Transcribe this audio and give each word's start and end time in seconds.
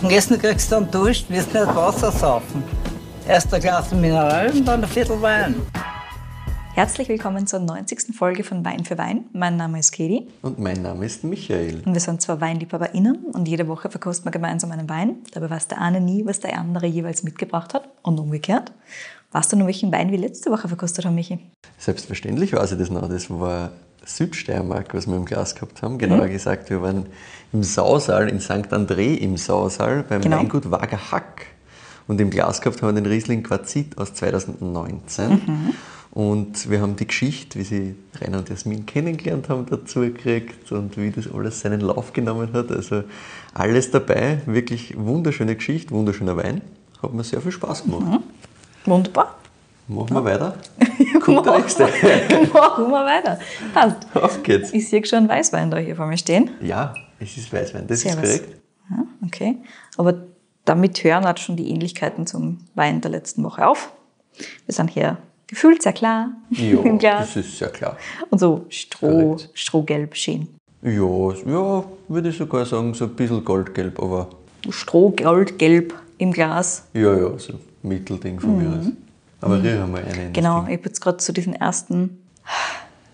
Am 0.00 0.10
Essen 0.10 0.38
kriegst 0.38 0.70
du 0.70 0.76
dann 0.76 0.90
Dusch, 0.92 1.24
wirst 1.28 1.52
nicht 1.52 1.66
Wasser 1.74 2.12
saufen. 2.12 2.62
Erst 3.26 3.52
ein 3.52 3.60
Glas 3.60 3.90
Mineral 3.90 4.48
und 4.52 4.64
dann 4.64 4.84
ein 4.84 4.88
Viertel 4.88 5.20
Wein. 5.20 5.56
Herzlich 6.74 7.08
willkommen 7.08 7.48
zur 7.48 7.58
90. 7.58 8.14
Folge 8.16 8.44
von 8.44 8.64
Wein 8.64 8.84
für 8.84 8.96
Wein. 8.96 9.24
Mein 9.32 9.56
Name 9.56 9.80
ist 9.80 9.90
Katie. 9.90 10.28
Und 10.42 10.60
mein 10.60 10.82
Name 10.82 11.04
ist 11.04 11.24
Michael. 11.24 11.82
Und 11.84 11.94
wir 11.94 12.00
sind 12.00 12.22
zwar 12.22 12.40
WeinliebhaberInnen 12.40 13.24
und 13.32 13.48
jede 13.48 13.66
Woche 13.66 13.90
verkosten 13.90 14.26
wir 14.26 14.30
gemeinsam 14.30 14.70
einen 14.70 14.88
Wein. 14.88 15.16
Dabei 15.32 15.50
weiß 15.50 15.66
der 15.66 15.80
eine 15.80 16.00
nie, 16.00 16.24
was 16.24 16.38
der 16.38 16.56
andere 16.56 16.86
jeweils 16.86 17.24
mitgebracht 17.24 17.74
hat 17.74 17.88
und 18.02 18.20
umgekehrt. 18.20 18.70
Weißt 19.32 19.52
du 19.52 19.56
noch, 19.56 19.66
welchen 19.66 19.90
Wein 19.90 20.12
wir 20.12 20.18
letzte 20.18 20.52
Woche 20.52 20.68
verkostet 20.68 21.06
haben, 21.06 21.16
Michi? 21.16 21.40
Selbstverständlich 21.76 22.52
weiß 22.52 22.70
ich 22.70 22.78
das 22.78 22.90
noch. 22.90 23.08
Das 23.08 23.28
war 23.28 23.72
Südsteiermark, 24.08 24.94
was 24.94 25.06
wir 25.06 25.16
im 25.16 25.24
Glas 25.24 25.54
gehabt 25.54 25.82
haben. 25.82 25.98
Genauer 25.98 26.26
mhm. 26.26 26.32
gesagt, 26.32 26.70
wir 26.70 26.82
waren 26.82 27.06
im 27.52 27.62
Sausal 27.62 28.28
in 28.28 28.40
St. 28.40 28.72
André 28.72 29.16
im 29.16 29.36
Sausal 29.36 30.04
beim 30.08 30.22
genau. 30.22 30.38
Weingut 30.38 30.70
Wager 30.70 31.12
Hack. 31.12 31.46
Und 32.06 32.20
im 32.20 32.30
Glas 32.30 32.60
gehabt 32.60 32.80
haben 32.82 32.94
wir 32.94 33.02
den 33.02 33.10
Riesling 33.10 33.42
Quarzit 33.42 33.98
aus 33.98 34.14
2019. 34.14 35.30
Mhm. 35.30 35.74
Und 36.10 36.70
wir 36.70 36.80
haben 36.80 36.96
die 36.96 37.06
Geschichte, 37.06 37.58
wie 37.58 37.64
sie 37.64 37.94
Rainer 38.18 38.38
und 38.38 38.48
Jasmin 38.48 38.86
kennengelernt 38.86 39.50
haben, 39.50 39.66
dazu 39.66 40.00
gekriegt 40.00 40.72
und 40.72 40.96
wie 40.96 41.10
das 41.10 41.30
alles 41.30 41.60
seinen 41.60 41.80
Lauf 41.80 42.14
genommen 42.14 42.52
hat. 42.54 42.72
Also 42.72 43.04
alles 43.52 43.90
dabei. 43.90 44.40
Wirklich 44.46 44.96
wunderschöne 44.96 45.54
Geschichte, 45.54 45.90
wunderschöner 45.90 46.36
Wein. 46.36 46.62
Hat 47.02 47.12
mir 47.12 47.24
sehr 47.24 47.42
viel 47.42 47.52
Spaß 47.52 47.84
gemacht. 47.84 48.06
Mhm. 48.06 48.22
Wunderbar. 48.86 49.36
Machen 49.88 50.14
wir 50.14 50.24
weiter. 50.24 50.54
Kommt 51.20 51.46
der 51.46 51.58
nächste. 51.58 51.84
Machen 52.52 52.88
wir 52.88 53.04
weiter. 53.04 53.38
Passt. 53.72 53.96
Auf 54.14 54.42
geht's. 54.42 54.72
Ich 54.72 54.88
sehe 54.88 55.04
schon 55.04 55.28
Weißwein 55.28 55.70
da 55.70 55.78
hier 55.78 55.96
vor 55.96 56.06
mir 56.06 56.18
stehen. 56.18 56.50
Ja, 56.60 56.92
es 57.18 57.36
ist 57.38 57.50
Weißwein. 57.52 57.86
Das 57.86 58.02
Servus. 58.02 58.28
ist 58.28 58.42
korrekt. 58.42 58.60
Ja, 58.90 59.04
okay. 59.24 59.56
Aber 59.96 60.14
damit 60.66 61.02
hören 61.02 61.24
hat 61.24 61.40
schon 61.40 61.56
die 61.56 61.70
Ähnlichkeiten 61.70 62.26
zum 62.26 62.58
Wein 62.74 63.00
der 63.00 63.10
letzten 63.10 63.42
Woche 63.44 63.66
auf. 63.66 63.92
Wir 64.66 64.74
sind 64.74 64.90
hier 64.90 65.16
gefühlt 65.46 65.82
sehr 65.82 65.94
klar 65.94 66.32
ja, 66.50 66.80
im 66.84 66.98
Glas. 66.98 67.32
das 67.34 67.46
ist 67.46 67.58
sehr 67.58 67.70
klar. 67.70 67.96
Und 68.28 68.38
so 68.38 68.66
Stroh, 68.68 69.38
Strohgelb 69.54 70.14
schön. 70.16 70.48
Ja, 70.82 70.90
ja, 70.92 71.84
würde 72.08 72.28
ich 72.28 72.36
sogar 72.36 72.66
sagen, 72.66 72.94
so 72.94 73.06
ein 73.06 73.14
bisschen 73.14 73.44
goldgelb, 73.44 74.00
aber... 74.00 74.28
Strohgoldgelb 74.68 75.94
im 76.18 76.32
Glas. 76.32 76.84
Ja, 76.92 77.16
ja, 77.16 77.38
so 77.38 77.54
Mittelding 77.82 78.38
von 78.38 78.56
mhm. 78.56 78.62
mir 78.62 78.78
aus. 78.78 78.86
Aber 79.40 79.62
riechen 79.62 79.92
wir 79.92 80.04
einen. 80.04 80.32
Genau, 80.32 80.64
ich 80.66 80.78
habe 80.78 80.84
jetzt 80.84 81.00
gerade 81.00 81.22
so 81.22 81.32
diesen 81.32 81.54
ersten 81.54 82.22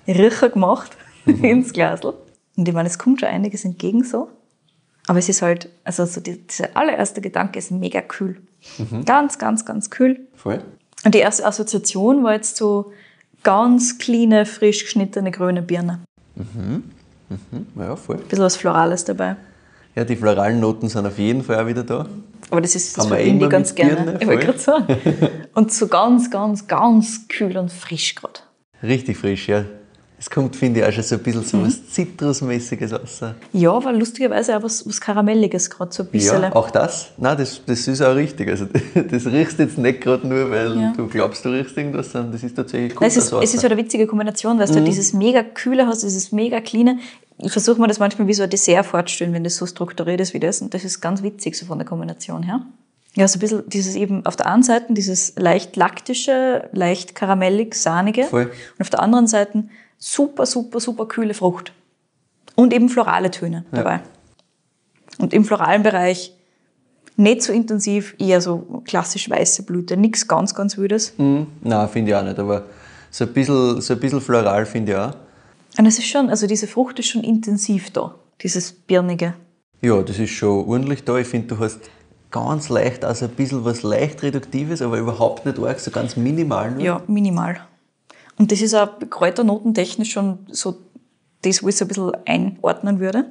Riecher 0.06 0.48
gemacht 0.50 0.96
mhm. 1.24 1.44
ins 1.44 1.72
Glasl. 1.72 2.14
Und 2.56 2.68
ich 2.68 2.74
meine, 2.74 2.88
es 2.88 2.98
kommt 2.98 3.20
schon 3.20 3.28
einiges 3.28 3.64
entgegen 3.64 4.04
so. 4.04 4.28
Aber 5.06 5.18
es 5.18 5.28
ist 5.28 5.42
halt, 5.42 5.68
also 5.84 6.06
so 6.06 6.20
die, 6.20 6.46
dieser 6.46 6.76
allererste 6.76 7.20
Gedanke 7.20 7.58
ist 7.58 7.70
mega 7.70 8.00
kühl. 8.00 8.40
Mhm. 8.78 9.04
Ganz, 9.04 9.38
ganz, 9.38 9.64
ganz 9.66 9.90
kühl. 9.90 10.26
Voll. 10.34 10.62
Und 11.04 11.14
die 11.14 11.18
erste 11.18 11.44
Assoziation 11.44 12.24
war 12.24 12.32
jetzt 12.32 12.56
so 12.56 12.92
ganz 13.42 13.98
kleine, 13.98 14.46
frisch 14.46 14.84
geschnittene 14.84 15.30
grüne 15.30 15.60
Birne. 15.60 16.00
Mhm. 16.34 16.84
Mhm. 17.28 17.66
Ja, 17.76 17.96
voll. 17.96 18.16
Ein 18.16 18.22
bisschen 18.22 18.44
was 18.44 18.56
Florales 18.56 19.04
dabei. 19.04 19.36
Ja, 19.96 20.04
die 20.04 20.16
floralen 20.16 20.58
Noten 20.58 20.88
sind 20.88 21.06
auf 21.06 21.18
jeden 21.18 21.42
Fall 21.42 21.62
auch 21.62 21.66
wieder 21.68 21.84
da. 21.84 22.06
Aber 22.50 22.60
das 22.60 22.74
ist 22.74 22.98
das 22.98 23.06
verbinde 23.06 23.44
ich 23.44 23.50
ganz 23.50 23.74
gerne. 23.74 24.18
Ich 24.20 24.26
wollte 24.26 24.46
gerade 24.46 24.58
sagen. 24.58 24.86
Und 25.54 25.72
so 25.72 25.86
ganz, 25.86 26.30
ganz, 26.30 26.66
ganz 26.66 27.28
kühl 27.28 27.56
und 27.56 27.72
frisch 27.72 28.16
gerade. 28.16 28.40
Richtig 28.82 29.16
frisch, 29.16 29.48
ja. 29.48 29.64
Es 30.18 30.30
kommt, 30.30 30.56
finde 30.56 30.80
ich, 30.80 30.86
auch 30.86 30.92
schon 30.92 31.02
so 31.02 31.16
ein 31.16 31.22
bisschen 31.22 31.44
so 31.44 31.56
mhm. 31.58 31.66
was 31.66 31.86
Zitrusmäßiges 31.90 32.92
raus. 32.92 33.20
Ja, 33.52 33.72
aber 33.72 33.92
lustigerweise 33.92 34.56
auch 34.56 34.62
was, 34.62 34.86
was 34.86 35.00
Karamelliges 35.00 35.68
gerade 35.68 35.92
so 35.92 36.02
ein 36.02 36.08
bisschen. 36.08 36.42
Ja, 36.42 36.54
auch 36.54 36.70
das? 36.70 37.10
Nein, 37.18 37.36
das, 37.36 37.60
das 37.66 37.86
ist 37.86 38.00
auch 38.00 38.14
richtig. 38.14 38.48
Also, 38.48 38.66
das 39.10 39.26
riechst 39.26 39.58
jetzt 39.58 39.76
nicht 39.76 40.00
gerade 40.00 40.26
nur, 40.26 40.50
weil 40.50 40.80
ja. 40.80 40.92
du 40.96 41.08
glaubst, 41.08 41.44
du 41.44 41.50
riechst 41.50 41.76
irgendwas, 41.76 42.12
sondern 42.12 42.32
das 42.32 42.42
ist 42.42 42.56
tatsächlich 42.56 42.94
gut. 42.94 43.06
Es 43.06 43.16
ist, 43.16 43.32
es 43.32 43.54
ist 43.54 43.62
halt 43.62 43.72
eine 43.72 43.82
witzige 43.82 44.06
Kombination, 44.06 44.58
weil 44.58 44.66
mhm. 44.68 44.76
du 44.76 44.84
dieses 44.84 45.12
mega 45.12 45.42
Kühle 45.42 45.86
hast, 45.86 46.02
dieses 46.02 46.32
mega 46.32 46.60
Cleane. 46.60 47.00
Ich 47.44 47.52
versuche 47.52 47.80
mir 47.80 47.88
das 47.88 47.98
manchmal 47.98 48.26
wie 48.26 48.34
so 48.34 48.42
ein 48.42 48.50
Dessert 48.50 48.86
vorzustellen, 48.86 49.32
wenn 49.32 49.44
das 49.44 49.56
so 49.56 49.66
strukturiert 49.66 50.20
ist 50.20 50.32
wie 50.34 50.40
das. 50.40 50.62
Und 50.62 50.72
das 50.72 50.84
ist 50.84 51.00
ganz 51.00 51.22
witzig, 51.22 51.56
so 51.56 51.66
von 51.66 51.78
der 51.78 51.86
Kombination 51.86 52.42
her. 52.42 52.62
Ja, 53.16 53.28
so 53.28 53.36
ein 53.36 53.40
bisschen 53.40 53.68
dieses 53.68 53.94
eben 53.94 54.26
auf 54.26 54.36
der 54.36 54.46
einen 54.46 54.62
Seite 54.62 54.92
dieses 54.92 55.34
leicht 55.36 55.76
laktische, 55.76 56.68
leicht 56.72 57.14
karamellig, 57.14 57.74
sahnige. 57.74 58.24
Voll. 58.24 58.44
Und 58.44 58.80
auf 58.80 58.90
der 58.90 59.00
anderen 59.00 59.26
Seite 59.26 59.64
super, 59.98 60.46
super, 60.46 60.80
super 60.80 61.06
kühle 61.06 61.34
Frucht. 61.34 61.72
Und 62.56 62.72
eben 62.72 62.88
florale 62.88 63.30
Töne 63.30 63.64
dabei. 63.72 63.94
Ja. 63.94 64.02
Und 65.18 65.32
im 65.32 65.44
floralen 65.44 65.82
Bereich 65.82 66.32
nicht 67.16 67.42
so 67.42 67.52
intensiv, 67.52 68.16
eher 68.18 68.40
so 68.40 68.82
klassisch 68.84 69.30
weiße 69.30 69.62
Blüte. 69.62 69.96
Nichts 69.96 70.26
ganz, 70.26 70.54
ganz 70.54 70.76
Wildes. 70.76 71.14
Mm, 71.16 71.42
nein, 71.62 71.88
finde 71.88 72.10
ich 72.10 72.16
auch 72.16 72.24
nicht. 72.24 72.38
Aber 72.38 72.64
so 73.10 73.24
ein 73.24 73.32
bisschen, 73.32 73.80
so 73.80 73.94
ein 73.94 74.00
bisschen 74.00 74.20
floral 74.20 74.66
finde 74.66 74.92
ich 74.92 74.98
auch. 74.98 75.14
Und 75.76 75.86
es 75.86 75.98
ist 75.98 76.06
schon, 76.06 76.30
also 76.30 76.46
diese 76.46 76.66
Frucht 76.66 76.98
ist 76.98 77.08
schon 77.08 77.24
intensiv 77.24 77.90
da. 77.90 78.14
Dieses 78.40 78.72
Birnige. 78.72 79.34
Ja, 79.80 80.02
das 80.02 80.18
ist 80.18 80.30
schon 80.30 80.66
ordentlich 80.66 81.04
da. 81.04 81.18
Ich 81.18 81.26
finde, 81.26 81.54
du 81.54 81.58
hast 81.58 81.80
ganz 82.30 82.68
leicht, 82.68 83.04
also 83.04 83.26
ein 83.26 83.32
bisschen 83.32 83.64
was 83.64 83.82
leicht 83.82 84.22
Reduktives, 84.22 84.82
aber 84.82 84.98
überhaupt 84.98 85.46
nicht 85.46 85.58
arg, 85.58 85.78
so 85.78 85.90
ganz 85.90 86.16
minimal 86.16 86.72
nur. 86.72 86.82
Ja, 86.82 87.02
minimal. 87.06 87.60
Und 88.36 88.50
das 88.50 88.60
ist 88.60 88.74
auch 88.74 88.88
kräuternotentechnisch 89.08 90.12
schon 90.12 90.38
so 90.50 90.76
das, 91.42 91.62
wo 91.62 91.68
ich 91.68 91.76
so 91.76 91.84
ein 91.84 91.88
bisschen 91.88 92.12
einordnen 92.26 92.98
würde. 92.98 93.26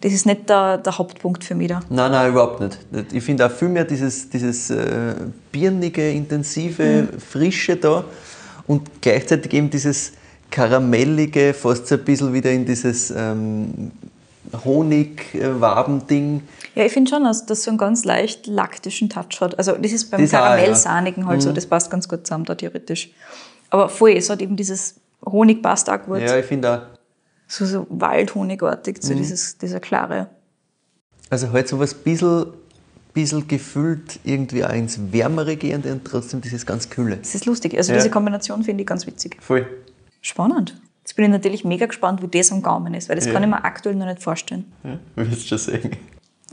Das 0.00 0.12
ist 0.12 0.26
nicht 0.26 0.48
der, 0.48 0.78
der 0.78 0.98
Hauptpunkt 0.98 1.44
für 1.44 1.54
mich 1.54 1.68
da. 1.68 1.80
Nein, 1.90 2.10
nein, 2.10 2.30
überhaupt 2.30 2.60
nicht. 2.60 2.78
Ich 3.12 3.22
finde 3.22 3.46
auch 3.46 3.50
viel 3.50 3.68
mehr 3.68 3.84
dieses, 3.84 4.28
dieses 4.28 4.70
äh, 4.70 5.14
birnige, 5.52 6.10
intensive, 6.10 7.08
mhm. 7.12 7.20
frische 7.20 7.76
da 7.76 8.04
und 8.66 9.02
gleichzeitig 9.02 9.52
eben 9.52 9.70
dieses 9.70 10.12
karamellige, 10.50 11.54
fast 11.54 11.86
so 11.86 11.96
ein 11.96 12.04
bisschen 12.04 12.32
wieder 12.32 12.50
in 12.50 12.64
dieses 12.64 13.10
ähm, 13.10 13.90
Honigwabending. 14.64 16.42
Ja, 16.74 16.84
ich 16.84 16.92
finde 16.92 17.10
schon, 17.10 17.24
dass 17.24 17.46
das 17.46 17.62
so 17.62 17.70
einen 17.70 17.78
ganz 17.78 18.04
leicht 18.04 18.46
laktischen 18.46 19.08
Touch 19.08 19.40
hat. 19.40 19.58
Also 19.58 19.72
das 19.72 19.92
ist 19.92 20.10
beim 20.10 20.20
das 20.20 20.30
Karamellsahnigen 20.30 21.24
ja. 21.24 21.28
halt 21.28 21.42
so, 21.42 21.50
mhm. 21.50 21.54
das 21.54 21.66
passt 21.66 21.90
ganz 21.90 22.08
gut 22.08 22.26
zusammen 22.26 22.44
da 22.44 22.54
theoretisch. 22.54 23.10
Aber 23.70 23.88
voll, 23.88 24.12
es 24.12 24.30
hat 24.30 24.40
eben 24.40 24.56
dieses 24.56 24.96
Honig 25.24 25.62
passt 25.62 25.90
auch 25.90 26.02
gut. 26.02 26.20
Ja, 26.20 26.36
ich 26.36 26.46
finde 26.46 26.72
auch. 26.72 26.96
So, 27.48 27.64
so 27.64 27.86
Waldhonigartig, 27.90 28.98
so 29.00 29.12
mhm. 29.12 29.18
dieses, 29.18 29.58
dieser 29.58 29.80
klare. 29.80 30.28
Also 31.30 31.50
halt 31.52 31.68
so 31.68 31.78
was 31.78 31.94
bisschen, 31.94 32.46
bisschen 33.14 33.48
gefüllt 33.48 34.20
irgendwie 34.24 34.64
auch 34.64 34.72
ins 34.72 35.12
Wärmere 35.12 35.56
gehende 35.56 35.92
und 35.92 36.04
trotzdem 36.04 36.40
dieses 36.40 36.66
ganz 36.66 36.90
Kühle. 36.90 37.16
Das 37.16 37.34
ist 37.34 37.46
lustig. 37.46 37.76
Also 37.76 37.92
ja. 37.92 37.98
diese 37.98 38.10
Kombination 38.10 38.62
finde 38.62 38.82
ich 38.82 38.86
ganz 38.86 39.06
witzig. 39.06 39.36
Voll. 39.40 39.66
Spannend. 40.26 40.80
Jetzt 41.02 41.14
bin 41.14 41.26
ich 41.26 41.30
natürlich 41.30 41.64
mega 41.64 41.86
gespannt, 41.86 42.20
wie 42.20 42.26
das 42.26 42.50
am 42.50 42.60
Gaumen 42.60 42.94
ist, 42.94 43.08
weil 43.08 43.14
das 43.14 43.26
ja. 43.26 43.32
kann 43.32 43.44
ich 43.44 43.48
mir 43.48 43.64
aktuell 43.64 43.94
noch 43.94 44.06
nicht 44.06 44.20
vorstellen. 44.20 44.72
Ja, 44.82 44.98
wirst 45.14 45.46
schon 45.46 45.58
sehen. 45.58 45.92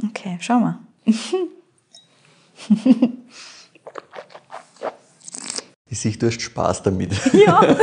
Okay, 0.10 0.38
schauen 0.42 0.62
wir. 0.62 0.78
ich 5.90 6.00
sehe, 6.00 6.12
du 6.12 6.28
hast 6.28 6.40
Spaß 6.40 6.84
damit. 6.84 7.14
Ja. 7.34 7.64
ich 7.64 7.80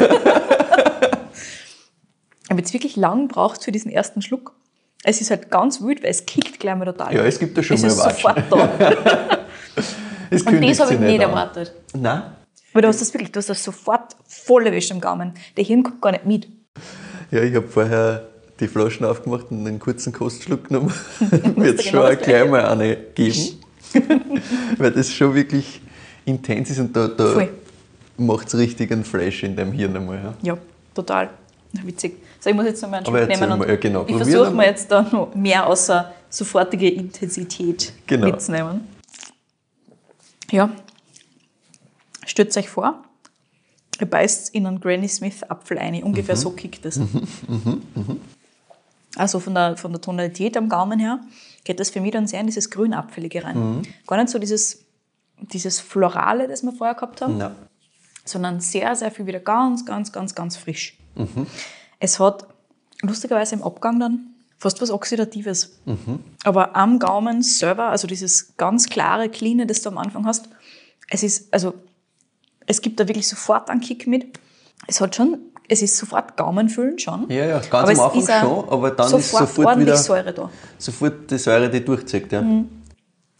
habe 2.50 2.60
jetzt 2.60 2.72
wirklich 2.72 2.94
lang 2.94 3.26
gebraucht 3.26 3.64
für 3.64 3.72
diesen 3.72 3.90
ersten 3.90 4.22
Schluck. 4.22 4.54
Es 5.02 5.20
ist 5.20 5.32
halt 5.32 5.50
ganz 5.50 5.82
wild, 5.82 6.04
weil 6.04 6.10
es 6.10 6.24
kickt 6.24 6.60
gleich 6.60 6.76
mal 6.76 6.84
total. 6.84 7.16
Ja, 7.16 7.24
es 7.24 7.40
gibt 7.40 7.58
da 7.58 7.64
schon 7.64 7.74
es 7.74 7.82
mal 7.82 7.88
ist 7.88 7.96
sofort 7.96 8.44
da. 8.48 8.70
es 10.30 10.44
Und 10.44 10.62
das 10.62 10.78
habe 10.78 10.94
ich 10.94 11.00
nicht 11.00 11.20
erwartet. 11.20 11.74
Nein. 11.94 12.22
Weil 12.72 12.82
du 12.82 12.88
hast 12.88 13.00
das 13.00 13.12
wirklich, 13.12 13.32
du 13.32 13.38
hast 13.38 13.48
das 13.48 13.62
sofort 13.64 14.16
voll 14.26 14.66
erwischt 14.66 14.92
am 14.92 15.00
Gaumen. 15.00 15.34
Der 15.56 15.64
Hirn 15.64 15.82
kommt 15.82 16.00
gar 16.00 16.12
nicht 16.12 16.26
mit. 16.26 16.48
Ja, 17.31 17.42
ich 17.42 17.54
habe 17.54 17.66
vorher 17.66 18.28
die 18.60 18.69
Flaschen 18.69 19.06
aufgemacht 19.06 19.47
und 19.50 19.66
einen 19.66 19.78
kurzen 19.78 20.12
Kostschluck 20.12 20.69
genommen. 20.69 20.92
Wird 21.56 21.81
es 21.81 21.86
schon 21.86 22.00
genau 22.00 22.16
gleich 22.16 22.48
mal 22.48 22.64
eine 22.66 22.97
geben. 22.97 23.61
Weil 24.78 24.93
das 24.93 25.11
schon 25.12 25.34
wirklich 25.34 25.81
intens 26.25 26.70
ist 26.70 26.78
und 26.78 26.94
da, 26.94 27.08
da 27.08 27.49
macht 28.17 28.49
es 28.49 28.56
richtig 28.56 28.93
einen 28.93 29.05
Flash 29.05 29.43
in 29.43 29.56
deinem 29.56 29.72
Hirn 29.72 29.96
einmal. 29.96 30.17
Ja, 30.17 30.34
ja 30.43 30.58
total. 30.94 31.31
Witzig. 31.72 32.17
So, 32.40 32.50
ich 32.50 32.56
muss 32.56 32.67
jetzt 32.67 32.82
noch 32.82 32.90
mal 32.90 32.99
einen 32.99 33.06
Schluck 33.06 33.28
nehmen 33.28 33.52
und 33.52 33.69
ja, 33.69 33.76
genau. 33.76 34.05
ich 34.06 34.17
versuche 34.17 34.50
mir 34.50 34.67
jetzt 34.67 34.90
da 34.90 35.02
noch 35.02 35.34
mehr 35.34 35.67
außer 35.67 36.12
sofortige 36.28 36.88
Intensität 36.88 37.93
genau. 38.06 38.26
mitzunehmen. 38.26 38.88
Ja, 40.50 40.70
stürzt 42.26 42.56
euch 42.56 42.69
vor, 42.69 43.02
Ihr 44.00 44.08
beißt 44.08 44.55
in 44.55 44.67
einen 44.67 44.81
Granny 44.81 45.08
Smith 45.08 45.43
Apfel 45.43 45.78
ein. 45.78 46.02
Ungefähr 46.02 46.34
mhm. 46.34 46.40
so 46.40 46.50
kickt 46.50 46.87
es. 46.87 46.96
Mhm. 46.96 47.28
Mhm. 47.49 47.82
mhm. 47.94 48.20
Also 49.17 49.40
von 49.40 49.55
der, 49.55 49.76
von 49.76 49.90
der 49.90 50.00
Tonalität 50.00 50.56
am 50.56 50.69
Gaumen 50.69 51.00
her 51.00 51.20
geht 51.64 51.81
das 51.81 51.90
für 51.90 52.00
mich 52.00 52.12
dann 52.12 52.28
sehr 52.28 52.40
in 52.40 52.46
dieses 52.46 52.70
Grünapfelige 52.70 53.43
rein. 53.43 53.82
Gar 54.06 54.19
nicht 54.19 54.31
so 54.31 54.38
dieses, 54.38 54.84
dieses 55.52 55.81
Florale, 55.81 56.46
das 56.46 56.62
wir 56.62 56.72
vorher 56.72 56.94
gehabt 56.94 57.20
haben, 57.20 57.38
ja. 57.38 57.55
sondern 58.25 58.61
sehr, 58.61 58.94
sehr 58.94 59.11
viel 59.11 59.26
wieder 59.26 59.40
ganz, 59.40 59.84
ganz, 59.84 60.12
ganz, 60.12 60.34
ganz 60.37 60.56
frisch. 60.56 60.96
Es 61.99 62.20
hat 62.20 62.46
lustigerweise 63.02 63.56
im 63.56 63.64
Abgang 63.64 63.99
dann 63.99 64.31
fast 64.58 64.81
was 64.81 64.90
Oxidatives. 64.93 65.81
Mhm. 65.87 66.20
Aber 66.44 66.76
am 66.76 67.00
Gaumen 67.00 67.43
selber, 67.43 67.88
also 67.88 68.06
dieses 68.06 68.56
ganz 68.56 68.88
klare, 68.88 69.28
cleane, 69.28 69.67
das 69.67 69.82
du 69.82 69.88
am 69.88 69.99
Anfang 69.99 70.25
hast, 70.25 70.49
es 71.08 71.25
ist, 71.25 71.52
also, 71.52 71.75
es 72.70 72.81
gibt 72.81 73.00
da 73.00 73.08
wirklich 73.08 73.26
sofort 73.26 73.69
einen 73.69 73.81
Kick 73.81 74.06
mit. 74.06 74.38
Es 74.87 75.00
hat 75.00 75.17
schon, 75.17 75.38
es 75.69 75.82
ist 75.82 75.96
sofort 75.96 76.37
Gaumenfüllen 76.37 76.99
schon. 77.00 77.28
Ja, 77.28 77.44
ja, 77.44 77.58
ganz 77.58 77.72
aber 77.72 77.90
am 77.90 78.00
Anfang 78.00 78.40
schon, 78.40 78.69
aber 78.69 78.90
dann 78.93 79.12
ist 79.12 79.31
sofort 79.31 79.78
wieder 79.78 79.96
Säure 79.96 80.32
da. 80.32 80.50
Sofort 80.78 81.31
die 81.31 81.38
Säure, 81.38 81.69
die 81.69 81.84
durchzieht, 81.84 82.31
ja. 82.31 82.40
Mhm. 82.40 82.69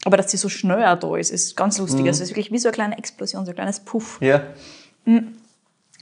Aber 0.03 0.17
dass 0.17 0.31
sie 0.31 0.37
so 0.37 0.49
schnell 0.49 0.83
auch 0.83 0.99
da 0.99 1.15
ist, 1.15 1.31
ist 1.31 1.55
ganz 1.55 1.77
lustig. 1.77 2.01
Mhm. 2.01 2.07
Also 2.07 2.23
es 2.23 2.29
ist 2.29 2.35
wirklich 2.35 2.51
wie 2.51 2.57
so 2.57 2.67
eine 2.67 2.73
kleine 2.73 2.97
Explosion, 2.97 3.45
so 3.45 3.51
ein 3.51 3.55
kleines 3.55 3.79
Puff. 3.79 4.19
Ja. 4.19 4.41
Mhm. 5.05 5.35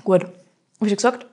Gut. 0.03 0.25
Wie 0.79 0.87
schon 0.87 0.95
gesagt, 0.95 1.27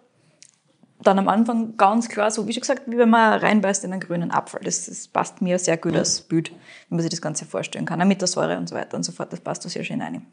dann 1.00 1.18
am 1.18 1.28
Anfang 1.28 1.76
ganz 1.76 2.08
klar, 2.08 2.30
so 2.30 2.46
wie 2.46 2.52
schon 2.52 2.60
gesagt, 2.60 2.82
wie 2.86 2.98
wenn 2.98 3.08
man 3.08 3.38
reinbeißt 3.38 3.84
in 3.84 3.92
einen 3.92 4.00
grünen 4.00 4.30
Apfel. 4.32 4.60
Das, 4.64 4.86
das 4.86 5.08
passt 5.08 5.40
mir 5.40 5.58
sehr 5.58 5.78
gut 5.78 5.96
als 5.96 6.20
Bild, 6.20 6.50
wenn 6.50 6.96
man 6.96 7.00
sich 7.00 7.10
das 7.10 7.22
Ganze 7.22 7.46
vorstellen 7.46 7.86
kann. 7.86 8.02
Auch 8.02 8.06
mit 8.06 8.20
der 8.20 8.28
Säure 8.28 8.58
und 8.58 8.68
so 8.68 8.74
weiter 8.74 8.96
und 8.96 9.04
so 9.04 9.12
fort. 9.12 9.32
Das 9.32 9.40
passt 9.40 9.64
da 9.64 9.68
sehr 9.70 9.84
schön 9.84 10.02
rein. 10.02 10.26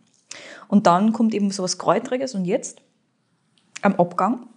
Und 0.67 0.87
dann 0.87 1.13
kommt 1.13 1.33
eben 1.33 1.51
so 1.51 1.63
was 1.63 1.77
Kräutriges 1.77 2.35
und 2.35 2.45
jetzt 2.45 2.81
am 3.81 3.95
Abgang 3.95 4.47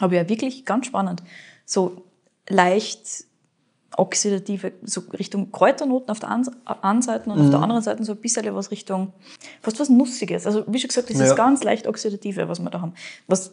habe 0.00 0.14
ich 0.14 0.22
ja 0.22 0.28
wirklich 0.28 0.64
ganz 0.64 0.86
spannend 0.86 1.22
so 1.64 2.04
leicht 2.48 3.24
oxidative, 3.96 4.72
so 4.82 5.02
Richtung 5.18 5.52
Kräuternoten 5.52 6.10
auf 6.10 6.20
der 6.20 6.30
einen 6.82 7.02
Seite 7.02 7.30
und 7.30 7.36
mhm. 7.36 7.44
auf 7.44 7.50
der 7.50 7.58
mhm. 7.58 7.64
anderen 7.64 7.82
Seite 7.82 8.04
so 8.04 8.12
ein 8.12 8.18
bisschen 8.18 8.54
was 8.54 8.70
Richtung, 8.70 9.12
fast 9.62 9.80
was 9.80 9.88
Nussiges. 9.88 10.46
Also 10.46 10.64
wie 10.66 10.78
schon 10.78 10.88
gesagt, 10.88 11.10
das 11.10 11.18
ja. 11.18 11.24
ist 11.24 11.36
ganz 11.36 11.64
leicht 11.64 11.86
oxidative, 11.86 12.48
was 12.48 12.60
wir 12.60 12.70
da 12.70 12.80
haben. 12.80 12.92
Was 13.26 13.52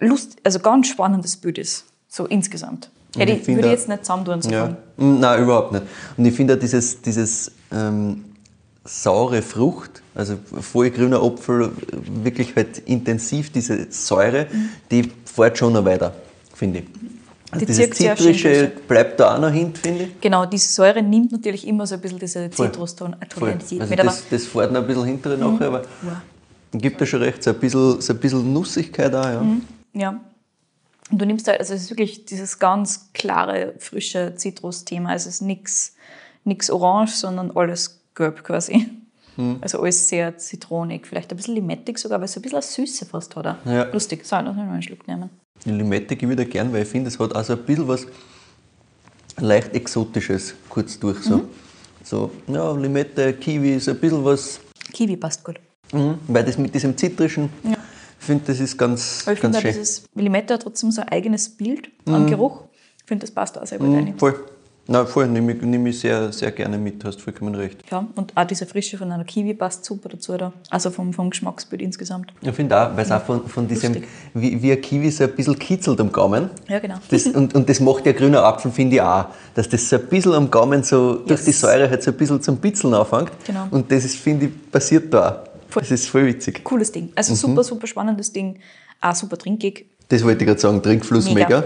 Lust, 0.00 0.36
also 0.42 0.58
ganz 0.60 0.88
spannendes 0.88 1.36
Bild 1.36 1.58
ist, 1.58 1.84
so 2.08 2.26
insgesamt. 2.26 2.90
Hätte 3.16 3.32
ich, 3.32 3.46
würde 3.46 3.66
ich 3.66 3.72
jetzt 3.72 3.88
nicht 3.88 4.06
zusammentun 4.06 4.40
so 4.40 4.50
ja. 4.50 4.76
Nein, 4.96 5.42
überhaupt 5.42 5.72
nicht. 5.72 5.84
Und 6.16 6.24
ich 6.24 6.34
finde 6.34 6.56
dieses, 6.56 7.02
dieses 7.02 7.52
ähm, 7.70 8.24
saure 8.84 9.42
Frucht, 9.42 10.01
also 10.14 10.36
voll 10.60 10.90
grüner 10.90 11.22
Apfel, 11.22 11.72
wirklich 12.22 12.54
halt 12.54 12.78
intensiv 12.80 13.50
diese 13.50 13.86
Säure, 13.90 14.46
mhm. 14.52 14.68
die 14.90 15.10
fährt 15.24 15.58
schon 15.58 15.72
noch 15.72 15.84
weiter, 15.84 16.14
finde 16.54 16.80
ich. 16.80 16.84
Also 17.50 17.66
die 17.66 17.72
dieses 17.72 17.90
Zitrische 17.90 18.72
bleibt 18.88 19.20
da 19.20 19.34
auch 19.34 19.40
noch 19.40 19.50
hin, 19.50 19.74
finde 19.74 20.04
ich. 20.04 20.20
Genau, 20.20 20.46
diese 20.46 20.72
Säure 20.72 21.02
nimmt 21.02 21.32
natürlich 21.32 21.66
immer 21.66 21.86
so 21.86 21.96
ein 21.96 22.00
bisschen 22.00 22.18
diese 22.18 22.50
Zitrustonalität 22.50 23.80
also 23.80 23.90
mit. 23.90 23.98
Das, 23.98 24.22
das 24.30 24.46
fährt 24.46 24.72
noch 24.72 24.80
ein 24.80 24.86
bisschen 24.86 25.04
hinterher 25.04 25.38
mhm. 25.38 25.54
nachher, 25.54 25.66
aber 25.68 25.82
ja. 25.82 26.22
gibt 26.72 27.00
ja 27.00 27.06
schon 27.06 27.22
recht, 27.22 27.42
so 27.42 27.50
ein 27.50 27.58
bisschen, 27.58 28.00
so 28.00 28.12
ein 28.12 28.18
bisschen 28.18 28.52
Nussigkeit 28.52 29.14
auch. 29.14 29.24
Ja. 29.24 29.40
Mhm. 29.42 29.62
ja. 29.92 30.20
Und 31.10 31.20
du 31.20 31.26
nimmst 31.26 31.46
halt, 31.46 31.60
also 31.60 31.74
es 31.74 31.82
ist 31.82 31.90
wirklich 31.90 32.24
dieses 32.24 32.58
ganz 32.58 33.10
klare, 33.12 33.74
frische 33.78 34.34
Zitrusthema. 34.34 35.14
Es 35.14 35.26
ist 35.26 35.42
nichts 35.42 35.90
orange, 36.70 37.12
sondern 37.12 37.50
alles 37.50 38.00
gelb 38.14 38.44
quasi. 38.44 38.88
Mhm. 39.36 39.58
Also 39.60 39.80
alles 39.80 40.08
sehr 40.08 40.36
zitronig, 40.36 41.06
vielleicht 41.06 41.30
ein 41.30 41.36
bisschen 41.36 41.54
limettig 41.54 41.98
sogar, 41.98 42.18
weil 42.18 42.26
es 42.26 42.32
so 42.32 42.40
ein 42.40 42.42
bisschen 42.42 42.58
eine 42.58 42.62
Süße 42.62 43.06
fast 43.06 43.34
hat. 43.36 43.58
Ja. 43.64 43.84
Lustig, 43.92 44.24
so, 44.24 44.36
lass 44.36 44.44
mich 44.44 44.56
mal 44.56 44.72
einen 44.72 44.82
Schluck 44.82 45.06
nehmen. 45.06 45.30
Die 45.64 45.70
Limette 45.70 46.16
gebe 46.16 46.32
ich 46.32 46.38
wieder 46.38 46.48
gern, 46.48 46.72
weil 46.72 46.82
ich 46.82 46.88
finde, 46.88 47.08
es 47.08 47.18
hat 47.18 47.34
also 47.34 47.54
ein 47.54 47.64
bisschen 47.64 47.88
was 47.88 48.06
leicht 49.38 49.74
Exotisches 49.74 50.54
kurz 50.68 50.98
durch. 50.98 51.18
So, 51.18 51.36
mhm. 51.38 51.48
so 52.04 52.30
ja, 52.48 52.72
Limette, 52.72 53.32
Kiwi, 53.34 53.78
so 53.78 53.92
ein 53.92 53.98
bisschen 53.98 54.24
was. 54.24 54.60
Kiwi 54.92 55.16
passt 55.16 55.44
gut. 55.44 55.60
Mhm, 55.92 56.18
weil 56.26 56.44
das 56.44 56.58
mit 56.58 56.74
diesem 56.74 56.96
Zitrischen, 56.96 57.50
ja. 57.64 57.76
ich 58.18 58.26
finde, 58.26 58.44
das 58.46 58.60
ist 58.60 58.76
ganz, 58.78 59.22
Aber 59.24 59.34
ich 59.34 59.40
ganz 59.40 59.56
finde, 59.56 59.72
schön. 59.72 59.82
Dieses 59.82 60.04
Limette 60.14 60.54
hat 60.54 60.62
trotzdem 60.62 60.90
so 60.90 61.02
ein 61.02 61.08
eigenes 61.08 61.50
Bild 61.50 61.90
mhm. 62.06 62.26
Geruch. 62.26 62.64
Ich 62.98 63.04
finde, 63.04 63.26
das 63.26 63.30
passt 63.30 63.58
auch 63.58 63.66
sehr 63.66 63.78
gut 63.78 63.88
mhm, 63.88 63.94
rein. 63.94 64.18
Voll. 64.18 64.34
Na, 64.88 65.06
voll, 65.06 65.28
nehme 65.28 65.52
ich, 65.52 65.62
nehm 65.62 65.86
ich 65.86 66.00
sehr, 66.00 66.32
sehr 66.32 66.50
gerne 66.50 66.76
mit, 66.76 67.04
hast 67.04 67.20
vollkommen 67.20 67.54
recht. 67.54 67.78
Ja, 67.90 68.04
und 68.16 68.36
auch 68.36 68.44
diese 68.44 68.66
Frische 68.66 68.98
von 68.98 69.12
einer 69.12 69.22
Kiwi 69.22 69.54
passt 69.54 69.84
super 69.84 70.08
dazu 70.08 70.36
da. 70.36 70.52
Also 70.70 70.90
vom, 70.90 71.12
vom 71.12 71.30
Geschmacksbild 71.30 71.80
insgesamt. 71.80 72.32
Ich 72.40 72.50
finde 72.52 72.76
auch, 72.76 72.96
weil 72.96 73.04
es 73.04 73.12
auch 73.12 73.22
von, 73.22 73.46
von 73.46 73.68
diesem, 73.68 74.02
wie, 74.34 74.60
wie 74.60 74.72
ein 74.72 74.80
Kiwi 74.80 75.10
so 75.10 75.24
ein 75.24 75.36
bisschen 75.36 75.56
kitzelt 75.56 76.00
am 76.00 76.10
Gaumen. 76.10 76.50
Ja, 76.68 76.80
genau. 76.80 76.96
Das, 77.08 77.26
und, 77.28 77.54
und 77.54 77.68
das 77.68 77.78
macht 77.78 78.06
der 78.06 78.14
grüne 78.14 78.42
Apfel, 78.42 78.72
finde 78.72 78.96
ich 78.96 79.02
auch. 79.02 79.26
Dass 79.54 79.68
das 79.68 79.88
so 79.88 79.96
ein 79.96 80.06
bisschen 80.06 80.32
am 80.32 80.50
Gaumen 80.50 80.82
so 80.82 81.18
yes. 81.18 81.26
durch 81.26 81.44
die 81.44 81.52
Säure 81.52 81.88
halt 81.88 82.02
so 82.02 82.10
ein 82.10 82.16
bisschen 82.16 82.42
zum 82.42 82.56
Bitzeln 82.56 82.92
anfängt. 82.94 83.30
Genau. 83.46 83.68
Und 83.70 83.90
das 83.92 84.04
ist, 84.04 84.16
finde 84.16 84.46
ich, 84.46 84.70
passiert 84.72 85.14
da. 85.14 85.44
Voll. 85.68 85.82
Das 85.82 85.92
ist 85.92 86.08
voll 86.08 86.26
witzig. 86.26 86.64
Cooles 86.64 86.90
Ding. 86.90 87.12
Also 87.14 87.32
mhm. 87.32 87.36
super, 87.36 87.62
super 87.62 87.86
spannendes 87.86 88.32
Ding. 88.32 88.58
Auch 89.00 89.14
super 89.14 89.38
trinkig. 89.38 89.86
Das 90.08 90.24
wollte 90.24 90.42
ich 90.42 90.48
gerade 90.48 90.60
sagen, 90.60 90.82
Trinkfluss 90.82 91.26
mega. 91.26 91.60
mega. 91.60 91.64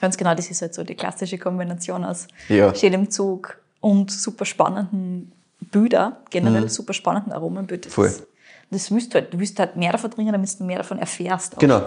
Ganz 0.00 0.16
genau, 0.16 0.34
das 0.34 0.50
ist 0.50 0.62
halt 0.62 0.74
so 0.74 0.84
die 0.84 0.94
klassische 0.94 1.38
Kombination 1.38 2.04
aus 2.04 2.28
ja. 2.48 2.74
schönem 2.74 3.10
Zug 3.10 3.58
und 3.80 4.10
super 4.10 4.44
spannenden 4.44 5.32
Bildern, 5.60 6.16
generell 6.30 6.62
mhm. 6.62 6.68
super 6.68 6.92
spannenden 6.92 7.32
Aromenbildern. 7.32 7.90
Voll. 7.90 8.12
Das 8.70 8.90
willst 8.90 9.14
du 9.14 9.20
halt, 9.20 9.32
du 9.32 9.38
willst 9.38 9.58
halt 9.58 9.76
mehr 9.76 9.92
davon 9.92 10.10
trinken, 10.10 10.32
damit 10.32 10.58
du 10.58 10.64
mehr 10.64 10.78
davon 10.78 10.98
erfährst. 10.98 11.54
Auch. 11.54 11.60
Genau. 11.60 11.82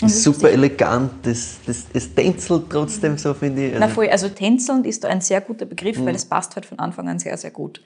Das 0.00 0.12
ist 0.12 0.22
super 0.24 0.50
elegant, 0.50 1.12
das, 1.22 1.58
das, 1.66 1.86
es 1.92 2.14
tänzelt 2.14 2.64
trotzdem 2.70 3.18
so, 3.18 3.34
finde 3.34 3.66
ich. 3.68 3.74
Also 3.74 3.86
Na 3.86 3.92
voll, 3.92 4.08
also 4.08 4.28
tänzelnd 4.28 4.86
ist 4.86 5.04
da 5.04 5.08
ein 5.08 5.20
sehr 5.20 5.40
guter 5.40 5.64
Begriff, 5.64 5.98
mhm. 5.98 6.06
weil 6.06 6.12
das 6.14 6.24
passt 6.24 6.56
halt 6.56 6.66
von 6.66 6.78
Anfang 6.78 7.08
an 7.08 7.18
sehr, 7.18 7.36
sehr 7.36 7.50
gut. 7.50 7.82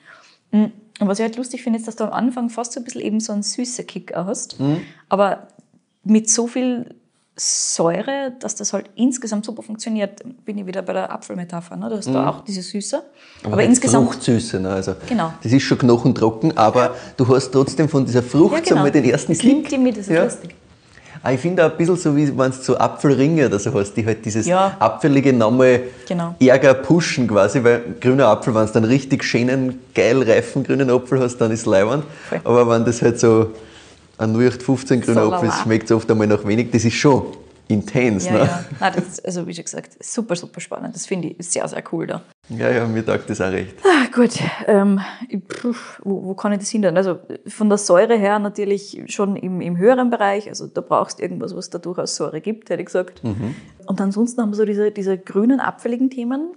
Mhm. 0.50 0.73
Und 0.99 1.09
was 1.09 1.19
ich 1.19 1.25
halt 1.25 1.37
lustig 1.37 1.62
finde, 1.62 1.79
ist, 1.79 1.88
dass 1.88 1.97
du 1.97 2.05
am 2.05 2.12
Anfang 2.12 2.49
fast 2.49 2.73
so 2.73 2.81
ein 2.81 2.85
bisschen 2.85 3.02
eben 3.02 3.20
so 3.20 3.32
einen 3.32 3.43
süßen 3.43 3.87
Kick 3.87 4.14
hast, 4.14 4.59
mhm. 4.61 4.81
aber 5.09 5.49
mit 6.05 6.31
so 6.31 6.47
viel 6.47 6.94
Säure, 7.38 8.33
dass 8.41 8.55
das 8.55 8.73
halt 8.73 8.88
insgesamt 8.94 9.44
super 9.44 9.62
funktioniert, 9.62 10.23
bin 10.47 10.56
ich 10.56 10.65
wieder 10.65 10.81
bei 10.81 10.94
der 10.94 11.12
Apfelmetapher. 11.12 11.77
Ne? 11.77 11.91
Du 11.91 11.97
hast 11.99 12.09
mhm. 12.09 12.15
da 12.15 12.31
auch 12.31 12.41
diese 12.44 12.62
Süße. 12.62 13.03
Aber, 13.44 13.53
aber 13.53 13.62
insgesamt. 13.62 14.06
Fruchtsüße, 14.06 14.59
ne? 14.59 14.71
also 14.71 14.94
genau. 15.06 15.35
das 15.43 15.53
ist 15.53 15.62
schon 15.62 15.77
knochentrocken, 15.77 16.56
aber 16.56 16.94
du 17.17 17.29
hast 17.29 17.50
trotzdem 17.50 17.91
von 17.91 18.06
dieser 18.06 18.23
Frucht 18.23 18.55
ja, 18.55 18.61
genau. 18.61 18.77
so 18.77 18.83
mal 18.83 18.91
den 18.91 19.05
ersten 19.05 19.33
das 19.33 19.41
Kick. 19.41 19.69
Die 19.69 19.77
mit, 19.77 19.99
das 19.99 20.06
ist 20.06 20.15
ja. 20.15 20.25
lustig. 20.25 20.55
Ah, 21.23 21.33
ich 21.33 21.41
finde 21.41 21.67
auch 21.67 21.73
ein 21.73 21.77
bisschen 21.77 21.97
so, 21.97 22.17
wie 22.17 22.29
wenn 22.38 22.53
du 22.53 22.56
so 22.56 22.79
Apfelringe 22.79 23.47
oder 23.47 23.59
so 23.59 23.75
hast, 23.75 23.94
die 23.94 24.06
halt 24.06 24.25
dieses 24.25 24.47
ja. 24.47 24.77
Apfelige 24.79 25.33
nochmal 25.33 25.83
genau. 26.06 26.37
ärger 26.38 26.73
pushen 26.75 27.27
quasi, 27.27 27.62
weil 27.65 27.97
grüner 28.00 28.29
Apfel, 28.29 28.55
wenn 28.55 28.65
du 28.67 28.73
dann 28.73 28.85
richtig 28.85 29.25
schönen, 29.25 29.81
geil 29.94 30.23
reifen 30.23 30.62
grünen 30.62 30.88
Apfel 30.88 31.21
hast, 31.21 31.38
dann 31.38 31.50
ist 31.50 31.61
es 31.61 31.67
leibend. 31.67 32.05
Aber 32.44 32.69
wenn 32.69 32.85
das 32.85 33.03
halt 33.03 33.19
so 33.19 33.50
ein 34.18 34.30
0815 34.30 35.00
grüner 35.00 35.32
Apfel 35.32 35.50
schmeckt 35.52 35.90
oft 35.92 36.10
einmal 36.10 36.26
noch 36.26 36.46
wenig, 36.46 36.70
das 36.70 36.84
ist 36.84 36.94
schon 36.94 37.26
intens. 37.68 38.26
Ja, 38.26 38.32
ne? 38.32 38.38
ja. 38.38 38.64
Nein, 38.80 38.92
das 38.94 39.08
ist, 39.08 39.26
also 39.26 39.46
wie 39.46 39.54
schon 39.54 39.64
gesagt, 39.64 40.02
super, 40.02 40.36
super 40.36 40.60
spannend. 40.60 40.94
Das 40.94 41.06
finde 41.06 41.28
ich 41.28 41.48
sehr, 41.48 41.66
sehr 41.66 41.82
cool 41.92 42.06
da. 42.06 42.22
Ja, 42.48 42.70
ja, 42.70 42.86
mir 42.86 43.04
taugt 43.04 43.28
das 43.28 43.40
auch 43.40 43.50
recht. 43.50 43.74
Ah, 43.84 44.06
gut, 44.14 44.38
ähm, 44.66 45.00
wo, 46.04 46.25
wo, 46.26 46.35
kann 46.35 46.52
ich 46.52 46.61
das 46.61 46.68
hindern? 46.68 46.96
Also 46.96 47.18
von 47.46 47.68
der 47.68 47.78
Säure 47.78 48.16
her 48.16 48.38
natürlich 48.38 49.02
schon 49.06 49.37
im, 49.37 49.61
im 49.61 49.76
höheren 49.76 50.11
Bereich. 50.11 50.49
Also 50.49 50.66
da 50.66 50.80
brauchst 50.80 51.18
du 51.18 51.23
irgendwas, 51.23 51.56
was 51.56 51.70
da 51.70 51.78
durchaus 51.78 52.14
Säure 52.16 52.40
gibt, 52.40 52.70
hätte 52.70 52.80
ich 52.80 52.87
gesagt. 52.87 53.25
Mhm. 53.25 53.56
Und 53.87 54.00
ansonsten 54.00 54.40
haben 54.40 54.50
wir 54.50 54.56
so 54.56 54.64
diese, 54.64 54.92
diese 54.92 55.18
grünen, 55.18 55.61
abfälligen 55.61 56.11
Themen. 56.11 56.52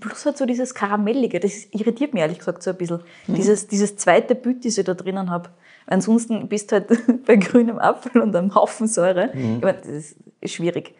Plus 0.00 0.24
halt 0.24 0.38
so 0.38 0.46
dieses 0.46 0.74
Karamellige, 0.74 1.38
das 1.38 1.66
irritiert 1.72 2.14
mich 2.14 2.22
ehrlich 2.22 2.38
gesagt 2.38 2.62
so 2.62 2.70
ein 2.70 2.76
bisschen. 2.76 3.00
Mhm. 3.26 3.34
Dieses, 3.34 3.66
dieses 3.66 3.96
zweite 3.96 4.34
Bild, 4.34 4.64
das 4.64 4.78
ich 4.78 4.84
da 4.84 4.94
drinnen 4.94 5.28
habe. 5.28 5.50
Ansonsten 5.92 6.48
bist 6.48 6.72
du 6.72 6.76
halt 6.76 6.88
bei 7.26 7.36
grünem 7.36 7.78
Apfel 7.78 8.22
und 8.22 8.34
einem 8.34 8.54
Haufen 8.54 8.88
Säure. 8.88 9.30
Mhm. 9.34 9.56
Ich 9.56 9.62
meine, 9.62 9.78
das 9.78 10.14
ist 10.40 10.52
schwierig. 10.52 10.94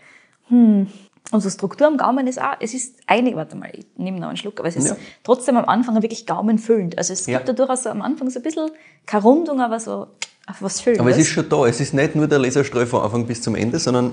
Hm. 0.48 0.86
Unsere 1.30 1.50
Struktur 1.50 1.86
am 1.86 1.96
Gaumen 1.96 2.26
ist 2.26 2.40
auch, 2.40 2.56
es 2.60 2.74
ist 2.74 2.96
einig, 3.06 3.36
warte 3.36 3.56
mal, 3.56 3.70
ich 3.72 3.86
nehme 3.96 4.20
noch 4.20 4.28
einen 4.28 4.36
Schluck, 4.36 4.58
aber 4.58 4.68
es 4.68 4.76
ist 4.76 4.88
ja. 4.88 4.96
trotzdem 5.22 5.56
am 5.56 5.64
Anfang 5.64 5.94
wirklich 6.02 6.26
gaumenfüllend. 6.26 6.98
Also 6.98 7.12
es 7.14 7.26
ja. 7.26 7.38
gibt 7.38 7.48
da 7.48 7.52
durchaus 7.54 7.84
so 7.84 7.90
am 7.90 8.02
Anfang 8.02 8.28
so 8.28 8.38
ein 8.38 8.42
bisschen 8.42 8.70
keine 9.06 9.22
Rundung, 9.22 9.60
aber 9.60 9.80
so 9.80 10.08
auf 10.46 10.60
was 10.60 10.82
Schönes. 10.82 11.00
Aber 11.00 11.10
es 11.10 11.16
ist 11.16 11.28
schon 11.28 11.48
da, 11.48 11.66
es 11.66 11.80
ist 11.80 11.94
nicht 11.94 12.16
nur 12.16 12.26
der 12.26 12.38
Laserstrahl 12.38 12.86
von 12.86 13.02
Anfang 13.02 13.26
bis 13.26 13.40
zum 13.40 13.54
Ende, 13.54 13.78
sondern 13.78 14.12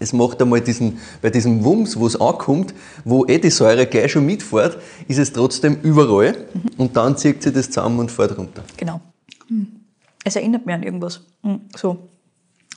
es 0.00 0.12
macht 0.12 0.42
einmal 0.42 0.60
diesen, 0.60 0.98
bei 1.22 1.30
diesem 1.30 1.64
Wumms, 1.64 1.98
wo 1.98 2.06
es 2.06 2.20
ankommt, 2.20 2.74
wo 3.04 3.24
eh 3.24 3.38
die 3.38 3.50
Säure 3.50 3.86
gleich 3.86 4.12
schon 4.12 4.26
mitfährt, 4.26 4.76
ist 5.08 5.18
es 5.18 5.32
trotzdem 5.32 5.78
überall 5.82 6.32
mhm. 6.52 6.70
und 6.76 6.96
dann 6.96 7.16
zieht 7.16 7.42
sie 7.42 7.52
das 7.52 7.70
zusammen 7.70 8.00
und 8.00 8.10
fährt 8.10 8.36
runter. 8.36 8.64
Genau. 8.76 9.00
Hm. 9.48 9.83
Es 10.24 10.36
erinnert 10.36 10.66
mich 10.66 10.74
an 10.74 10.82
irgendwas. 10.82 11.20
Hm. 11.42 11.60
So 11.76 12.08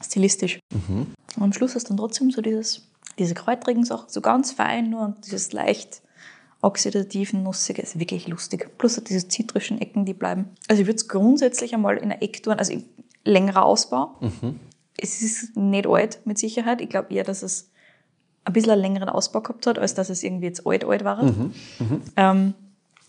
stilistisch. 0.01 0.59
Mhm. 0.73 1.07
Und 1.37 1.43
am 1.43 1.53
Schluss 1.53 1.75
hast 1.75 1.85
du 1.85 1.89
dann 1.89 1.97
trotzdem 1.97 2.31
so 2.31 2.41
dieses, 2.41 2.87
diese 3.17 3.33
kräutrigen 3.33 3.85
Sachen, 3.85 4.09
so 4.09 4.21
ganz 4.21 4.51
fein 4.51 4.89
nur 4.89 5.01
und 5.01 5.25
dieses 5.25 5.53
leicht 5.53 6.01
oxidativen, 6.61 7.43
nussige, 7.43 7.81
ist 7.81 7.99
wirklich 7.99 8.27
lustig. 8.27 8.69
Plus 8.77 9.01
diese 9.03 9.27
zitrischen 9.27 9.79
Ecken, 9.79 10.05
die 10.05 10.13
bleiben. 10.13 10.49
Also 10.67 10.81
ich 10.81 10.87
würde 10.87 10.97
es 10.97 11.07
grundsätzlich 11.07 11.73
einmal 11.73 11.97
in 11.97 12.09
der 12.09 12.21
Ecke 12.23 12.41
tun, 12.41 12.53
also 12.53 12.73
längerer 13.23 13.63
Ausbau. 13.63 14.15
Mhm. 14.19 14.59
Es 14.97 15.21
ist 15.21 15.55
nicht 15.55 15.87
alt, 15.87 16.19
mit 16.25 16.39
Sicherheit. 16.39 16.81
Ich 16.81 16.89
glaube 16.89 17.13
eher, 17.13 17.23
dass 17.23 17.43
es 17.43 17.69
ein 18.43 18.53
bisschen 18.53 18.71
einen 18.71 18.81
längeren 18.81 19.09
Ausbau 19.09 19.41
gehabt 19.41 19.67
hat, 19.67 19.77
als 19.77 19.93
dass 19.93 20.09
es 20.09 20.23
irgendwie 20.23 20.47
jetzt 20.47 20.65
alt, 20.65 20.83
alt 20.83 21.03
war. 21.03 21.23
Mhm. 21.23 21.53
Mhm. 21.79 22.01
Ähm, 22.15 22.53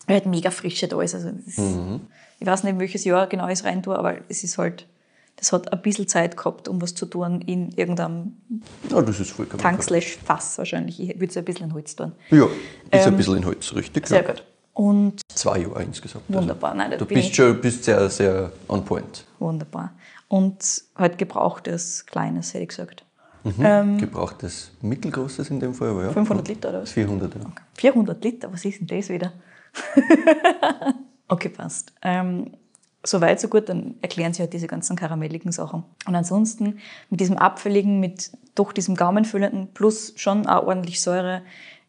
halt 0.06 0.26
mega 0.26 0.50
frische 0.50 0.88
da 0.88 1.00
ist. 1.00 1.14
Also 1.14 1.30
ist, 1.46 1.58
mhm. 1.58 2.00
Ich 2.38 2.46
weiß 2.46 2.64
nicht, 2.64 2.78
welches 2.78 3.04
Jahr 3.04 3.26
genau 3.26 3.46
ich 3.46 3.54
es 3.54 3.64
rein 3.64 3.82
tue, 3.82 3.98
aber 3.98 4.16
es 4.28 4.44
ist 4.44 4.58
halt 4.58 4.86
Das 5.36 5.52
hat 5.52 5.72
ein 5.72 5.82
bisschen 5.82 6.08
Zeit 6.08 6.36
gehabt, 6.36 6.68
um 6.68 6.82
was 6.82 6.94
zu 6.94 7.06
tun 7.06 7.40
in 7.42 7.70
irgendeinem 7.72 8.36
ja, 8.90 9.00
das 9.02 9.20
ist 9.20 9.30
vollkommen 9.30 9.62
Tank 9.62 9.82
slash 9.82 10.18
Fass 10.24 10.58
wahrscheinlich. 10.58 11.00
Ich 11.00 11.14
würde 11.14 11.26
es 11.26 11.36
ein 11.36 11.44
bisschen 11.44 11.66
in 11.66 11.74
Holz 11.74 11.94
tun. 11.94 12.12
Ja, 12.30 12.44
ist 12.44 12.50
ähm, 12.90 13.14
ein 13.14 13.16
bisschen 13.16 13.36
in 13.36 13.46
Holz, 13.46 13.72
richtig. 13.74 14.06
Sehr 14.08 14.22
ja. 14.22 14.26
gut. 14.26 14.44
Und 14.74 15.20
Zwei 15.34 15.58
Jahre 15.58 15.82
insgesamt. 15.82 16.24
Also 16.28 16.40
wunderbar. 16.40 16.74
Nein, 16.74 16.96
du 16.98 17.04
bist 17.04 17.34
schon 17.34 17.60
bist 17.60 17.84
sehr, 17.84 18.08
sehr 18.10 18.52
on 18.68 18.84
point. 18.84 19.24
Wunderbar. 19.38 19.92
Und 20.28 20.82
halt 20.94 21.18
gebrauchtes, 21.18 22.06
kleines, 22.06 22.54
hätte 22.54 22.62
ich 22.62 22.68
gesagt. 22.68 23.04
Mhm. 23.44 23.54
Ähm, 23.60 23.98
gebrauchtes, 23.98 24.72
mittelgroßes 24.82 25.50
in 25.50 25.60
dem 25.60 25.74
Fall, 25.74 25.90
aber 25.90 26.04
ja. 26.04 26.12
500 26.12 26.48
Liter 26.48 26.68
oder 26.70 26.82
was? 26.82 26.92
400, 26.92 27.34
ja. 27.34 27.40
Okay. 27.40 27.62
400 27.74 28.24
Liter, 28.24 28.52
was 28.52 28.64
ist 28.64 28.80
denn 28.80 28.86
das 28.86 29.08
wieder? 29.08 29.32
okay, 31.28 31.48
passt. 31.48 31.92
Ähm, 32.02 32.52
Soweit, 33.04 33.40
so 33.40 33.48
gut, 33.48 33.68
dann 33.68 33.94
erklären 34.02 34.34
sie 34.34 34.42
halt 34.42 34.52
diese 34.52 34.66
ganzen 34.66 34.96
karamelligen 34.96 35.52
Sachen. 35.52 35.84
Und 36.06 36.14
ansonsten 36.16 36.78
mit 37.10 37.20
diesem 37.20 37.38
Abfälligen, 37.38 38.00
mit 38.00 38.32
doch 38.56 38.72
diesem 38.72 38.96
Gaumenfüllenden 38.96 39.68
plus 39.72 40.14
schon 40.16 40.46
auch 40.46 40.66
ordentlich 40.66 41.00
Säure, 41.00 41.42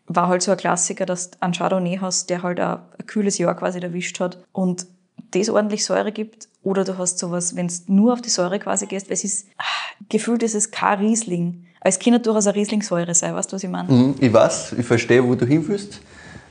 war 0.05 0.27
halt 0.27 0.43
so 0.43 0.51
ein 0.51 0.58
Klassiker, 0.58 1.05
dass 1.05 1.31
du 1.31 1.38
einen 1.41 1.53
Chardonnay 1.53 1.98
hast, 2.00 2.29
der 2.29 2.43
halt 2.43 2.60
ein, 2.60 2.79
ein 2.98 3.05
kühles 3.08 3.38
Jahr 3.39 3.55
quasi 3.55 3.79
erwischt 3.79 4.19
hat 4.19 4.43
und 4.51 4.86
das 5.31 5.50
ordentlich 5.50 5.84
Säure 5.84 6.12
gibt. 6.12 6.48
Oder 6.63 6.84
du 6.84 6.98
hast 6.98 7.17
sowas, 7.17 7.55
wenn 7.55 7.67
du 7.67 7.74
nur 7.88 8.13
auf 8.13 8.22
die 8.22 8.29
Säure 8.29 8.60
quasi 8.60 8.86
gehst, 8.86 9.08
weil 9.08 9.15
es 9.15 9.24
ist, 9.24 9.48
ah, 9.58 9.63
gefühlt 10.10 10.43
ist 10.43 10.55
es 10.55 10.69
kein 10.69 11.00
Riesling. 11.00 11.65
Es 11.81 11.98
kann 11.98 12.22
durchaus 12.22 12.46
eine 12.46 12.55
Rieslingsäure 12.55 13.15
sein, 13.15 13.34
weißt 13.34 13.51
du, 13.51 13.55
was 13.55 13.63
ich 13.63 13.69
meine? 13.69 13.91
Mhm, 13.91 14.15
ich 14.19 14.31
weiß, 14.31 14.74
ich 14.74 14.86
verstehe, 14.86 15.25
wo 15.25 15.34
du 15.34 15.46
hinfühlst 15.46 16.01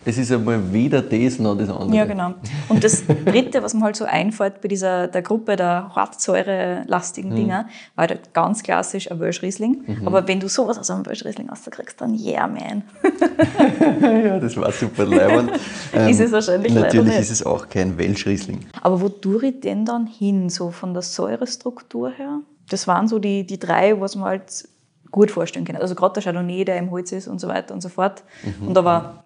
es 0.09 0.17
ist 0.17 0.33
einmal 0.33 0.73
weder 0.73 1.03
das 1.03 1.39
noch 1.39 1.55
das 1.55 1.69
andere. 1.69 1.95
Ja, 1.95 2.07
genau. 2.07 2.33
Und 2.69 2.83
das 2.83 3.05
Dritte, 3.07 3.63
was 3.63 3.75
mir 3.75 3.83
halt 3.83 3.97
so 3.97 4.07
einfällt 4.07 4.63
bei 4.63 4.69
dieser 4.69 5.07
der 5.07 5.21
Gruppe 5.21 5.55
der 5.57 5.95
hartsäurelastigen 5.95 7.31
mhm. 7.33 7.37
Dinger, 7.37 7.69
war 7.95 8.09
halt 8.09 8.33
ganz 8.33 8.63
klassisch 8.63 9.11
ein 9.11 9.21
Welsch-Riesling. 9.21 9.85
Mhm. 9.87 10.07
Aber 10.07 10.27
wenn 10.27 10.41
du 10.41 10.49
sowas 10.49 10.79
aus 10.79 10.91
einem 10.91 11.05
Welsch-Riesling 11.05 11.51
rauskriegst, 11.51 12.01
dann 12.01 12.19
yeah, 12.19 12.47
man. 12.47 12.85
ja, 14.25 14.39
das 14.39 14.57
war 14.57 14.73
super 14.73 15.05
leibend. 15.05 15.53
Ähm, 15.93 16.09
ist 16.11 16.21
es 16.21 16.33
wahrscheinlich 16.33 16.73
Natürlich 16.73 17.19
ist 17.19 17.31
es 17.31 17.45
auch 17.45 17.69
kein 17.69 17.99
Welsch-Riesling. 17.99 18.61
Aber 18.81 19.03
wo 19.03 19.11
tue 19.11 19.49
ich 19.49 19.61
denn 19.61 19.85
dann 19.85 20.07
hin, 20.07 20.49
so 20.49 20.71
von 20.71 20.95
der 20.95 21.03
Säurestruktur 21.03 22.11
her? 22.11 22.41
Das 22.71 22.89
waren 22.89 23.09
so 23.09 23.19
die, 23.19 23.47
die 23.47 23.59
drei, 23.59 24.01
was 24.01 24.17
man 24.17 24.25
halt 24.25 24.69
gut 25.11 25.31
vorstellen 25.31 25.67
kann. 25.67 25.77
Also 25.77 25.95
gerade 25.95 26.15
der 26.15 26.23
Chardonnay, 26.23 26.65
der 26.65 26.79
im 26.79 26.91
Holz 26.91 27.13
ist 27.13 27.29
und 27.29 27.41
so 27.41 27.49
weiter 27.49 27.75
und 27.75 27.83
so 27.83 27.91
fort. 27.91 28.25
Mhm. 28.43 28.69
Und 28.69 28.79
aber 28.79 29.25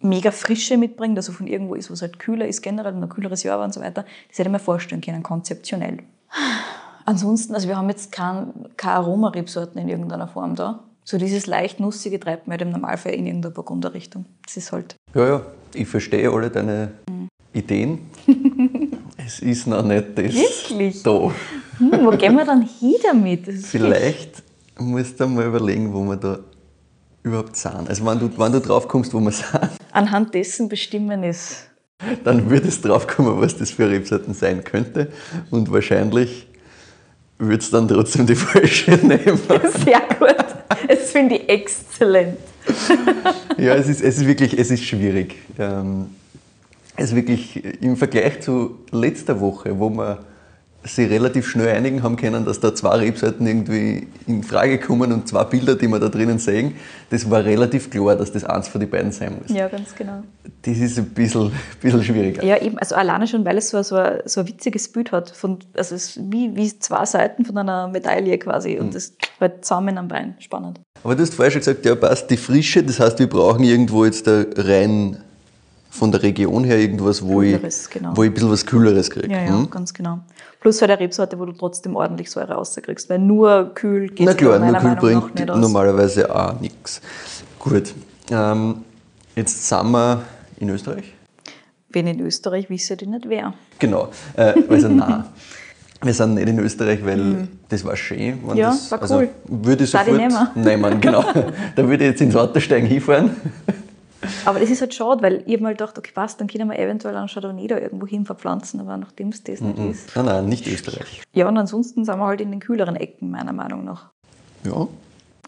mega 0.00 0.30
Frische 0.30 0.76
mitbringt, 0.76 1.16
also 1.16 1.32
von 1.32 1.46
irgendwo 1.46 1.74
ist, 1.74 1.90
wo 1.90 1.94
es 1.94 2.02
halt 2.02 2.18
kühler 2.18 2.46
ist 2.46 2.62
generell 2.62 2.94
und 2.94 3.02
ein 3.02 3.08
kühleres 3.08 3.42
Jahr 3.42 3.58
war 3.58 3.64
und 3.64 3.74
so 3.74 3.80
weiter, 3.80 4.04
das 4.28 4.38
hätte 4.38 4.48
ich 4.48 4.52
mir 4.52 4.58
vorstellen 4.58 5.00
können, 5.00 5.22
konzeptionell. 5.22 5.98
Ansonsten, 7.04 7.54
also 7.54 7.68
wir 7.68 7.76
haben 7.76 7.88
jetzt 7.88 8.12
kein, 8.12 8.52
keine 8.76 8.94
Aromarebsorten 8.96 9.80
in 9.80 9.88
irgendeiner 9.88 10.28
Form 10.28 10.54
da. 10.54 10.84
So 11.04 11.16
dieses 11.16 11.46
leicht 11.46 11.80
nussige 11.80 12.20
treibt 12.20 12.46
mir 12.46 12.52
halt 12.52 12.62
im 12.62 12.70
Normalfall 12.70 13.14
in 13.14 13.26
irgendeiner 13.26 13.54
Burgunderrichtung. 13.54 14.26
Das 14.44 14.58
ist 14.58 14.72
halt. 14.72 14.94
Ja, 15.14 15.26
ja, 15.26 15.42
ich 15.72 15.88
verstehe 15.88 16.30
alle 16.30 16.50
deine 16.50 16.92
mhm. 17.08 17.28
Ideen. 17.54 18.00
es 19.16 19.40
ist 19.40 19.66
noch 19.66 19.82
nicht 19.82 20.18
das 20.18 20.34
Wirklich? 20.34 21.02
da. 21.02 21.32
Hm, 21.78 21.92
wo 22.04 22.10
gehen 22.10 22.36
wir 22.36 22.44
dann 22.44 22.60
hin 22.60 22.96
damit? 23.02 23.46
Vielleicht 23.46 24.42
musst 24.78 25.18
du 25.18 25.26
mal 25.28 25.46
überlegen, 25.46 25.94
wo 25.94 26.04
wir 26.04 26.16
da 26.16 26.40
überhaupt 27.22 27.56
sind. 27.56 27.88
Also 27.88 28.04
wenn 28.06 28.18
du, 28.18 28.30
wenn 28.38 28.52
du 28.52 28.60
drauf 28.60 28.88
kommst, 28.88 29.12
wo 29.14 29.20
wir 29.20 29.32
sind. 29.32 29.48
Anhand 29.92 30.34
dessen 30.34 30.68
bestimmen 30.68 31.22
ist. 31.24 31.68
Dann 32.24 32.48
würdest 32.48 32.84
du 32.84 32.88
drauf 32.88 33.06
kommen, 33.06 33.40
was 33.40 33.56
das 33.56 33.72
für 33.72 33.90
Rebsorten 33.90 34.32
sein 34.32 34.62
könnte. 34.62 35.10
Und 35.50 35.70
wahrscheinlich 35.72 36.46
würdest 37.38 37.72
du 37.72 37.76
dann 37.76 37.88
trotzdem 37.88 38.26
die 38.26 38.34
falsche 38.36 38.92
nehmen. 38.92 39.38
Sehr 39.84 40.02
gut. 40.18 40.36
Das 40.86 41.10
finde 41.10 41.36
ich 41.36 41.48
exzellent. 41.48 42.38
ja, 43.56 43.74
es 43.74 43.88
ist, 43.88 44.00
es 44.00 44.18
ist 44.18 44.26
wirklich 44.26 44.56
es 44.58 44.70
ist 44.70 44.84
schwierig. 44.84 45.36
Ähm, 45.58 46.06
es 46.96 47.10
ist 47.10 47.16
wirklich 47.16 47.64
im 47.82 47.96
Vergleich 47.96 48.40
zu 48.40 48.78
letzter 48.90 49.40
Woche, 49.40 49.78
wo 49.78 49.88
wir 49.90 50.18
sie 50.84 51.04
relativ 51.04 51.48
schnell 51.48 51.74
einigen 51.74 52.02
haben 52.02 52.16
können, 52.16 52.44
dass 52.44 52.60
da 52.60 52.74
zwei 52.74 52.96
Rebsorten 52.96 53.46
irgendwie 53.46 54.06
in 54.26 54.42
Frage 54.42 54.78
kommen 54.78 55.12
und 55.12 55.28
zwei 55.28 55.44
Bilder, 55.44 55.74
die 55.74 55.88
wir 55.88 55.98
da 55.98 56.08
drinnen 56.08 56.38
sehen. 56.38 56.76
Das 57.10 57.28
war 57.28 57.44
relativ 57.44 57.90
klar, 57.90 58.16
dass 58.16 58.32
das 58.32 58.44
eins 58.44 58.68
von 58.68 58.80
den 58.80 58.88
beiden 58.88 59.10
sein 59.12 59.36
muss. 59.38 59.54
Ja, 59.54 59.68
ganz 59.68 59.94
genau. 59.94 60.22
Das 60.62 60.78
ist 60.78 60.98
ein 60.98 61.06
bisschen, 61.06 61.52
bisschen 61.80 62.04
schwieriger. 62.04 62.44
Ja, 62.44 62.60
eben, 62.60 62.78
also 62.78 62.94
alleine 62.94 63.26
schon, 63.26 63.44
weil 63.44 63.58
es 63.58 63.70
so, 63.70 63.82
so, 63.82 63.96
ein, 63.96 64.20
so 64.24 64.40
ein 64.40 64.48
witziges 64.48 64.90
Bild 64.90 65.12
hat. 65.12 65.30
Von, 65.30 65.58
also 65.74 65.94
es 65.94 66.16
ist 66.16 66.20
wie, 66.30 66.54
wie 66.54 66.78
zwei 66.78 67.04
Seiten 67.04 67.44
von 67.44 67.58
einer 67.58 67.88
Medaille 67.88 68.38
quasi 68.38 68.78
und 68.78 68.88
mhm. 68.88 68.92
das 68.92 69.14
halt 69.40 69.64
zusammen 69.64 69.98
am 69.98 70.08
Bein. 70.08 70.36
Spannend. 70.38 70.80
Aber 71.02 71.14
du 71.14 71.22
hast 71.22 71.34
vorher 71.34 71.50
schon 71.50 71.60
gesagt, 71.60 71.84
ja, 71.84 71.94
passt 71.94 72.30
die 72.30 72.36
Frische, 72.36 72.82
das 72.82 73.00
heißt, 73.00 73.18
wir 73.18 73.28
brauchen 73.28 73.64
irgendwo 73.64 74.04
jetzt 74.04 74.26
da 74.26 74.44
rein 74.56 75.18
von 75.90 76.12
der 76.12 76.22
Region 76.22 76.64
her 76.64 76.78
irgendwas, 76.78 77.22
wo, 77.22 77.40
Kühleres, 77.40 77.86
ich, 77.86 77.90
genau. 77.90 78.16
wo 78.16 78.22
ich 78.22 78.30
ein 78.30 78.34
bisschen 78.34 78.50
was 78.50 78.66
Kühleres 78.66 79.10
kriege. 79.10 79.32
Ja, 79.32 79.42
ja, 79.42 79.58
hm? 79.58 79.70
ganz 79.70 79.92
genau. 79.92 80.20
Plus 80.60 80.80
halt 80.80 80.90
eine 80.90 81.00
Rebsorte, 81.00 81.38
wo 81.38 81.44
du 81.44 81.52
trotzdem 81.52 81.94
ordentlich 81.94 82.30
Säure 82.30 82.54
rauskriegst, 82.54 83.08
weil 83.08 83.20
nur 83.20 83.72
kühl 83.74 84.08
geht 84.08 84.26
Na 84.26 84.34
klar, 84.34 84.58
nur 84.58 84.74
kühl 84.80 84.96
bringt 84.96 85.46
normalerweise 85.46 86.34
auch 86.34 86.58
nichts. 86.60 87.00
Gut, 87.58 87.94
ähm, 88.30 88.84
jetzt 89.36 89.68
sind 89.68 89.90
wir 89.90 90.22
in 90.58 90.68
Österreich. 90.70 91.14
Wenn 91.90 92.06
in 92.06 92.20
Österreich, 92.20 92.68
wisse 92.68 92.94
ich 92.94 93.06
nicht 93.06 93.28
wer. 93.28 93.54
Genau, 93.78 94.08
äh, 94.36 94.54
also 94.68 94.88
nein. 94.88 95.24
Wir 96.00 96.14
sind 96.14 96.34
nicht 96.34 96.48
in 96.48 96.58
Österreich, 96.60 97.04
weil 97.04 97.16
mhm. 97.16 97.48
das 97.68 97.84
war 97.84 97.96
schön. 97.96 98.38
Ja, 98.54 98.70
das, 98.70 98.90
war 98.92 99.02
also 99.02 99.16
cool. 99.16 99.28
Also 99.48 99.64
würde 99.64 99.84
ich 99.84 99.90
sofort 99.90 100.56
nehmen. 100.56 101.00
Genau. 101.00 101.24
da 101.76 101.88
würde 101.88 102.04
ich 102.04 102.10
jetzt 102.10 102.20
ins 102.20 102.36
Auto 102.36 102.60
steigen, 102.60 102.86
hinfahren. 102.86 103.30
Aber 104.44 104.58
das 104.58 104.70
ist 104.70 104.80
halt 104.80 104.94
schade, 104.94 105.22
weil 105.22 105.42
ich 105.46 105.52
habe 105.54 105.62
mal 105.62 105.72
gedacht, 105.72 105.96
okay, 105.96 106.10
was, 106.14 106.36
dann 106.36 106.48
können 106.48 106.68
wir 106.68 106.78
eventuell 106.78 107.16
einen 107.16 107.28
Chardonnay 107.28 107.66
da 107.68 107.78
irgendwo 107.78 108.06
hin 108.06 108.24
verpflanzen, 108.24 108.80
aber 108.80 108.96
nachdem 108.96 109.28
es 109.28 109.42
das 109.44 109.60
nicht 109.60 109.78
mm 109.78 109.80
-mm. 109.80 109.90
ist. 109.90 110.16
Nein, 110.16 110.24
nein, 110.24 110.46
nicht 110.46 110.66
Österreich. 110.66 111.22
Ja, 111.32 111.48
und 111.48 111.56
ansonsten 111.56 112.04
sind 112.04 112.18
wir 112.18 112.26
halt 112.26 112.40
in 112.40 112.50
den 112.50 112.60
kühleren 112.60 112.96
Ecken, 112.96 113.30
meiner 113.30 113.52
Meinung 113.52 113.84
nach. 113.84 114.10
Ja. 114.64 114.88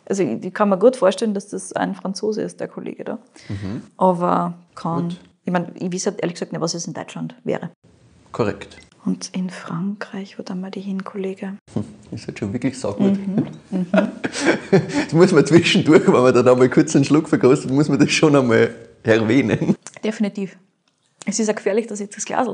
Also 0.08 0.22
ich, 0.22 0.44
ich 0.44 0.54
kann 0.54 0.68
mir 0.68 0.78
gut 0.78 0.96
vorstellen, 0.96 1.34
dass 1.34 1.48
das 1.48 1.72
ein 1.72 1.94
Franzose 1.94 2.42
ist, 2.42 2.60
der 2.60 2.68
Kollege 2.68 3.04
da. 3.04 3.18
Mhm. 3.48 3.82
Aber 3.96 4.54
kann. 4.74 5.10
Gut. 5.10 5.20
Ich 5.44 5.52
meine, 5.52 5.72
ich 5.74 5.92
weiß 5.92 6.06
halt 6.06 6.20
ehrlich 6.20 6.34
gesagt 6.34 6.52
nicht, 6.52 6.60
was 6.60 6.74
es 6.74 6.86
in 6.86 6.94
Deutschland 6.94 7.34
wäre. 7.44 7.70
Korrekt. 8.32 8.76
Und 9.04 9.30
in 9.34 9.48
Frankreich, 9.48 10.38
wo 10.38 10.42
dann 10.42 10.60
mal 10.60 10.70
die 10.70 10.80
hin, 10.80 11.04
Kollege? 11.04 11.54
Hm, 11.72 11.84
ist 12.10 12.26
halt 12.26 12.38
schon 12.38 12.52
wirklich 12.52 12.78
saugut. 12.78 13.12
Mhm, 13.12 13.46
mhm. 13.70 13.86
das 14.70 15.12
muss 15.12 15.32
man 15.32 15.46
zwischendurch, 15.46 16.06
wenn 16.06 16.12
man 16.12 16.34
dann 16.34 16.46
einmal 16.46 16.68
kurz 16.68 16.94
einen 16.94 17.04
Schluck 17.04 17.28
verkostet, 17.28 17.70
muss 17.70 17.88
man 17.88 17.98
das 17.98 18.10
schon 18.10 18.36
einmal 18.36 18.74
erwähnen. 19.02 19.74
Definitiv. 20.04 20.58
Es 21.24 21.38
ist 21.38 21.46
ja 21.46 21.54
gefährlich, 21.54 21.86
dass 21.86 22.00
ich 22.00 22.06
jetzt 22.06 22.16
das 22.16 22.24
Glas 22.24 22.46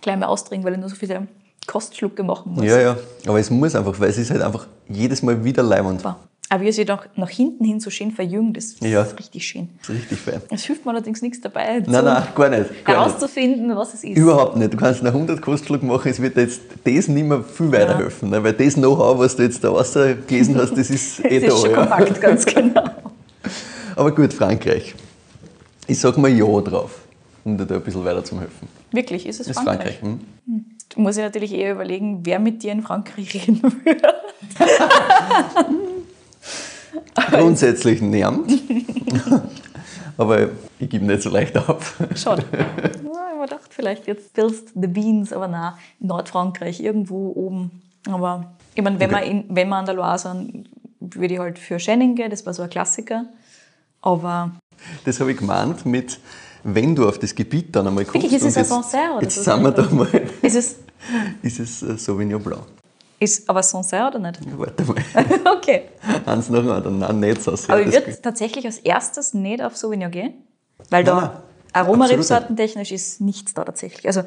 gleich 0.00 0.18
mal 0.18 0.26
austrinke, 0.26 0.66
weil 0.66 0.74
ich 0.74 0.80
nur 0.80 0.88
so 0.88 0.96
viele 0.96 1.26
Kostschlucke 1.66 2.22
machen 2.22 2.52
muss. 2.52 2.64
Ja, 2.64 2.80
ja, 2.80 2.96
aber 3.26 3.40
es 3.40 3.50
muss 3.50 3.74
einfach, 3.74 3.98
weil 3.98 4.10
es 4.10 4.18
ist 4.18 4.30
halt 4.30 4.42
einfach 4.42 4.66
jedes 4.88 5.22
Mal 5.22 5.44
wieder 5.44 5.62
leimend. 5.62 6.04
Wow. 6.04 6.16
Aber 6.54 6.62
wie 6.62 6.68
er 6.68 6.72
sich 6.72 6.86
nach, 6.86 7.30
hinten 7.30 7.64
hin 7.64 7.80
so 7.80 7.90
schön 7.90 8.12
verjüngt, 8.12 8.56
das 8.56 8.76
ja. 8.78 9.02
ist 9.02 9.18
richtig 9.18 9.44
schön. 9.44 9.70
Das 9.80 9.88
ist 9.88 10.02
richtig 10.02 10.20
fein. 10.20 10.40
Es 10.50 10.62
hilft 10.62 10.84
mir 10.84 10.92
allerdings 10.92 11.20
nichts 11.20 11.40
dabei, 11.40 11.82
nein, 11.84 12.04
nein, 12.04 12.22
gar 12.32 12.48
nicht, 12.48 12.84
gar 12.84 13.04
herauszufinden, 13.04 13.66
nicht. 13.66 13.76
was 13.76 13.92
es 13.94 14.04
ist. 14.04 14.16
Überhaupt 14.16 14.56
nicht. 14.56 14.72
Du 14.72 14.76
kannst 14.76 15.02
nach 15.02 15.12
100 15.12 15.42
Kostschluck 15.42 15.82
machen, 15.82 16.12
es 16.12 16.22
wird 16.22 16.36
jetzt 16.36 16.60
das 16.84 17.08
nicht 17.08 17.26
mehr 17.26 17.42
viel 17.42 17.72
weiterhelfen. 17.72 18.30
Ja. 18.30 18.38
Ne? 18.38 18.44
Weil 18.44 18.52
das 18.52 18.74
Know-how, 18.74 19.18
was 19.18 19.34
du 19.34 19.42
jetzt 19.42 19.64
da 19.64 19.70
rausgelesen 19.70 20.56
hast, 20.56 20.78
das 20.78 20.90
ist 20.90 21.24
eh 21.24 21.40
das 21.40 21.48
da. 21.48 21.56
Ist 21.56 21.60
schon 21.62 21.70
ja. 21.72 21.76
kompakt, 21.76 22.20
ganz 22.20 22.46
genau. 22.54 22.84
Aber 23.96 24.14
gut, 24.14 24.32
Frankreich. 24.32 24.94
Ich 25.88 25.98
sag 25.98 26.16
mal 26.18 26.30
Ja 26.30 26.60
drauf, 26.60 27.00
um 27.42 27.58
dir 27.58 27.66
da 27.66 27.74
ein 27.74 27.80
bisschen 27.80 28.04
weiter 28.04 28.22
zu 28.22 28.38
helfen. 28.38 28.68
Wirklich, 28.92 29.26
ist 29.26 29.40
es 29.40 29.48
ist 29.48 29.56
Frankreich? 29.56 29.98
Frankreich 29.98 30.02
hm? 30.02 30.20
Hm. 30.46 30.64
Du 30.90 31.00
musst 31.00 31.18
ja 31.18 31.24
natürlich 31.24 31.52
eher 31.52 31.72
überlegen, 31.72 32.20
wer 32.22 32.38
mit 32.38 32.62
dir 32.62 32.70
in 32.70 32.82
Frankreich 32.82 33.34
reden 33.48 33.60
würde. 33.60 34.14
Grundsätzlich 37.14 38.02
nervt. 38.02 38.50
aber 40.16 40.48
ich 40.78 40.88
gebe 40.88 41.04
nicht 41.04 41.22
so 41.22 41.30
leicht 41.30 41.56
auf. 41.56 41.96
Schon. 42.14 42.38
Ich 42.38 42.44
habe 42.44 43.40
gedacht, 43.42 43.70
vielleicht 43.70 44.06
jetzt 44.06 44.36
willst 44.36 44.68
The 44.74 44.86
Beans, 44.86 45.32
aber 45.32 45.48
nein, 45.48 45.72
Nordfrankreich, 46.00 46.80
irgendwo 46.80 47.32
oben. 47.34 47.82
Aber 48.08 48.54
ich 48.74 48.82
meine, 48.82 48.98
wenn, 49.00 49.14
okay. 49.14 49.24
wir, 49.24 49.30
in, 49.30 49.44
wenn 49.48 49.68
wir 49.68 49.76
an 49.76 49.86
der 49.86 49.94
Loire 49.94 50.18
sind, 50.18 50.68
würde 51.00 51.34
ich 51.34 51.40
halt 51.40 51.58
für 51.58 51.78
Schenning 51.78 52.14
gehen, 52.14 52.30
das 52.30 52.44
war 52.46 52.54
so 52.54 52.62
ein 52.62 52.70
Klassiker. 52.70 53.26
Aber. 54.00 54.52
Das 55.04 55.20
habe 55.20 55.32
ich 55.32 55.38
gemeint 55.38 55.86
mit, 55.86 56.18
wenn 56.62 56.94
du 56.94 57.08
auf 57.08 57.18
das 57.18 57.34
Gebiet 57.34 57.74
dann 57.74 57.86
einmal 57.86 58.04
kommst. 58.04 58.22
Wirklich, 58.22 58.32
ist 58.40 58.48
es 58.48 58.56
ein 58.56 58.64
Sancerre 58.64 59.12
oder 59.12 59.22
Jetzt 59.22 59.36
so 59.36 59.42
sind 59.42 59.62
wir 59.62 59.70
da 59.70 59.82
mal. 59.90 60.08
Ist 60.42 60.56
es, 60.56 60.76
ist 61.42 61.60
es 61.60 61.82
äh, 61.82 61.96
Sauvignon 61.96 62.42
Blanc. 62.42 62.64
Ist 63.24 63.48
aber 63.48 63.62
Sancerre 63.62 64.08
oder 64.08 64.18
nicht? 64.18 64.38
Warte 64.58 64.84
mal. 64.84 64.96
okay. 65.56 65.84
Eins 66.26 66.50
nach 66.50 66.60
dem 66.60 66.70
anderen. 66.70 66.98
Nein, 66.98 67.20
nicht 67.20 67.42
Sancerre. 67.42 67.72
Aber 67.72 67.88
ich 67.88 67.92
würde 67.94 68.20
tatsächlich 68.20 68.66
als 68.66 68.78
erstes 68.78 69.32
nicht 69.32 69.62
auf 69.62 69.78
Sauvignon 69.78 70.10
gehen, 70.10 70.34
weil 70.90 71.04
da 71.04 71.42
Aromarebsortentechnisch 71.72 72.92
ist 72.92 73.22
nichts 73.22 73.54
da 73.54 73.64
tatsächlich. 73.64 74.06
Also 74.06 74.24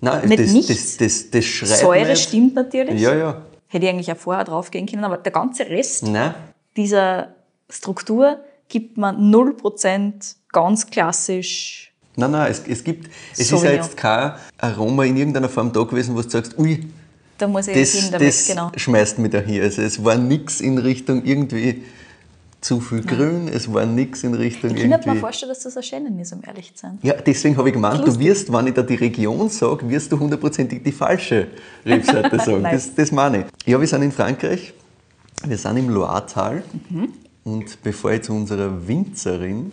Nein, 0.00 0.28
nicht 0.28 0.40
das, 0.40 0.52
nichts. 0.52 0.68
das, 0.68 0.96
das, 0.96 1.30
das 1.30 1.44
schreit 1.44 1.78
Säure 1.78 2.08
nicht. 2.08 2.22
stimmt 2.28 2.56
natürlich. 2.56 3.00
Ja, 3.00 3.14
ja. 3.14 3.42
Hätte 3.68 3.86
ich 3.86 3.92
eigentlich 3.92 4.10
auch 4.10 4.16
vorher 4.16 4.42
drauf 4.42 4.72
gehen 4.72 4.86
können, 4.86 5.04
aber 5.04 5.18
der 5.18 5.30
ganze 5.30 5.66
Rest 5.66 6.02
Nein, 6.02 6.34
dieser 6.76 7.28
Struktur 7.70 8.38
gibt 8.68 8.98
man 8.98 9.32
0% 9.32 10.34
ganz 10.50 10.86
klassisch. 10.88 11.94
nein, 12.16 12.32
nein 12.32 12.50
es, 12.50 12.62
es 12.66 12.82
gibt, 12.82 13.08
es 13.32 13.38
ist 13.38 13.48
Sauvignon. 13.50 13.76
ja 13.76 13.82
jetzt 13.82 13.96
kein 13.96 14.32
Aroma 14.58 15.04
in 15.04 15.16
irgendeiner 15.16 15.48
Form 15.48 15.72
da 15.72 15.84
gewesen, 15.84 16.16
wo 16.16 16.22
du 16.22 16.28
sagst, 16.28 16.58
ui, 16.58 16.88
Da 17.42 17.48
muss 17.48 17.66
ich 17.66 17.74
das, 17.76 17.90
hin 17.92 18.12
damit, 18.12 18.28
das 18.28 18.46
genau. 18.46 18.70
schmeißt 18.76 19.18
mich 19.18 19.32
da 19.32 19.40
hier. 19.40 19.64
Also 19.64 19.82
es 19.82 20.04
war 20.04 20.14
nichts 20.16 20.60
in 20.60 20.78
Richtung 20.78 21.24
irgendwie 21.24 21.82
zu 22.60 22.80
viel 22.80 23.02
Grün, 23.02 23.48
es 23.48 23.72
war 23.74 23.84
nichts 23.84 24.22
in 24.22 24.34
Richtung 24.34 24.70
Ich 24.70 24.76
kann 24.82 24.90
mir 24.90 24.96
irgendwie... 25.00 25.18
vorstellen, 25.18 25.48
dass 25.50 25.64
das 25.64 25.76
ein 25.76 25.82
Shannon 25.82 26.16
ist, 26.20 26.32
um 26.32 26.40
ehrlich 26.46 26.72
zu 26.72 26.82
sein. 26.82 26.98
Ja, 27.02 27.14
deswegen 27.14 27.56
habe 27.56 27.68
ich 27.70 27.74
gemeint, 27.74 28.06
du 28.06 28.16
wirst, 28.20 28.52
wenn 28.52 28.68
ich 28.68 28.74
da 28.74 28.82
die 28.84 28.94
Region 28.94 29.48
sage, 29.48 29.90
wirst 29.90 30.12
du 30.12 30.20
hundertprozentig 30.20 30.84
die 30.84 30.92
falsche 30.92 31.48
Rebsorte 31.84 32.38
sagen. 32.46 32.62
Nice. 32.62 32.86
das, 32.86 32.94
das 32.94 33.10
meine 33.10 33.38
ich. 33.40 33.46
Ja, 33.66 33.80
wir 33.80 33.88
sind 33.88 34.02
in 34.02 34.12
Frankreich, 34.12 34.72
wir 35.44 35.58
sind 35.58 35.76
im 35.78 35.88
Loiretal 35.90 36.62
Mhm. 36.90 37.08
und 37.42 37.82
bevor 37.82 38.12
ich 38.12 38.22
zu 38.22 38.32
unserer 38.34 38.86
Winzerin, 38.86 39.72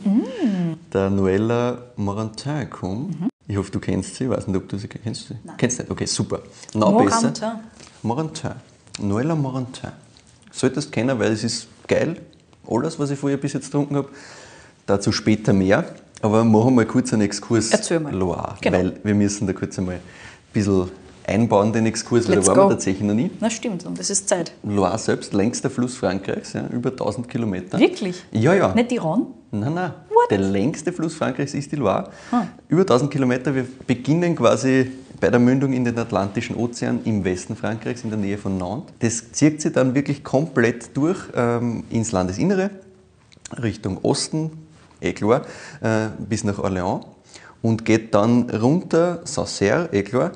der 0.92 1.12
Noella 1.12 1.78
Morantin, 1.98 2.68
komme, 2.72 3.29
ich 3.50 3.58
hoffe, 3.58 3.72
du 3.72 3.80
kennst 3.80 4.16
sie, 4.16 4.26
ich 4.26 4.30
weiß 4.30 4.48
nicht, 4.48 4.56
ob 4.58 4.70
du 4.70 4.78
sie 4.78 4.88
kennst. 4.88 5.28
Sie? 5.28 5.36
Kennst 5.58 5.80
du 5.80 5.84
nicht? 5.84 5.92
Okay, 5.92 6.06
super. 6.06 6.40
Noch 6.74 6.92
Morantin. 6.92 7.32
besser. 7.34 7.60
Morantin. 8.04 8.52
Noella 9.02 9.36
Morantin. 9.36 9.90
Solltest 10.52 10.88
du 10.90 10.92
kennen, 10.92 11.18
weil 11.20 11.32
es 11.32 11.44
ist 11.44 11.68
geil, 11.88 12.18
alles, 12.70 13.00
was 13.00 13.10
ich 13.12 13.18
vorher 13.20 13.38
bis 13.38 13.54
jetzt 13.54 13.66
getrunken 13.66 13.96
habe. 13.96 14.10
Dazu 14.86 15.12
später 15.12 15.52
mehr. 15.54 15.84
Aber 16.22 16.44
machen 16.44 16.76
wir 16.76 16.86
kurz 16.86 17.12
einen 17.14 17.24
Exkurs 17.24 17.72
Erzähl 17.72 18.00
mal. 18.00 18.14
Loire, 18.14 18.56
Genau. 18.62 18.78
weil 18.78 19.00
wir 19.04 19.16
müssen 19.16 19.48
da 19.48 19.54
kurz 19.54 19.80
einmal 19.80 19.96
ein 19.96 20.02
bisschen 20.54 20.92
einbauen, 21.26 21.72
den 21.72 21.86
Exkurs, 21.86 22.28
weil 22.28 22.36
Let's 22.36 22.48
da 22.48 22.52
waren 22.52 22.64
go. 22.64 22.66
wir 22.70 22.76
tatsächlich 22.76 23.04
noch 23.08 23.14
nie. 23.14 23.32
Na 23.40 23.50
stimmt, 23.50 23.86
und 23.86 23.98
das 23.98 24.10
ist 24.10 24.28
Zeit. 24.28 24.52
Loire 24.64 24.98
selbst, 25.00 25.34
längster 25.34 25.70
Fluss 25.70 25.96
Frankreichs, 25.96 26.54
ja, 26.54 26.68
über 26.68 26.90
1000 26.92 27.30
Kilometer. 27.30 27.80
Wirklich? 27.80 28.22
Ja, 28.32 28.54
ja. 28.54 28.74
Nicht 28.76 28.92
die 28.92 28.98
Rhone? 28.98 29.28
Nein, 29.52 29.74
nein. 29.74 29.94
What? 30.10 30.30
Der 30.30 30.38
längste 30.38 30.92
Fluss 30.94 31.16
Frankreichs 31.16 31.54
ist 31.54 31.72
die 31.72 31.76
Loire. 31.76 32.10
Ah. 32.32 32.44
Über 32.68 32.82
1000 32.82 33.12
Kilometer. 33.12 33.54
Wir 33.56 33.66
beginnen 33.88 34.36
quasi 34.36 34.92
bei 35.20 35.30
der 35.30 35.40
Mündung 35.40 35.74
in 35.74 35.84
den 35.84 35.98
Atlantischen 35.98 36.56
Ozean 36.56 37.02
im 37.04 37.24
Westen 37.24 37.56
Frankreichs, 37.56 38.04
in 38.04 38.10
der 38.10 38.20
Nähe 38.20 38.38
von 38.38 38.58
Nantes. 38.58 38.94
Das 39.00 39.32
zieht 39.32 39.62
sich 39.62 39.74
dann 39.74 39.96
wirklich 39.96 40.24
komplett 40.24 40.96
durch 40.96 41.20
ähm, 41.36 41.84
ins 41.90 42.12
Landesinnere, 42.12 42.70
Richtung 43.62 43.98
Osten, 44.04 44.52
eh 45.02 45.14
klar, 45.14 45.42
äh, 45.82 46.08
bis 46.20 46.44
nach 46.44 46.60
Orléans 46.60 47.06
und 47.62 47.84
geht 47.86 48.14
dann 48.14 48.50
runter, 48.50 49.22
Sancerre, 49.26 49.90
eh 49.92 50.04
klar, 50.04 50.32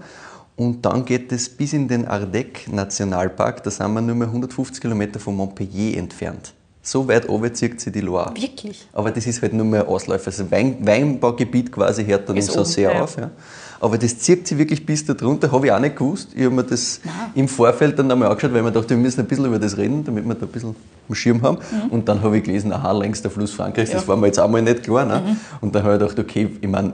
und 0.55 0.86
dann 0.86 1.05
geht 1.05 1.32
es 1.32 1.50
bis 1.50 1.74
in 1.74 1.88
den 1.88 2.08
Ardèche-Nationalpark, 2.08 3.63
da 3.63 3.72
sind 3.72 3.93
wir 3.93 4.01
nur 4.01 4.15
mehr 4.15 4.27
150 4.27 4.82
Kilometer 4.82 5.20
von 5.20 5.36
Montpellier 5.36 5.98
entfernt. 5.98 6.53
So 6.85 7.07
weit 7.07 7.29
oben 7.29 7.53
zieht 7.55 7.79
sie 7.79 7.91
die 7.93 8.01
Loire. 8.01 8.33
Wirklich? 8.35 8.85
Aber 8.91 9.09
das 9.09 9.25
ist 9.25 9.41
halt 9.41 9.53
nur 9.53 9.65
mehr 9.65 9.87
Ausläufer. 9.87 10.27
Also 10.27 10.51
Wein, 10.51 10.77
Weinbaugebiet 10.81 11.71
quasi 11.71 12.03
hört 12.05 12.27
dann 12.27 12.35
Ist 12.35 12.49
im 12.49 12.55
Sancerre 12.55 12.89
oben, 12.91 12.97
ja. 12.97 13.03
auf. 13.05 13.17
Ja. 13.17 13.31
Aber 13.79 13.97
das 13.97 14.19
zieht 14.19 14.47
sich 14.47 14.57
wirklich 14.57 14.85
bis 14.85 15.05
da 15.05 15.13
drunter, 15.13 15.49
habe 15.51 15.65
ich 15.67 15.71
auch 15.71 15.79
nicht 15.79 15.95
gewusst. 15.95 16.29
Ich 16.35 16.43
habe 16.43 16.53
mir 16.55 16.63
das 16.63 16.99
im 17.35 17.47
Vorfeld 17.47 17.97
dann 17.99 18.11
einmal 18.11 18.29
angeschaut, 18.29 18.53
weil 18.53 18.65
ich 18.65 18.73
dachte, 18.73 18.89
wir 18.89 18.97
müssen 18.97 19.21
ein 19.21 19.27
bisschen 19.27 19.45
über 19.45 19.59
das 19.59 19.77
reden, 19.77 20.03
damit 20.03 20.25
wir 20.25 20.35
da 20.35 20.45
ein 20.45 20.51
bisschen 20.51 20.75
am 21.07 21.15
Schirm 21.15 21.41
haben. 21.41 21.57
Und 21.89 22.07
dann 22.07 22.21
habe 22.21 22.37
ich 22.37 22.43
gelesen, 22.43 22.71
aha, 22.73 22.91
längster 22.91 23.29
Fluss 23.29 23.51
Frankreichs, 23.51 23.91
das 23.91 24.01
Mhm. 24.03 24.03
Ja. 24.03 24.03
Mhm. 24.03 24.07
war 24.09 24.17
mir 24.17 24.27
jetzt 24.27 24.39
einmal 24.39 24.61
nicht 24.61 24.83
klar. 24.83 25.05
Ne? 25.05 25.37
Und 25.61 25.73
dann 25.75 25.83
habe 25.83 25.93
ich 25.95 25.99
gedacht, 25.99 26.19
okay, 26.19 26.49
ich 26.59 26.67
meine, 26.67 26.93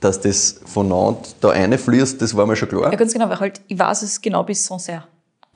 dass 0.00 0.20
das 0.20 0.60
von 0.66 0.88
Nantes 0.88 1.34
da 1.40 1.48
reinfließt, 1.48 2.20
das 2.20 2.34
war 2.36 2.46
mir 2.46 2.56
schon 2.56 2.68
klar. 2.68 2.90
Ja, 2.90 2.96
ganz 2.98 3.12
genau, 3.12 3.28
weil 3.28 3.40
halt, 3.40 3.60
ich 3.68 3.78
weiß 3.78 4.02
es 4.02 4.20
genau 4.20 4.42
bis 4.42 4.64
Sancerre. 4.66 5.04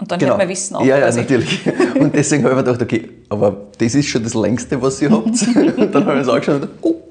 Und 0.01 0.11
dann 0.11 0.19
Genau. 0.19 0.33
hätte 0.33 0.39
man 0.39 0.49
wissen 0.49 0.75
auch, 0.77 0.85
ja, 0.85 0.99
ja, 0.99 1.05
quasi. 1.07 1.21
natürlich. 1.21 1.61
Und 2.01 2.15
deswegen 2.15 2.43
habe 2.45 2.55
ich 2.55 2.57
mir 2.59 2.65
gedacht, 2.65 2.83
okay, 2.83 3.09
aber 3.29 3.69
das 3.79 3.95
ist 3.95 4.07
schon 4.09 4.23
das 4.25 4.35
längste, 4.35 4.81
was 4.83 5.01
ihr 5.01 5.11
habt. 5.11 5.27
Und 5.79 5.95
dann 5.95 6.05
habe 6.07 6.17
ich 6.17 6.23
es 6.23 6.29
angeschaut 6.29 6.55
und 6.57 6.61
gedacht, 6.63 6.79
oh, 6.83 7.03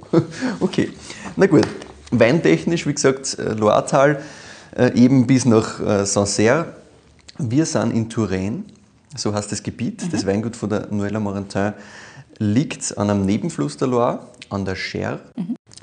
okay. 0.60 0.90
Na 1.36 1.46
gut. 1.48 1.66
Weintechnisch, 2.12 2.86
wie 2.86 2.94
gesagt, 2.94 3.40
äh, 3.40 3.54
Loiretal, 3.54 4.22
äh, 4.78 4.92
eben 4.94 5.26
bis 5.26 5.46
nach 5.46 5.80
äh, 5.80 6.06
Sancerre. 6.06 6.74
Wir 7.40 7.66
sind 7.66 7.92
in 7.92 8.10
Touraine, 8.10 8.64
so 9.16 9.34
heißt 9.34 9.52
das 9.52 9.64
Gebiet. 9.64 10.14
Das 10.14 10.26
Weingut 10.28 10.56
von 10.56 10.70
der 10.70 10.92
Noëlla 10.92 11.20
Morantin 11.20 11.74
liegt 12.38 12.96
an 12.98 13.10
einem 13.10 13.26
Nebenfluss 13.26 13.78
der 13.78 13.88
Loire, 13.88 14.20
an 14.50 14.66
der 14.66 14.76
Cher. 14.76 15.22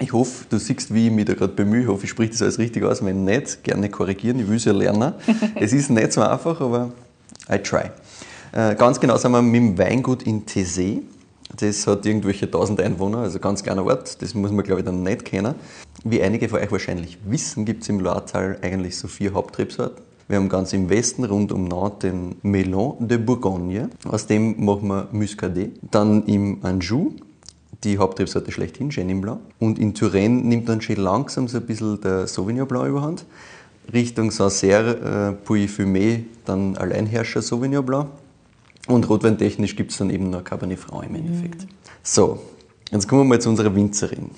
Ich 0.00 0.14
hoffe, 0.14 0.46
du 0.48 0.58
siehst, 0.58 0.94
wie 0.94 1.08
ich 1.08 1.12
mich 1.12 1.26
da 1.26 1.34
gerade 1.34 1.52
bemühe. 1.52 1.82
Ich 1.82 1.88
hoffe, 1.88 2.04
ich 2.04 2.10
spreche 2.10 2.30
das 2.30 2.40
alles 2.40 2.58
richtig 2.58 2.84
aus. 2.84 3.04
Wenn 3.04 3.24
nicht, 3.24 3.62
gerne 3.62 3.90
korrigieren. 3.90 4.40
Ich 4.40 4.48
will 4.48 4.56
es 4.56 4.64
ja 4.64 4.72
lernen. 4.72 5.12
es 5.56 5.74
ist 5.74 5.90
nicht 5.90 6.12
so 6.14 6.22
einfach, 6.22 6.58
aber 6.58 6.90
I 7.52 7.58
try. 7.58 7.90
Äh, 8.52 8.74
ganz 8.76 8.98
genau 8.98 9.18
sind 9.18 9.32
wir 9.32 9.42
mit 9.42 9.56
dem 9.56 9.78
Weingut 9.78 10.22
in 10.22 10.46
Thésée. 10.46 11.02
Das 11.54 11.86
hat 11.86 12.06
irgendwelche 12.06 12.46
1000 12.46 12.80
Einwohner, 12.80 13.18
also 13.18 13.38
ganz 13.40 13.62
kleiner 13.62 13.84
Ort. 13.84 14.22
Das 14.22 14.34
muss 14.34 14.50
man, 14.50 14.64
glaube 14.64 14.80
ich, 14.80 14.86
dann 14.86 15.02
nicht 15.02 15.26
kennen. 15.26 15.54
Wie 16.02 16.22
einige 16.22 16.48
von 16.48 16.60
euch 16.60 16.72
wahrscheinlich 16.72 17.18
wissen, 17.26 17.66
gibt 17.66 17.82
es 17.82 17.90
im 17.90 18.00
Loiretal 18.00 18.56
eigentlich 18.62 18.96
so 18.96 19.06
vier 19.06 19.34
Hauptrebsorten. 19.34 20.02
Wir 20.28 20.36
haben 20.36 20.48
ganz 20.48 20.72
im 20.72 20.88
Westen 20.88 21.24
rund 21.24 21.52
um 21.52 21.64
Nantes 21.64 22.10
den 22.10 22.36
Melon 22.42 22.96
de 23.00 23.18
Bourgogne. 23.18 23.90
Aus 24.08 24.26
dem 24.26 24.64
machen 24.64 24.88
wir 24.88 25.08
Muscadet. 25.12 25.72
Dann 25.90 26.24
im 26.24 26.64
Anjou 26.64 27.12
die 27.84 27.98
Hauptrebsorte 27.98 28.52
schlechthin, 28.52 28.90
Chenin 28.90 29.20
Blanc. 29.20 29.40
Und 29.58 29.78
in 29.78 29.94
Touraine 29.94 30.42
nimmt 30.42 30.68
dann 30.68 30.80
schon 30.80 30.96
langsam 30.96 31.48
so 31.48 31.58
ein 31.58 31.66
bisschen 31.66 32.00
der 32.00 32.26
Sauvignon 32.26 32.66
Blanc 32.66 32.88
überhand. 32.88 33.24
Richtung 33.92 34.30
Sancerre, 34.30 35.36
äh, 35.42 35.46
Puy-Fumé, 35.46 36.24
dann 36.44 36.76
Alleinherrscher 36.76 37.42
Sauvignon 37.42 37.84
Blanc. 37.84 38.08
Und 38.86 39.08
rotweintechnisch 39.08 39.76
gibt 39.76 39.92
es 39.92 39.98
dann 39.98 40.10
eben 40.10 40.30
noch 40.30 40.44
Cabernet 40.44 40.78
Franc 40.78 41.06
im 41.08 41.14
Endeffekt. 41.14 41.66
So, 42.02 42.40
jetzt 42.90 43.08
kommen 43.08 43.22
wir 43.22 43.24
mal 43.24 43.40
zu 43.40 43.50
unserer 43.50 43.74
Winzerin, 43.74 44.30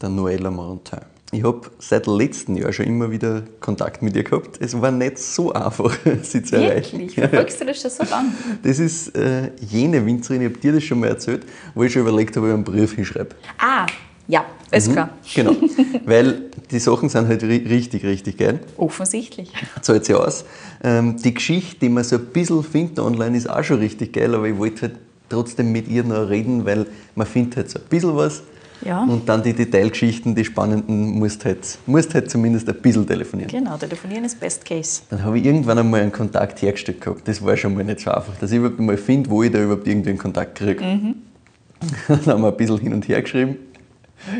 der 0.00 0.10
Noëlla 0.10 0.50
Morantin. 0.50 1.15
Ich 1.32 1.42
habe 1.42 1.62
seit 1.80 2.06
letztem 2.06 2.56
Jahr 2.56 2.72
schon 2.72 2.86
immer 2.86 3.10
wieder 3.10 3.42
Kontakt 3.60 4.00
mit 4.00 4.14
ihr 4.14 4.22
gehabt. 4.22 4.60
Es 4.60 4.80
war 4.80 4.92
nicht 4.92 5.18
so 5.18 5.52
einfach, 5.52 5.96
sie 6.22 6.42
zu 6.42 6.56
erreichen. 6.56 7.00
Wirklich? 7.00 7.14
Verfolgst 7.14 7.60
du 7.60 7.64
das 7.64 7.80
schon 7.82 7.90
so 7.90 8.04
lange? 8.04 8.28
Das 8.62 8.78
ist 8.78 9.16
äh, 9.16 9.50
jene 9.60 10.04
Winzerin, 10.06 10.42
ich 10.42 10.48
habe 10.50 10.58
dir 10.58 10.72
das 10.72 10.84
schon 10.84 11.00
mal 11.00 11.08
erzählt, 11.08 11.44
wo 11.74 11.82
ich 11.82 11.92
schon 11.92 12.02
überlegt 12.02 12.36
habe, 12.36 12.46
ob 12.46 12.50
ich 12.50 12.54
einen 12.54 12.64
Brief 12.64 12.94
hinschreibe. 12.94 13.34
Ah, 13.58 13.86
ja, 14.28 14.44
ist 14.70 14.92
klar. 14.92 15.10
Genau, 15.34 15.54
weil 16.04 16.42
die 16.70 16.78
Sachen 16.78 17.08
sind 17.08 17.28
halt 17.28 17.42
ri 17.42 17.64
richtig, 17.68 18.04
richtig 18.04 18.38
geil. 18.38 18.60
Offensichtlich. 18.76 19.52
Zahlt 19.82 20.04
sich 20.04 20.14
aus. 20.14 20.44
Ähm, 20.82 21.16
die 21.16 21.34
Geschichte, 21.34 21.76
die 21.80 21.88
man 21.88 22.04
so 22.04 22.16
ein 22.16 22.26
bisschen 22.26 22.62
findet 22.62 23.00
online, 23.00 23.36
ist 23.36 23.50
auch 23.50 23.62
schon 23.62 23.78
richtig 23.78 24.12
geil, 24.12 24.34
aber 24.34 24.48
ich 24.48 24.56
wollte 24.58 24.82
halt 24.82 24.96
trotzdem 25.28 25.72
mit 25.72 25.88
ihr 25.88 26.04
noch 26.04 26.28
reden, 26.28 26.64
weil 26.64 26.86
man 27.14 27.26
findet 27.26 27.56
halt 27.56 27.70
so 27.70 27.78
ein 27.78 27.84
bisschen 27.88 28.16
was. 28.16 28.42
Ja. 28.84 29.02
Und 29.02 29.28
dann 29.28 29.42
die 29.42 29.52
Detailgeschichten, 29.52 30.34
die 30.34 30.44
spannenden, 30.44 31.18
musst 31.18 31.44
halt, 31.44 31.78
musst 31.86 32.14
halt 32.14 32.30
zumindest 32.30 32.68
ein 32.68 32.76
bisschen 32.76 33.06
telefonieren. 33.06 33.50
Genau, 33.50 33.76
telefonieren 33.76 34.24
ist 34.24 34.38
Best 34.38 34.64
Case. 34.64 35.02
Dann 35.08 35.24
habe 35.24 35.38
ich 35.38 35.44
irgendwann 35.44 35.78
einmal 35.78 36.02
einen 36.02 36.12
Kontakt 36.12 36.60
hergestellt 36.62 37.00
gehabt. 37.00 37.26
Das 37.26 37.42
war 37.44 37.56
schon 37.56 37.74
mal 37.74 37.84
nicht 37.84 38.00
so 38.00 38.10
einfach, 38.10 38.36
dass 38.36 38.50
ich 38.50 38.58
überhaupt 38.58 38.80
mal 38.80 38.96
finde, 38.96 39.30
wo 39.30 39.42
ich 39.42 39.50
da 39.50 39.62
überhaupt 39.62 39.86
irgendwie 39.86 40.10
einen 40.10 40.18
Kontakt 40.18 40.56
kriege. 40.56 40.80
Dann 42.08 42.26
haben 42.26 42.42
wir 42.42 42.48
ein 42.48 42.56
bisschen 42.56 42.78
hin 42.78 42.92
und 42.92 43.08
her 43.08 43.22
geschrieben. 43.22 43.56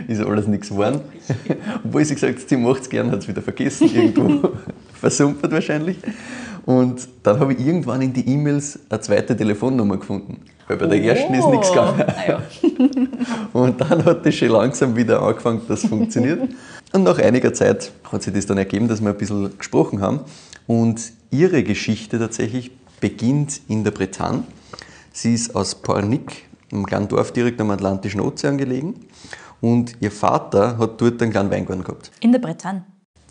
Ist 0.08 0.20
alles 0.20 0.46
nichts 0.46 0.68
geworden. 0.68 1.00
Obwohl 1.84 2.04
sie 2.04 2.14
gesagt 2.14 2.38
hat, 2.38 2.48
sie 2.48 2.56
macht 2.56 2.82
es 2.82 2.88
gern, 2.88 3.10
hat 3.10 3.20
es 3.20 3.28
wieder 3.28 3.42
vergessen, 3.42 3.90
irgendwo 3.94 4.50
versumpert 4.94 5.52
wahrscheinlich. 5.52 5.98
Und 6.64 7.08
dann 7.22 7.38
habe 7.38 7.52
ich 7.52 7.60
irgendwann 7.60 8.02
in 8.02 8.12
die 8.12 8.26
E-Mails 8.26 8.78
eine 8.88 9.00
zweite 9.00 9.36
Telefonnummer 9.36 9.98
gefunden. 9.98 10.40
Weil 10.68 10.76
bei 10.78 10.86
der 10.86 11.02
ersten 11.02 11.34
ist 11.34 11.46
nichts 11.46 11.68
gegangen. 11.68 12.02
Ah, 12.06 12.28
ja. 12.28 12.42
Und 13.52 13.80
dann 13.80 14.04
hat 14.04 14.26
das 14.26 14.34
schon 14.34 14.48
langsam 14.48 14.96
wieder 14.96 15.22
angefangen, 15.22 15.62
dass 15.68 15.84
es 15.84 15.88
funktioniert. 15.88 16.40
Und 16.92 17.04
nach 17.04 17.18
einiger 17.18 17.54
Zeit 17.54 17.92
hat 18.10 18.22
sich 18.22 18.32
das 18.32 18.46
dann 18.46 18.58
ergeben, 18.58 18.88
dass 18.88 19.00
wir 19.00 19.10
ein 19.10 19.16
bisschen 19.16 19.56
gesprochen 19.56 20.00
haben. 20.00 20.20
Und 20.66 21.12
ihre 21.30 21.62
Geschichte 21.62 22.18
tatsächlich 22.18 22.72
beginnt 23.00 23.60
in 23.68 23.84
der 23.84 23.92
Bretagne. 23.92 24.42
Sie 25.12 25.34
ist 25.34 25.54
aus 25.54 25.76
Pornic, 25.76 26.44
einem 26.72 26.84
kleinen 26.84 27.08
Dorf 27.08 27.32
direkt 27.32 27.60
am 27.60 27.70
Atlantischen 27.70 28.20
Ozean 28.20 28.58
gelegen. 28.58 28.94
Und 29.60 29.92
ihr 30.00 30.10
Vater 30.10 30.78
hat 30.78 31.00
dort 31.00 31.22
einen 31.22 31.30
kleinen 31.30 31.50
Weingarten 31.50 31.84
gehabt. 31.84 32.10
In 32.20 32.32
der 32.32 32.40
Bretagne. 32.40 32.84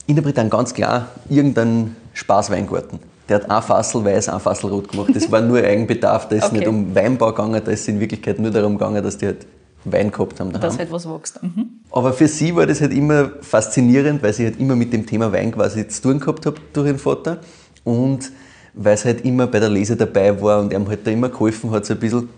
In 0.08 0.16
der 0.16 0.24
Bretagne 0.24 0.50
ganz 0.50 0.74
klar 0.74 1.10
irgendein 1.30 1.96
Spaßweingarten. 2.14 3.00
Der 3.28 3.38
hat 3.38 3.50
ein 3.50 3.62
Fassel 3.62 4.06
weiß, 4.06 4.30
ein 4.30 4.40
Fassel 4.40 4.70
rot 4.70 4.90
gemacht. 4.90 5.10
Das 5.14 5.32
war 5.32 5.42
nur 5.42 5.60
Eigenbedarf, 5.60 6.30
da 6.30 6.36
ist 6.36 6.46
Okay. 6.46 6.60
nicht 6.60 6.68
um 6.68 6.94
Weinbau 6.94 7.32
gegangen, 7.32 7.62
da 7.64 7.72
ist 7.72 7.88
in 7.88 8.00
Wirklichkeit 8.00 8.40
nur 8.40 8.52
darum 8.52 8.78
gegangen, 8.78 9.04
dass 9.04 9.18
die 9.18 9.26
halt 9.28 9.48
Wein 9.84 10.12
gehabt 10.12 10.40
haben 10.40 10.52
daheim. 10.52 10.62
Dass 10.62 10.78
halt 10.78 10.92
was 10.92 11.08
wächst. 11.08 11.42
Mhm. 11.42 11.70
Aber 11.92 12.14
für 12.14 12.28
sie 12.28 12.56
war 12.56 12.66
das 12.66 12.82
halt 12.82 12.94
immer 12.94 13.32
faszinierend, 13.42 14.22
weil 14.24 14.34
sie 14.34 14.46
halt 14.46 14.60
immer 14.60 14.76
mit 14.76 14.92
dem 14.94 15.06
Thema 15.06 15.32
Wein 15.32 15.52
quasi 15.52 15.88
zu 15.88 16.02
tun 16.02 16.20
gehabt 16.20 16.46
hat 16.46 16.56
durch 16.74 16.88
ihren 16.88 17.00
Vater 17.00 17.38
und 17.84 18.32
weil 18.74 18.98
sie 18.98 19.06
halt 19.06 19.24
immer 19.26 19.48
bei 19.48 19.60
der 19.60 19.70
Lese 19.70 19.96
dabei 19.96 20.42
war 20.42 20.60
und 20.60 20.74
ihm 20.74 20.88
halt 20.88 21.06
da 21.08 21.12
immer 21.12 21.30
geholfen 21.30 21.72
hat 21.72 21.86
so 21.86 21.94
ein 21.94 22.00
bisschen. 22.00 22.30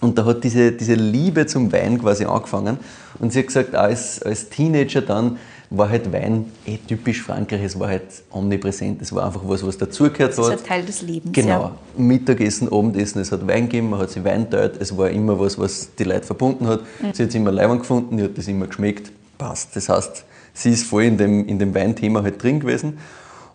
Und 0.00 0.16
da 0.16 0.24
hat 0.24 0.44
diese, 0.44 0.70
diese 0.72 0.94
Liebe 0.94 1.46
zum 1.46 1.72
Wein 1.72 1.98
quasi 2.00 2.24
angefangen. 2.24 2.78
Und 3.18 3.32
sie 3.32 3.40
hat 3.40 3.48
gesagt, 3.48 3.74
als, 3.74 4.22
als 4.22 4.48
Teenager 4.48 5.02
dann, 5.02 5.38
war 5.70 5.90
halt 5.90 6.10
Wein 6.12 6.46
eh 6.66 6.78
typisch 6.78 7.22
Frankreich, 7.22 7.62
es 7.62 7.78
war 7.78 7.88
halt 7.88 8.22
omnipräsent, 8.30 9.02
es 9.02 9.12
war 9.14 9.26
einfach 9.26 9.42
was, 9.44 9.66
was 9.66 9.76
dazugehört 9.76 10.36
hat. 10.36 10.38
Ist 10.38 10.50
ein 10.50 10.64
Teil 10.64 10.84
des 10.84 11.02
Lebens. 11.02 11.32
Genau. 11.32 11.48
Ja. 11.60 11.76
Mittagessen, 11.96 12.72
Abendessen, 12.72 13.20
es 13.20 13.30
hat 13.32 13.46
Wein 13.46 13.64
gegeben, 13.64 13.90
man 13.90 14.00
hat 14.00 14.10
sich 14.10 14.24
Wein 14.24 14.50
teilt, 14.50 14.80
es 14.80 14.96
war 14.96 15.10
immer 15.10 15.38
was, 15.38 15.58
was 15.58 15.94
die 15.98 16.04
Leute 16.04 16.22
verbunden 16.22 16.66
hat. 16.66 16.80
Mhm. 16.80 17.12
Sie 17.12 17.22
hat 17.22 17.28
es 17.28 17.34
immer 17.34 17.52
leibend 17.52 17.80
gefunden, 17.80 18.16
die 18.16 18.24
hat 18.24 18.38
das 18.38 18.48
immer 18.48 18.66
geschmeckt, 18.66 19.12
passt. 19.36 19.76
Das 19.76 19.88
heißt, 19.88 20.24
sie 20.54 20.70
ist 20.70 20.84
voll 20.84 21.04
in 21.04 21.18
dem, 21.18 21.46
in 21.46 21.58
dem 21.58 21.74
Weinthema 21.74 22.22
halt 22.22 22.42
drin 22.42 22.60
gewesen 22.60 22.98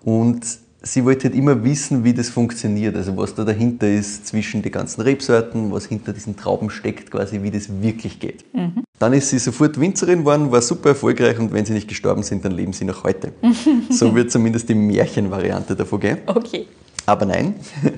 und 0.04 0.42
sie 0.84 1.06
wollte 1.06 1.30
halt 1.30 1.36
immer 1.36 1.64
wissen, 1.64 2.04
wie 2.04 2.14
das 2.14 2.30
funktioniert, 2.30 2.96
also 2.96 3.16
was 3.16 3.34
da 3.34 3.46
dahinter 3.46 3.90
ist 3.90 4.28
zwischen 4.28 4.62
den 4.62 4.72
ganzen 4.72 5.02
Rebsorten, 5.02 5.72
was 5.72 5.86
hinter 5.86 6.12
diesen 6.12 6.36
Trauben 6.36 6.70
steckt, 6.70 7.10
quasi 7.10 7.42
wie 7.42 7.52
das 7.52 7.82
wirklich 7.82 8.20
geht. 8.20 8.44
Mhm. 8.54 8.84
Dann 9.00 9.14
ist 9.14 9.30
sie 9.30 9.40
sofort 9.40 9.80
Winzerin 9.80 10.20
geworden, 10.20 10.52
war 10.52 10.62
super 10.62 10.90
erfolgreich 10.90 11.40
und 11.40 11.54
wenn 11.54 11.66
sie 11.66 11.74
nicht 11.74 11.88
gestorben 11.88 12.22
sind, 12.24 12.44
dann 12.44 12.52
leben 12.52 12.74
sie 12.74 12.86
noch 12.86 13.04
heute. 13.04 13.32
so 13.90 14.14
wird 14.14 14.32
zumindest 14.32 14.70
die 14.70 14.76
Märchenvariante 14.76 15.76
davon 15.76 16.00
gehen. 16.02 16.18
Okay. 16.26 16.68
Aber 17.06 17.26
nein, 17.26 17.56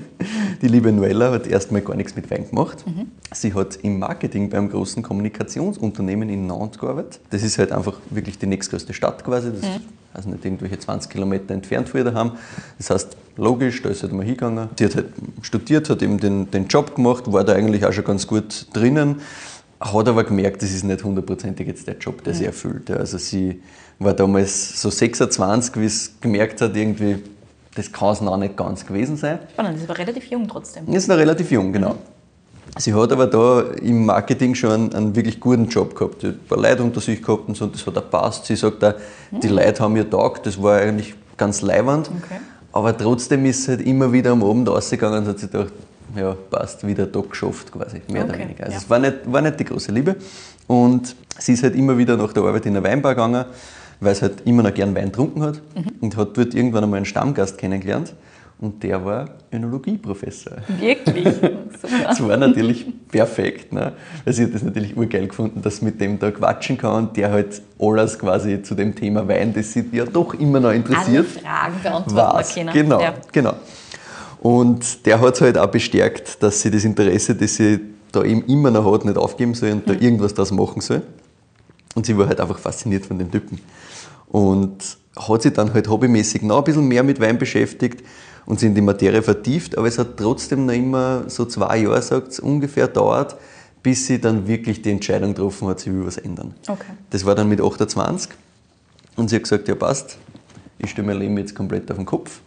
die 0.62 0.66
liebe 0.66 0.90
Noella 0.90 1.30
hat 1.30 1.46
erstmal 1.46 1.80
gar 1.80 1.94
nichts 1.94 2.16
mit 2.16 2.28
Wein 2.30 2.48
gemacht. 2.48 2.84
Mhm. 2.86 3.06
Sie 3.32 3.54
hat 3.54 3.76
im 3.82 4.00
Marketing 4.00 4.48
beim 4.50 4.68
großen 4.68 5.02
Kommunikationsunternehmen 5.02 6.28
in 6.28 6.46
Nantes 6.46 6.80
gearbeitet. 6.80 7.20
Das 7.30 7.42
ist 7.42 7.58
halt 7.58 7.70
einfach 7.70 8.00
wirklich 8.10 8.38
die 8.38 8.46
nächstgrößte 8.46 8.94
Stadt 8.94 9.24
quasi. 9.24 9.50
Das 9.52 9.62
mhm 9.62 9.82
also 10.16 10.30
nicht 10.30 10.44
irgendwelche 10.44 10.78
20 10.78 11.10
Kilometer 11.10 11.52
entfernt 11.52 11.88
von 11.88 11.98
ihr 11.98 12.04
daheim. 12.04 12.32
Das 12.78 12.90
heißt, 12.90 13.16
logisch, 13.36 13.82
da 13.82 13.90
ist 13.90 13.98
sie 13.98 14.04
halt 14.04 14.12
mal 14.14 14.24
hingegangen. 14.24 14.68
Sie 14.78 14.84
hat 14.86 14.96
halt 14.96 15.08
studiert, 15.42 15.90
hat 15.90 16.02
eben 16.02 16.18
den, 16.18 16.50
den 16.50 16.66
Job 16.66 16.94
gemacht, 16.94 17.30
war 17.30 17.44
da 17.44 17.52
eigentlich 17.52 17.84
auch 17.84 17.92
schon 17.92 18.04
ganz 18.04 18.26
gut 18.26 18.66
drinnen, 18.72 19.20
hat 19.78 20.08
aber 20.08 20.24
gemerkt, 20.24 20.62
das 20.62 20.70
ist 20.72 20.84
nicht 20.84 21.04
hundertprozentig 21.04 21.66
jetzt 21.66 21.86
der 21.86 21.98
Job, 21.98 22.24
der 22.24 22.34
sie 22.34 22.46
erfüllt. 22.46 22.90
Also 22.90 23.18
sie 23.18 23.62
war 23.98 24.14
damals 24.14 24.80
so 24.80 24.88
26, 24.90 25.78
wie 25.78 25.88
sie 25.88 26.10
gemerkt 26.20 26.60
hat, 26.62 26.74
irgendwie, 26.74 27.22
das 27.74 27.92
kann 27.92 28.12
es 28.12 28.20
noch 28.22 28.38
nicht 28.38 28.56
ganz 28.56 28.86
gewesen 28.86 29.16
sein. 29.16 29.38
Spannend, 29.52 29.78
sie 29.78 29.84
ist 29.84 29.90
aber 29.90 29.98
relativ 29.98 30.30
jung 30.30 30.48
trotzdem. 30.48 30.86
Sie 30.86 30.96
ist 30.96 31.08
noch 31.08 31.16
relativ 31.16 31.50
jung, 31.50 31.72
genau. 31.72 31.92
Mhm. 31.94 32.15
Sie 32.78 32.92
hat 32.92 33.12
aber 33.12 33.26
da 33.26 33.62
im 33.80 34.06
Marketing 34.06 34.54
schon 34.54 34.70
einen, 34.70 34.94
einen 34.94 35.16
wirklich 35.16 35.40
guten 35.40 35.66
Job 35.68 35.94
gehabt. 35.94 36.20
Sie 36.20 36.28
hat 36.28 36.34
ein 36.34 36.46
paar 36.46 36.58
Leute 36.58 36.82
unter 36.82 37.00
sich 37.00 37.22
gehabt 37.22 37.48
und 37.48 37.56
so, 37.56 37.66
das 37.66 37.86
hat 37.86 37.96
auch 37.96 38.10
passt. 38.10 38.46
Sie 38.46 38.56
sagt 38.56 38.84
auch, 38.84 38.94
die 39.30 39.48
hm. 39.48 39.56
Leute 39.56 39.82
haben 39.82 39.96
ihr 39.96 40.08
taugt, 40.08 40.46
das 40.46 40.62
war 40.62 40.78
eigentlich 40.78 41.14
ganz 41.36 41.62
leiwand. 41.62 42.08
Okay. 42.08 42.40
Aber 42.72 42.96
trotzdem 42.96 43.46
ist 43.46 43.64
sie 43.64 43.72
halt 43.72 43.86
immer 43.86 44.12
wieder 44.12 44.32
am 44.32 44.44
Abend 44.44 44.68
rausgegangen 44.68 45.20
und 45.20 45.28
hat 45.28 45.38
sich 45.38 45.50
gedacht, 45.50 45.72
ja, 46.14 46.36
passt, 46.50 46.86
wieder 46.86 47.06
da 47.06 47.20
geschafft 47.20 47.72
quasi, 47.72 48.02
mehr 48.08 48.24
okay. 48.24 48.30
oder 48.30 48.38
weniger. 48.38 48.64
Also 48.64 48.74
ja. 48.74 48.78
es 48.78 48.90
war 48.90 48.98
nicht, 48.98 49.16
war 49.24 49.40
nicht 49.40 49.60
die 49.60 49.64
große 49.64 49.92
Liebe. 49.92 50.16
Und 50.66 51.16
sie 51.38 51.54
ist 51.54 51.62
halt 51.62 51.74
immer 51.74 51.96
wieder 51.96 52.16
nach 52.16 52.32
der 52.32 52.42
Arbeit 52.42 52.66
in 52.66 52.76
eine 52.76 52.86
Weinbar 52.86 53.14
gegangen, 53.14 53.46
weil 54.00 54.14
sie 54.14 54.22
halt 54.22 54.42
immer 54.44 54.62
noch 54.62 54.74
gern 54.74 54.94
Wein 54.94 55.06
getrunken 55.06 55.42
hat 55.42 55.60
mhm. 55.74 55.92
und 56.00 56.16
hat 56.16 56.36
dort 56.36 56.54
irgendwann 56.54 56.84
einmal 56.84 56.98
einen 56.98 57.06
Stammgast 57.06 57.56
kennengelernt 57.56 58.14
und 58.58 58.82
der 58.82 59.04
war 59.04 59.28
Önologieprofessor. 59.52 60.52
Wirklich? 60.80 61.24
Super. 61.34 62.04
Das 62.08 62.26
war 62.26 62.36
natürlich 62.38 62.86
perfekt, 63.08 63.72
ne? 63.72 63.92
weil 64.24 64.32
sie 64.32 64.44
hat 64.44 64.54
das 64.54 64.62
natürlich 64.62 64.96
urgeil 64.96 65.28
gefunden, 65.28 65.60
dass 65.60 65.82
mit 65.82 66.00
dem 66.00 66.18
da 66.18 66.30
quatschen 66.30 66.78
kann 66.78 67.08
und 67.08 67.16
der 67.18 67.30
halt 67.30 67.60
alles 67.78 68.18
quasi 68.18 68.62
zu 68.62 68.74
dem 68.74 68.94
Thema 68.94 69.28
Wein, 69.28 69.52
das 69.52 69.72
sie 69.72 69.84
ja 69.92 70.06
doch 70.06 70.32
immer 70.34 70.60
noch 70.60 70.72
interessiert. 70.72 71.26
Alle 71.36 71.44
Fragen 71.44 71.74
beantworten 71.82 72.54
können. 72.54 72.72
Genau, 72.72 73.00
ja. 73.00 73.14
genau. 73.30 73.54
Und 74.40 75.04
der 75.04 75.20
hat 75.20 75.34
es 75.34 75.40
halt 75.42 75.58
auch 75.58 75.70
bestärkt, 75.70 76.42
dass 76.42 76.62
sie 76.62 76.70
das 76.70 76.84
Interesse, 76.84 77.34
das 77.34 77.56
sie 77.56 77.80
da 78.12 78.22
eben 78.22 78.44
immer 78.46 78.70
noch 78.70 78.90
hat, 78.90 79.04
nicht 79.04 79.18
aufgeben 79.18 79.52
soll 79.54 79.72
und 79.72 79.86
mhm. 79.86 79.92
da 79.92 80.00
irgendwas 80.00 80.32
draus 80.32 80.50
machen 80.50 80.80
soll. 80.80 81.02
Und 81.94 82.06
sie 82.06 82.16
war 82.16 82.26
halt 82.26 82.40
einfach 82.40 82.58
fasziniert 82.58 83.04
von 83.04 83.18
dem 83.18 83.30
Typen. 83.30 83.58
Und 84.28 84.96
hat 85.16 85.42
sich 85.42 85.52
dann 85.52 85.72
halt 85.72 85.88
hobbymäßig 85.88 86.42
noch 86.42 86.58
ein 86.58 86.64
bisschen 86.64 86.86
mehr 86.86 87.02
mit 87.02 87.20
Wein 87.20 87.38
beschäftigt 87.38 88.02
und 88.46 88.60
sich 88.60 88.68
in 88.68 88.74
die 88.74 88.80
Materie 88.80 89.22
vertieft, 89.22 89.76
aber 89.76 89.88
es 89.88 89.98
hat 89.98 90.16
trotzdem 90.16 90.66
noch 90.66 90.72
immer 90.72 91.24
so 91.28 91.44
zwei 91.44 91.78
Jahre, 91.78 92.00
sagt 92.00 92.28
es, 92.28 92.40
ungefähr 92.40 92.88
dauert, 92.88 93.36
bis 93.82 94.06
sie 94.06 94.20
dann 94.20 94.46
wirklich 94.48 94.82
die 94.82 94.90
Entscheidung 94.90 95.34
getroffen 95.34 95.68
hat, 95.68 95.80
sie 95.80 95.92
will 95.92 96.06
was 96.06 96.16
ändern. 96.16 96.54
Okay. 96.66 96.92
Das 97.10 97.24
war 97.24 97.34
dann 97.34 97.48
mit 97.48 97.60
28 97.60 98.30
und 99.16 99.28
sie 99.28 99.36
hat 99.36 99.42
gesagt, 99.42 99.68
ja 99.68 99.74
passt, 99.74 100.16
ich 100.78 100.90
stelle 100.90 101.06
mein 101.06 101.18
Leben 101.18 101.36
jetzt 101.38 101.54
komplett 101.54 101.90
auf 101.90 101.96
den 101.96 102.06
Kopf 102.06 102.40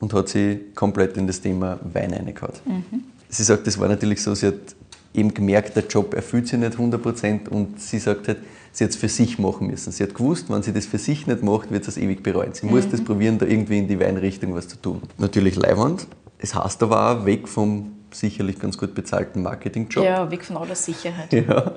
und 0.00 0.12
hat 0.12 0.28
sie 0.28 0.60
komplett 0.74 1.16
in 1.16 1.26
das 1.26 1.40
Thema 1.40 1.78
Wein 1.92 2.12
reingehauen. 2.12 2.54
Mhm. 2.64 3.04
Sie 3.28 3.44
sagt, 3.44 3.66
das 3.66 3.78
war 3.78 3.88
natürlich 3.88 4.22
so, 4.22 4.34
sie 4.34 4.48
hat 4.48 4.74
eben 5.14 5.32
gemerkt, 5.32 5.76
der 5.76 5.86
Job 5.86 6.14
erfüllt 6.14 6.48
sie 6.48 6.56
nicht 6.56 6.76
100% 6.76 7.48
und 7.48 7.80
sie 7.80 7.98
sagt 7.98 8.28
halt, 8.28 8.38
sie 8.72 8.84
hat 8.84 8.90
es 8.90 8.96
für 8.96 9.08
sich 9.08 9.38
machen 9.38 9.66
müssen. 9.66 9.92
Sie 9.92 10.02
hat 10.02 10.14
gewusst, 10.14 10.50
wenn 10.50 10.62
sie 10.62 10.72
das 10.72 10.86
für 10.86 10.98
sich 10.98 11.26
nicht 11.26 11.42
macht, 11.42 11.70
wird 11.70 11.84
sie 11.84 11.90
es 11.90 11.96
ewig 11.96 12.22
bereuen. 12.22 12.52
Sie 12.52 12.66
mhm. 12.66 12.72
muss 12.72 12.88
das 12.88 13.02
probieren, 13.02 13.38
da 13.38 13.46
irgendwie 13.46 13.78
in 13.78 13.88
die 13.88 13.98
Weinrichtung 13.98 14.54
was 14.54 14.68
zu 14.68 14.76
tun. 14.76 15.02
Natürlich 15.18 15.56
Leihwand. 15.56 16.06
Es 16.38 16.54
heißt 16.54 16.82
aber 16.82 17.10
auch 17.10 17.26
weg 17.26 17.48
vom 17.48 17.92
sicherlich 18.12 18.58
ganz 18.58 18.78
gut 18.78 18.94
bezahlten 18.94 19.42
Marketingjob. 19.42 20.04
Ja, 20.04 20.30
weg 20.30 20.44
von 20.44 20.56
aller 20.56 20.74
Sicherheit. 20.74 21.32
Ja, 21.32 21.74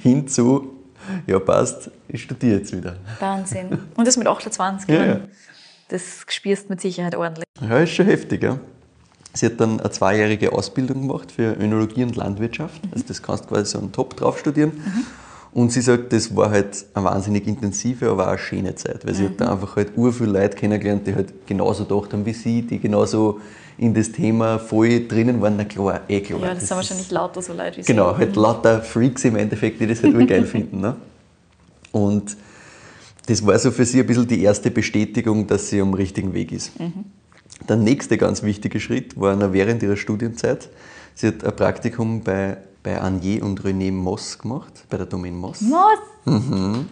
hin 0.00 0.28
zu, 0.28 0.74
ja 1.26 1.38
passt, 1.38 1.90
ich 2.08 2.22
studiere 2.22 2.58
jetzt 2.58 2.76
wieder. 2.76 2.96
Wahnsinn. 3.20 3.78
Und 3.96 4.06
das 4.06 4.16
mit 4.16 4.26
28, 4.26 4.88
ja, 4.88 5.04
ja. 5.04 5.20
das 5.88 6.24
spürst 6.28 6.68
mit 6.68 6.80
Sicherheit 6.80 7.14
ordentlich. 7.14 7.46
Ja, 7.60 7.78
ist 7.78 7.92
schon 7.92 8.06
heftig, 8.06 8.42
ja. 8.42 8.58
Sie 9.34 9.46
hat 9.46 9.58
dann 9.60 9.80
eine 9.80 9.90
zweijährige 9.90 10.52
Ausbildung 10.52 11.06
gemacht 11.06 11.32
für 11.32 11.54
Önologie 11.58 12.02
und 12.02 12.16
Landwirtschaft. 12.16 12.84
Mhm. 12.84 12.90
Also 12.92 13.04
das 13.08 13.22
kannst 13.22 13.44
du 13.44 13.48
quasi 13.48 13.64
so 13.64 13.78
einen 13.78 13.92
Top 13.92 14.16
drauf 14.16 14.38
studieren. 14.38 14.72
Mhm. 14.74 15.06
Und 15.54 15.70
sie 15.70 15.82
sagt, 15.82 16.12
das 16.14 16.34
war 16.34 16.50
halt 16.50 16.86
eine 16.94 17.04
wahnsinnig 17.04 17.46
intensive, 17.46 18.08
aber 18.08 18.24
auch 18.24 18.30
eine 18.30 18.38
schöne 18.38 18.74
Zeit, 18.74 19.06
weil 19.06 19.14
sie 19.14 19.26
hat 19.26 19.38
da 19.38 19.46
mhm. 19.46 19.52
einfach 19.52 19.76
halt 19.76 19.96
ur 19.96 20.12
viele 20.12 20.32
Leute 20.32 20.56
kennengelernt, 20.56 21.06
die 21.06 21.14
halt 21.14 21.46
genauso 21.46 21.84
gedacht 21.84 22.14
haben 22.14 22.24
wie 22.24 22.32
sie, 22.32 22.62
die 22.62 22.78
genauso 22.78 23.38
in 23.76 23.92
das 23.92 24.12
Thema 24.12 24.58
voll 24.58 25.06
drinnen 25.06 25.42
waren. 25.42 25.56
Na 25.56 25.64
klar, 25.64 26.00
eh 26.08 26.20
klar. 26.20 26.40
Ja, 26.40 26.48
das, 26.48 26.60
das 26.60 26.68
sind 26.68 26.76
wahrscheinlich 26.76 27.10
lauter 27.10 27.42
so 27.42 27.52
Leute 27.52 27.78
wie 27.78 27.82
sie. 27.82 27.92
Genau, 27.92 28.16
halt 28.16 28.34
lauter 28.34 28.80
Freaks 28.80 29.24
im 29.24 29.36
Endeffekt, 29.36 29.80
die 29.80 29.86
das 29.86 30.02
halt 30.02 30.14
ur 30.14 30.24
geil 30.24 30.46
finden. 30.46 30.80
Ne? 30.80 30.96
Und 31.92 32.36
das 33.26 33.44
war 33.46 33.58
so 33.58 33.70
für 33.70 33.84
sie 33.84 34.00
ein 34.00 34.06
bisschen 34.06 34.26
die 34.26 34.42
erste 34.42 34.70
Bestätigung, 34.70 35.46
dass 35.46 35.68
sie 35.68 35.82
am 35.82 35.92
richtigen 35.92 36.32
Weg 36.32 36.50
ist. 36.52 36.78
Mhm. 36.80 37.04
Der 37.68 37.76
nächste 37.76 38.16
ganz 38.16 38.42
wichtige 38.42 38.80
Schritt 38.80 39.20
war 39.20 39.36
noch 39.36 39.52
während 39.52 39.82
ihrer 39.82 39.96
Studienzeit. 39.96 40.70
Sie 41.14 41.28
hat 41.28 41.44
ein 41.44 41.54
Praktikum 41.54 42.22
bei 42.22 42.56
bei 42.82 43.00
Agnier 43.00 43.42
und 43.42 43.60
René 43.62 43.92
Moss 43.92 44.38
gemacht, 44.38 44.84
bei 44.90 44.96
der 44.96 45.06
Domain 45.06 45.36
Moss. 45.36 45.60
Moss? 45.60 45.98
Mhm. 46.24 46.86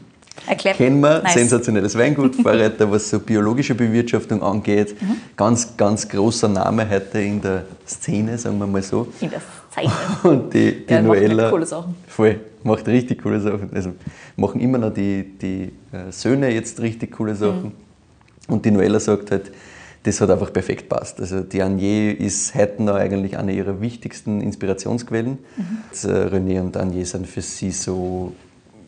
Erklärt. 0.46 0.76
Kennen 0.76 1.00
wir, 1.00 1.22
nice. 1.22 1.34
sensationelles 1.34 1.96
Weingut, 1.98 2.36
Vorreiter, 2.42 2.90
was 2.90 3.10
so 3.10 3.18
biologische 3.18 3.74
Bewirtschaftung 3.74 4.42
angeht. 4.42 5.00
Mhm. 5.00 5.16
Ganz, 5.36 5.76
ganz 5.76 6.08
großer 6.08 6.48
Name 6.48 6.88
heute 6.88 7.20
in 7.20 7.40
der 7.40 7.64
Szene, 7.86 8.38
sagen 8.38 8.58
wir 8.58 8.66
mal 8.66 8.82
so. 8.82 9.08
In 9.20 9.30
der 9.30 9.40
Szene. 9.70 9.92
Und 10.22 10.54
die, 10.54 10.86
die 10.86 10.92
ja, 10.92 11.02
Noella. 11.02 11.42
Macht 11.42 11.52
coole 11.52 11.66
Sachen. 11.66 11.94
Voll, 12.06 12.40
macht 12.62 12.86
richtig 12.88 13.22
coole 13.22 13.40
Sachen. 13.40 13.70
Also 13.74 13.92
machen 14.36 14.60
immer 14.60 14.78
noch 14.78 14.94
die, 14.94 15.24
die 15.38 15.72
äh, 15.92 16.10
Söhne 16.10 16.50
jetzt 16.50 16.80
richtig 16.80 17.12
coole 17.12 17.34
Sachen. 17.34 17.64
Mhm. 17.64 17.72
Und 18.48 18.64
die 18.64 18.70
Noella 18.70 18.98
sagt 18.98 19.30
halt, 19.30 19.52
das 20.02 20.20
hat 20.20 20.30
einfach 20.30 20.52
perfekt 20.52 20.88
passt. 20.88 21.20
Also 21.20 21.40
die 21.40 21.62
Agnier 21.62 22.18
ist 22.18 22.54
heute 22.54 22.82
noch 22.82 22.94
eigentlich 22.94 23.36
eine 23.36 23.52
ihrer 23.52 23.80
wichtigsten 23.80 24.40
Inspirationsquellen. 24.40 25.38
Mhm. 25.56 25.78
René 25.92 26.60
und 26.60 26.76
Agnier 26.76 27.04
sind 27.04 27.26
für 27.26 27.42
sie 27.42 27.70
so, 27.70 28.32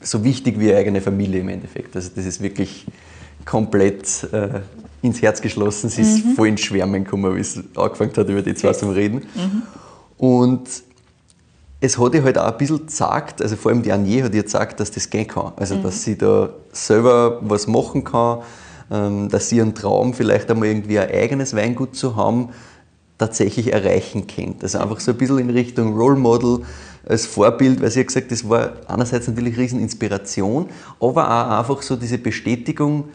so 0.02 0.24
wichtig 0.24 0.58
wie 0.58 0.68
ihre 0.68 0.78
eigene 0.78 1.02
Familie 1.02 1.40
im 1.40 1.48
Endeffekt. 1.48 1.94
Also 1.96 2.10
das 2.14 2.24
ist 2.24 2.40
wirklich 2.40 2.86
komplett 3.44 4.26
äh, 4.32 4.60
ins 5.02 5.20
Herz 5.20 5.42
geschlossen. 5.42 5.90
Sie 5.90 6.00
ist 6.00 6.24
mhm. 6.24 6.34
voll 6.34 6.48
ins 6.48 6.62
Schwärmen 6.62 7.04
gekommen, 7.04 7.36
wie 7.36 7.44
sie 7.44 7.62
angefangen 7.76 8.12
hat, 8.16 8.28
über 8.28 8.40
die 8.40 8.54
zwei 8.54 8.72
zu 8.72 8.90
reden. 8.90 9.26
Mhm. 9.34 9.62
Und 10.16 10.68
es 11.80 11.98
hat 11.98 12.14
ihr 12.14 12.22
halt 12.22 12.38
auch 12.38 12.52
ein 12.52 12.56
bisschen 12.56 12.86
gesagt, 12.86 13.42
also 13.42 13.56
vor 13.56 13.72
allem 13.72 13.82
die 13.82 13.92
Agnier 13.92 14.24
hat 14.24 14.34
ihr 14.34 14.44
gesagt, 14.44 14.80
dass 14.80 14.90
das 14.90 15.10
gehen 15.10 15.26
kann. 15.26 15.52
Also 15.56 15.74
dass 15.76 15.96
mhm. 15.96 16.00
sie 16.00 16.16
da 16.16 16.50
selber 16.70 17.38
was 17.42 17.66
machen 17.66 18.04
kann, 18.04 18.38
dass 19.28 19.48
sie 19.48 19.56
ihren 19.56 19.74
Traum, 19.74 20.12
vielleicht 20.12 20.50
einmal 20.50 20.68
irgendwie 20.68 20.98
ein 20.98 21.10
eigenes 21.10 21.56
Weingut 21.56 21.96
zu 21.96 22.16
haben, 22.16 22.50
tatsächlich 23.18 23.72
erreichen 23.72 24.26
kennt. 24.26 24.62
Also 24.62 24.78
einfach 24.78 25.00
so 25.00 25.12
ein 25.12 25.16
bisschen 25.16 25.38
in 25.38 25.50
Richtung 25.50 25.96
Role 25.96 26.16
Model 26.16 26.60
als 27.08 27.26
Vorbild, 27.26 27.80
weil 27.80 27.90
sie 27.90 28.00
hat 28.00 28.08
gesagt, 28.08 28.30
das 28.30 28.48
war 28.48 28.72
einerseits 28.88 29.28
natürlich 29.28 29.54
eine 29.54 29.62
riesen 29.62 29.80
Inspiration, 29.80 30.66
aber 31.00 31.26
auch 31.26 31.58
einfach 31.58 31.82
so 31.82 31.96
diese 31.96 32.18
Bestätigung, 32.18 33.08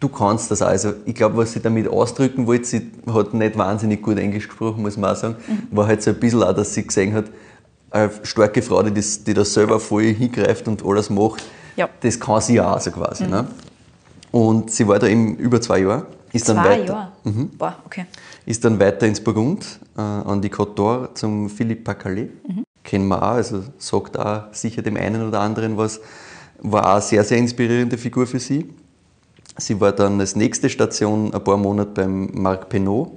du 0.00 0.08
kannst 0.08 0.50
das. 0.50 0.62
Also 0.62 0.94
ich 1.04 1.14
glaube, 1.14 1.36
was 1.36 1.52
sie 1.52 1.60
damit 1.60 1.88
ausdrücken 1.88 2.46
wollte, 2.46 2.64
sie 2.64 2.90
hat 3.12 3.34
nicht 3.34 3.56
wahnsinnig 3.56 4.02
gut 4.02 4.18
Englisch 4.18 4.48
gesprochen, 4.48 4.82
muss 4.82 4.96
man 4.96 5.12
auch 5.12 5.16
sagen, 5.16 5.36
mhm. 5.46 5.76
war 5.76 5.86
halt 5.86 6.02
so 6.02 6.10
ein 6.10 6.20
bisschen 6.20 6.42
auch, 6.42 6.52
dass 6.54 6.74
sie 6.74 6.86
gesehen 6.86 7.14
hat, 7.14 7.26
eine 7.90 8.10
starke 8.22 8.62
Frau, 8.62 8.82
die 8.82 8.94
das, 8.94 9.24
die 9.24 9.34
das 9.34 9.52
selber 9.52 9.80
voll 9.80 10.04
hingreift 10.04 10.68
und 10.68 10.84
alles 10.84 11.10
macht, 11.10 11.42
ja. 11.76 11.88
das 12.00 12.18
kann 12.18 12.40
sie 12.40 12.60
auch 12.60 12.80
so 12.80 12.90
quasi. 12.90 13.24
Mhm. 13.24 13.30
Ne? 13.30 13.46
Und 14.32 14.70
sie 14.70 14.86
war 14.86 14.98
da 14.98 15.06
eben 15.06 15.36
über 15.36 15.60
zwei 15.60 15.80
Jahre. 15.80 16.06
Ist 16.32 16.46
zwei 16.46 16.54
dann 16.54 16.64
weiter, 16.64 16.84
Jahre? 16.84 17.12
Mhm. 17.24 17.50
Boah, 17.58 17.76
okay. 17.84 18.06
Ist 18.46 18.64
dann 18.64 18.78
weiter 18.78 19.06
ins 19.06 19.20
Burgund, 19.20 19.80
äh, 19.96 20.00
an 20.00 20.40
die 20.40 20.50
Côte 20.50 20.74
d'Or 20.74 21.14
zum 21.14 21.50
Philippe 21.50 21.82
Pacalet. 21.82 22.30
Mhm. 22.48 22.64
Kennen 22.84 23.08
wir 23.08 23.22
auch, 23.22 23.36
also 23.36 23.62
sagt 23.78 24.18
auch 24.18 24.52
sicher 24.52 24.82
dem 24.82 24.96
einen 24.96 25.26
oder 25.26 25.40
anderen 25.40 25.76
was. 25.76 26.00
war 26.62 26.86
auch 26.86 26.92
eine 26.92 27.02
sehr, 27.02 27.24
sehr 27.24 27.38
inspirierende 27.38 27.98
Figur 27.98 28.26
für 28.26 28.38
sie. 28.38 28.72
Sie 29.56 29.80
war 29.80 29.92
dann 29.92 30.20
als 30.20 30.36
nächste 30.36 30.70
Station 30.70 31.34
ein 31.34 31.44
paar 31.44 31.56
Monate 31.56 31.90
beim 31.90 32.30
Marc 32.32 32.68
Penot, 32.68 33.12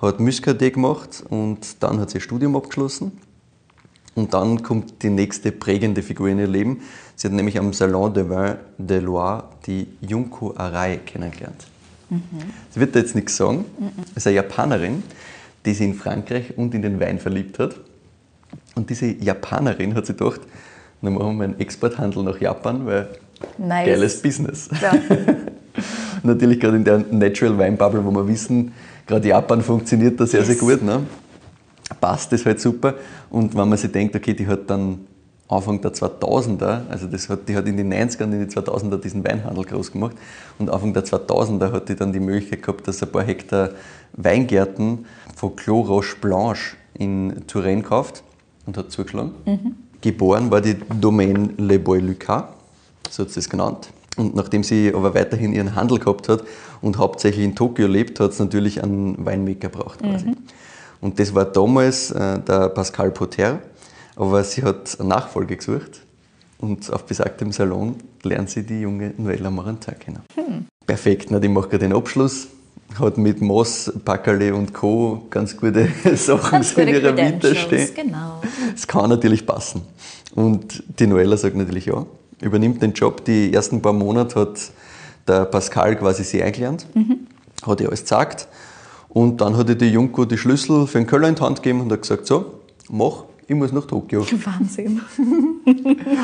hat 0.00 0.20
Muscadet 0.20 0.74
gemacht 0.74 1.24
und 1.30 1.82
dann 1.82 1.98
hat 2.00 2.10
sie 2.10 2.18
ihr 2.18 2.20
Studium 2.20 2.56
abgeschlossen. 2.56 3.12
Und 4.14 4.34
dann 4.34 4.62
kommt 4.62 5.02
die 5.02 5.10
nächste 5.10 5.52
prägende 5.52 6.02
Figur 6.02 6.28
in 6.28 6.38
ihr 6.38 6.46
Leben. 6.46 6.82
Sie 7.22 7.28
hat 7.28 7.34
nämlich 7.34 7.56
am 7.56 7.72
Salon 7.72 8.12
de 8.12 8.28
Vin 8.28 8.56
de 8.78 8.98
Loire 8.98 9.44
die 9.64 9.86
Junko 10.00 10.54
Arai 10.56 10.96
kennengelernt. 11.06 11.68
Mhm. 12.10 12.20
Sie 12.70 12.80
wird 12.80 12.96
da 12.96 12.98
jetzt 12.98 13.14
nichts 13.14 13.36
sagen. 13.36 13.64
Mhm. 13.78 13.92
ist 14.16 14.26
eine 14.26 14.34
Japanerin, 14.34 15.04
die 15.64 15.72
sich 15.72 15.86
in 15.86 15.94
Frankreich 15.94 16.58
und 16.58 16.74
in 16.74 16.82
den 16.82 16.98
Wein 16.98 17.20
verliebt 17.20 17.60
hat. 17.60 17.76
Und 18.74 18.90
diese 18.90 19.06
Japanerin 19.06 19.94
hat 19.94 20.06
sich 20.06 20.16
gedacht, 20.16 20.40
dann 21.00 21.12
machen 21.12 21.36
wir 21.36 21.44
einen 21.44 21.60
Exporthandel 21.60 22.24
nach 22.24 22.40
Japan, 22.40 22.86
weil 22.86 23.06
nice. 23.56 23.86
geiles 23.86 24.20
Business. 24.20 24.68
Ja. 24.82 24.92
Natürlich 26.24 26.58
gerade 26.58 26.78
in 26.78 26.84
der 26.84 27.04
Natural 27.08 27.56
Wine 27.56 27.76
Bubble, 27.76 28.04
wo 28.04 28.10
wir 28.10 28.26
wissen, 28.26 28.72
gerade 29.06 29.28
Japan 29.28 29.62
funktioniert 29.62 30.18
da 30.18 30.26
sehr, 30.26 30.40
yes. 30.40 30.48
sehr 30.48 30.56
gut. 30.56 30.82
Ne? 30.82 31.06
Passt 32.00 32.32
das 32.32 32.44
halt 32.44 32.60
super. 32.60 32.94
Und 33.30 33.56
wenn 33.56 33.68
man 33.68 33.78
sich 33.78 33.92
denkt, 33.92 34.16
okay, 34.16 34.34
die 34.34 34.48
hat 34.48 34.68
dann 34.68 35.06
Anfang 35.52 35.80
der 35.80 35.92
2000er, 35.92 36.88
also 36.88 37.06
das 37.06 37.28
hat, 37.28 37.48
die 37.48 37.56
hat 37.56 37.66
in 37.66 37.76
den 37.76 37.92
90ern 37.92 38.24
und 38.24 38.32
in 38.32 38.40
den 38.40 38.50
2000er 38.50 38.98
diesen 38.98 39.24
Weinhandel 39.24 39.64
groß 39.64 39.92
gemacht 39.92 40.16
und 40.58 40.70
Anfang 40.70 40.92
der 40.92 41.04
2000er 41.04 41.72
hat 41.72 41.88
die 41.88 41.96
dann 41.96 42.12
die 42.12 42.20
Möglichkeit 42.20 42.62
gehabt, 42.62 42.88
dass 42.88 43.02
ein 43.02 43.10
paar 43.10 43.22
Hektar 43.22 43.70
Weingärten 44.14 45.06
von 45.36 45.56
Clos 45.56 45.88
Roche 45.88 46.16
Blanche 46.20 46.76
in 46.94 47.46
Touraine 47.46 47.82
kauft 47.82 48.22
und 48.66 48.76
hat 48.76 48.90
zugeschlagen. 48.90 49.32
Mhm. 49.44 49.74
Geboren 50.00 50.50
war 50.50 50.60
die 50.60 50.76
Domaine 51.00 51.50
Le 51.58 51.78
Bois 51.78 52.00
Lucas, 52.00 52.44
so 53.08 53.22
hat 53.22 53.30
sie 53.30 53.40
es 53.40 53.48
genannt. 53.48 53.90
Und 54.16 54.34
nachdem 54.34 54.62
sie 54.62 54.92
aber 54.94 55.14
weiterhin 55.14 55.54
ihren 55.54 55.74
Handel 55.74 55.98
gehabt 55.98 56.28
hat 56.28 56.44
und 56.82 56.98
hauptsächlich 56.98 57.44
in 57.44 57.54
Tokio 57.54 57.86
lebt, 57.86 58.20
hat 58.20 58.32
es 58.32 58.38
natürlich 58.38 58.82
einen 58.82 59.24
Weinmaker 59.24 59.68
gebraucht. 59.68 60.00
Quasi. 60.00 60.26
Mhm. 60.26 60.36
Und 61.00 61.18
das 61.18 61.34
war 61.34 61.44
damals 61.44 62.10
äh, 62.12 62.38
der 62.40 62.68
Pascal 62.68 63.10
Potter, 63.10 63.58
aber 64.16 64.44
sie 64.44 64.62
hat 64.62 64.98
eine 64.98 65.08
Nachfolge 65.08 65.56
gesucht 65.56 66.02
und 66.58 66.92
auf 66.92 67.04
besagtem 67.04 67.52
Salon 67.52 67.96
lernt 68.22 68.50
sie 68.50 68.62
die 68.62 68.80
junge 68.80 69.14
Noella 69.16 69.50
Marantin 69.50 69.98
kennen. 69.98 70.20
Hm. 70.34 70.66
Perfekt, 70.86 71.30
na, 71.30 71.38
die 71.38 71.48
macht 71.48 71.70
gerade 71.70 71.86
den 71.86 71.92
Abschluss, 71.94 72.48
hat 72.98 73.18
mit 73.18 73.40
Moss, 73.40 73.92
Packerle 74.04 74.54
und 74.54 74.72
Co. 74.72 75.26
ganz 75.30 75.56
gute 75.56 75.88
Sachen 76.14 76.50
ganz 76.50 76.72
in 76.72 76.88
ihrer 76.88 77.16
Vita 77.16 77.54
stehen. 77.54 77.88
Genau. 77.94 78.40
Es 78.74 78.86
kann 78.86 79.10
natürlich 79.10 79.46
passen. 79.46 79.82
Und 80.34 80.82
die 80.98 81.06
Noella 81.06 81.36
sagt 81.36 81.56
natürlich 81.56 81.86
ja, 81.86 82.06
übernimmt 82.40 82.82
den 82.82 82.92
Job. 82.92 83.24
Die 83.24 83.52
ersten 83.52 83.80
paar 83.80 83.92
Monate 83.92 84.40
hat 84.40 84.72
der 85.26 85.44
Pascal 85.44 85.96
quasi 85.96 86.24
sie 86.24 86.42
eingelernt, 86.42 86.86
mhm. 86.94 87.26
hat 87.66 87.80
ihr 87.80 87.88
alles 87.88 88.00
gezeigt. 88.00 88.48
Und 89.08 89.40
dann 89.40 89.56
hat 89.56 89.68
ihr 89.68 89.74
die 89.74 89.90
Junko 89.90 90.24
die 90.24 90.38
Schlüssel 90.38 90.86
für 90.86 90.98
den 90.98 91.06
Köller 91.06 91.28
in 91.28 91.34
die 91.34 91.42
Hand 91.42 91.62
gegeben 91.62 91.82
und 91.82 91.92
hat 91.92 92.02
gesagt, 92.02 92.26
so, 92.26 92.60
mach, 92.88 93.24
ich 93.52 93.58
muss 93.58 93.72
nach 93.72 93.86
Tokio. 93.86 94.20
Wahnsinn. 94.44 95.00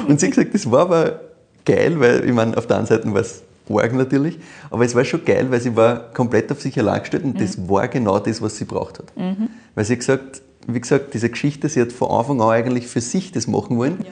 und 0.08 0.20
sie 0.20 0.26
hat 0.26 0.34
gesagt, 0.34 0.54
das 0.54 0.70
war 0.70 0.80
aber 0.80 1.20
geil, 1.64 1.98
weil 2.00 2.24
ich 2.24 2.32
meine, 2.32 2.56
auf 2.56 2.66
der 2.66 2.78
einen 2.78 2.86
Seite 2.86 3.12
war 3.12 3.20
es 3.20 3.42
arg 3.70 3.92
natürlich, 3.94 4.38
aber 4.70 4.84
es 4.84 4.94
war 4.94 5.04
schon 5.04 5.24
geil, 5.24 5.50
weil 5.50 5.60
sie 5.60 5.76
war 5.76 6.10
komplett 6.12 6.50
auf 6.50 6.62
sich 6.62 6.78
allein 6.78 7.00
gestellt 7.00 7.24
und 7.24 7.34
mhm. 7.34 7.40
das 7.40 7.68
war 7.68 7.86
genau 7.88 8.18
das, 8.18 8.40
was 8.40 8.56
sie 8.56 8.64
braucht 8.64 8.98
hat. 8.98 9.16
Mhm. 9.16 9.48
Weil 9.74 9.84
sie 9.84 9.96
gesagt, 9.96 10.42
wie 10.66 10.80
gesagt, 10.80 11.14
diese 11.14 11.28
Geschichte, 11.28 11.68
sie 11.68 11.80
hat 11.80 11.92
von 11.92 12.10
Anfang 12.10 12.40
an 12.40 12.48
eigentlich 12.48 12.86
für 12.86 13.00
sich 13.00 13.32
das 13.32 13.46
machen 13.46 13.76
wollen. 13.76 13.98
Ja. 14.02 14.10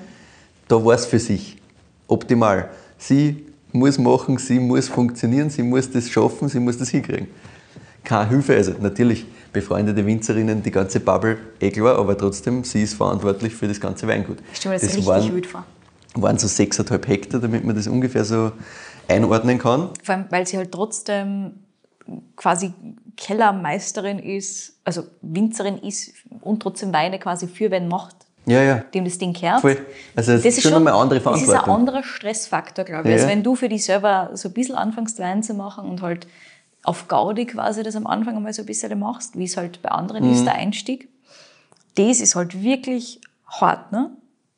Da 0.68 0.85
war 0.85 0.94
es 0.94 1.07
für 1.07 1.18
sich 1.18 1.57
optimal. 2.09 2.68
Sie 2.98 3.46
muss 3.72 3.98
machen, 3.98 4.38
sie 4.38 4.59
muss 4.59 4.88
funktionieren, 4.88 5.50
sie 5.50 5.62
muss 5.62 5.90
das 5.90 6.11
schaffen, 6.11 6.48
sie 6.48 6.61
muss 6.61 6.79
das 6.79 6.90
hinkriegen. 6.90 7.29
Keine 8.05 8.29
Hilfe, 8.31 8.55
also 8.55 8.72
natürlich 8.81 9.26
befreundete 9.56 10.04
Winzerinnen, 10.04 10.62
die 10.62 10.70
ganze 10.70 11.00
Bubble, 11.00 11.38
eh 11.60 11.70
klar, 11.70 11.98
aber 11.98 12.16
trotzdem, 12.18 12.62
sie 12.62 12.82
ist 12.82 12.94
verantwortlich 12.94 13.54
für 13.54 13.66
das 13.66 13.80
ganze 13.80 14.06
Weingut. 14.06 14.36
Mir 14.36 14.72
das, 14.72 14.82
das 14.82 14.82
richtig 14.82 15.06
waren, 15.06 15.34
wild 15.34 15.46
vor. 15.46 15.64
waren 16.14 16.36
so 16.36 16.46
6,5 16.46 17.06
Hektar, 17.06 17.40
damit 17.40 17.64
man 17.64 17.74
das 17.74 17.86
ungefähr 17.86 18.26
so 18.26 18.52
einordnen 19.08 19.58
kann. 19.58 19.88
Vor 20.02 20.14
allem, 20.14 20.26
weil 20.28 20.46
sie 20.46 20.58
halt 20.58 20.72
trotzdem 20.72 21.52
quasi 22.36 22.74
Kellermeisterin 23.16 24.18
ist, 24.18 24.74
also 24.84 25.04
Winzerin 25.22 25.78
ist 25.78 26.12
und 26.42 26.62
trotzdem 26.62 26.92
Weine 26.92 27.18
quasi 27.18 27.46
für 27.46 27.70
Wein 27.70 27.88
macht. 27.88 28.16
Ja, 28.44 28.62
ja. 28.62 28.76
Dem 28.92 29.06
das 29.06 29.16
Ding 29.16 29.32
kehrt. 29.32 29.62
Voll. 29.62 29.78
Also 30.14 30.32
das, 30.32 30.42
das 30.42 30.58
ist 30.58 30.62
schon 30.64 30.74
eine 30.74 30.92
andere 30.92 31.20
Verantwortung. 31.20 31.54
Das 31.54 31.62
ist 31.62 31.68
ein 31.68 31.74
anderer 31.74 32.02
Stressfaktor, 32.04 32.84
glaube 32.84 33.04
ich. 33.04 33.08
Ja, 33.08 33.14
also 33.14 33.28
wenn 33.28 33.42
du 33.42 33.56
für 33.56 33.70
dich 33.70 33.84
selber 33.84 34.30
so 34.34 34.50
ein 34.50 34.52
bisschen 34.52 34.76
anfängst, 34.76 35.18
Wein 35.18 35.42
zu 35.42 35.54
machen 35.54 35.88
und 35.88 36.02
halt 36.02 36.28
auf 36.87 37.09
Gaudi 37.09 37.46
quasi 37.46 37.83
das 37.83 37.96
am 37.96 38.07
Anfang 38.07 38.37
einmal 38.37 38.53
so 38.53 38.62
ein 38.62 38.66
bisschen 38.66 38.96
machst, 38.99 39.37
wie 39.37 39.44
es 39.44 39.57
halt 39.57 39.83
bei 39.83 39.90
anderen 39.90 40.25
mhm. 40.25 40.33
ist, 40.33 40.44
der 40.44 40.55
Einstieg, 40.55 41.09
das 41.96 42.20
ist 42.20 42.37
halt 42.37 42.62
wirklich 42.62 43.20
hart, 43.46 43.90
ne? 43.92 44.11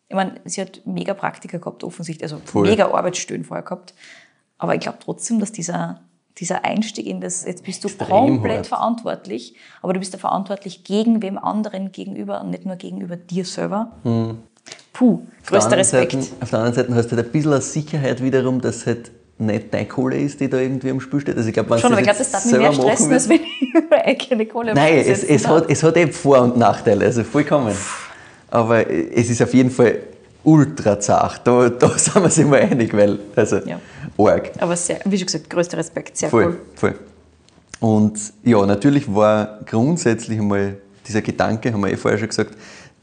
Ich 0.09 0.14
meine, 0.14 0.41
sie 0.45 0.61
hat 0.61 0.83
mega 0.85 1.14
Praktiker 1.14 1.59
gehabt, 1.59 1.85
offensichtlich, 1.85 2.31
also 2.31 2.41
Voll. 2.45 2.69
mega 2.69 2.91
Arbeitsstellen 2.91 3.45
vorher 3.45 3.62
gehabt. 3.62 3.95
Aber 4.57 4.75
ich 4.75 4.81
glaube 4.81 4.99
trotzdem, 5.03 5.38
dass 5.38 5.53
dieser, 5.53 6.01
dieser 6.38 6.64
Einstieg 6.64 7.07
in 7.07 7.21
das, 7.21 7.45
jetzt 7.45 7.64
bist 7.64 7.85
du 7.85 7.88
Extrem 7.88 8.09
komplett 8.09 8.57
hart. 8.57 8.67
verantwortlich, 8.67 9.55
aber 9.83 9.93
du 9.93 9.99
bist 9.99 10.12
ja 10.12 10.19
verantwortlich 10.19 10.85
gegen 10.85 11.23
wem 11.23 11.38
anderen 11.38 11.93
gegenüber 11.93 12.41
und 12.41 12.51
nicht 12.51 12.64
nur 12.64 12.77
gegenüber 12.77 13.17
dir 13.17 13.45
selber. 13.45 13.93
Mhm. 14.05 14.38
Puh, 14.93 15.23
größter 15.47 15.77
Respekt. 15.77 16.12
Seite, 16.12 16.27
auf 16.41 16.51
der 16.51 16.59
anderen 16.59 16.75
Seite 16.75 16.95
hast 16.95 17.12
du 17.12 17.17
halt 17.17 17.27
ein 17.27 17.33
bisschen 17.33 17.61
Sicherheit 17.61 18.23
wiederum, 18.23 18.61
dass 18.61 18.87
halt 18.87 19.12
nicht 19.38 19.72
deine 19.72 19.87
Kohle 19.87 20.18
ist, 20.18 20.40
die 20.40 20.48
da 20.48 20.59
irgendwie 20.59 20.90
am 20.90 21.01
Spiel 21.01 21.20
steht. 21.20 21.37
Also 21.37 21.48
ich 21.48 21.55
glaube, 21.55 21.79
Schon, 21.79 21.92
aber 21.92 22.01
ich 22.01 22.07
glaube, 22.07 22.18
das 22.18 22.31
darf 22.31 22.44
mich 22.44 22.59
mehr 22.59 22.72
stressen, 22.72 23.12
als 23.12 23.29
wenn 23.29 23.40
ich 23.40 23.74
über 23.74 24.05
eigene 24.05 24.46
Kohle 24.46 24.74
Nein, 24.74 25.05
es, 25.07 25.22
es, 25.22 25.46
hat, 25.46 25.70
es 25.70 25.83
hat 25.83 25.96
eben 25.96 26.12
Vor- 26.12 26.40
und 26.42 26.57
Nachteile, 26.57 27.05
also 27.05 27.22
vollkommen. 27.22 27.74
Aber 28.51 28.90
es 28.90 29.31
ist 29.31 29.42
auf 29.42 29.55
jeden 29.55 29.70
Fall 29.70 29.98
ultra 30.42 30.98
zart. 30.98 31.46
Da, 31.46 31.68
da 31.68 31.88
sind 31.96 32.16
wir 32.16 32.24
uns 32.24 32.38
immer 32.38 32.57
einig, 32.57 32.92
weil, 32.94 33.18
also, 33.37 33.59
ja. 33.59 33.79
arg. 34.18 34.51
Aber 34.59 34.77
sehr, 34.77 35.01
wie 35.05 35.16
schon 35.18 35.27
gesagt, 35.27 35.51
größter 35.51 35.79
Respekt, 35.79 36.16
sehr 36.16 36.31
voll, 36.31 36.46
cool. 36.46 36.59
Voll. 36.74 36.94
Und 37.81 38.18
ja, 38.42 38.64
natürlich 38.66 39.12
war 39.14 39.61
grundsätzlich 39.66 40.38
einmal 40.38 40.79
dieser 41.07 41.22
Gedanke, 41.22 41.72
haben 41.72 41.81
wir 41.81 41.92
eh 41.92 41.96
vorher 41.96 42.18
schon 42.18 42.29
gesagt, 42.29 42.55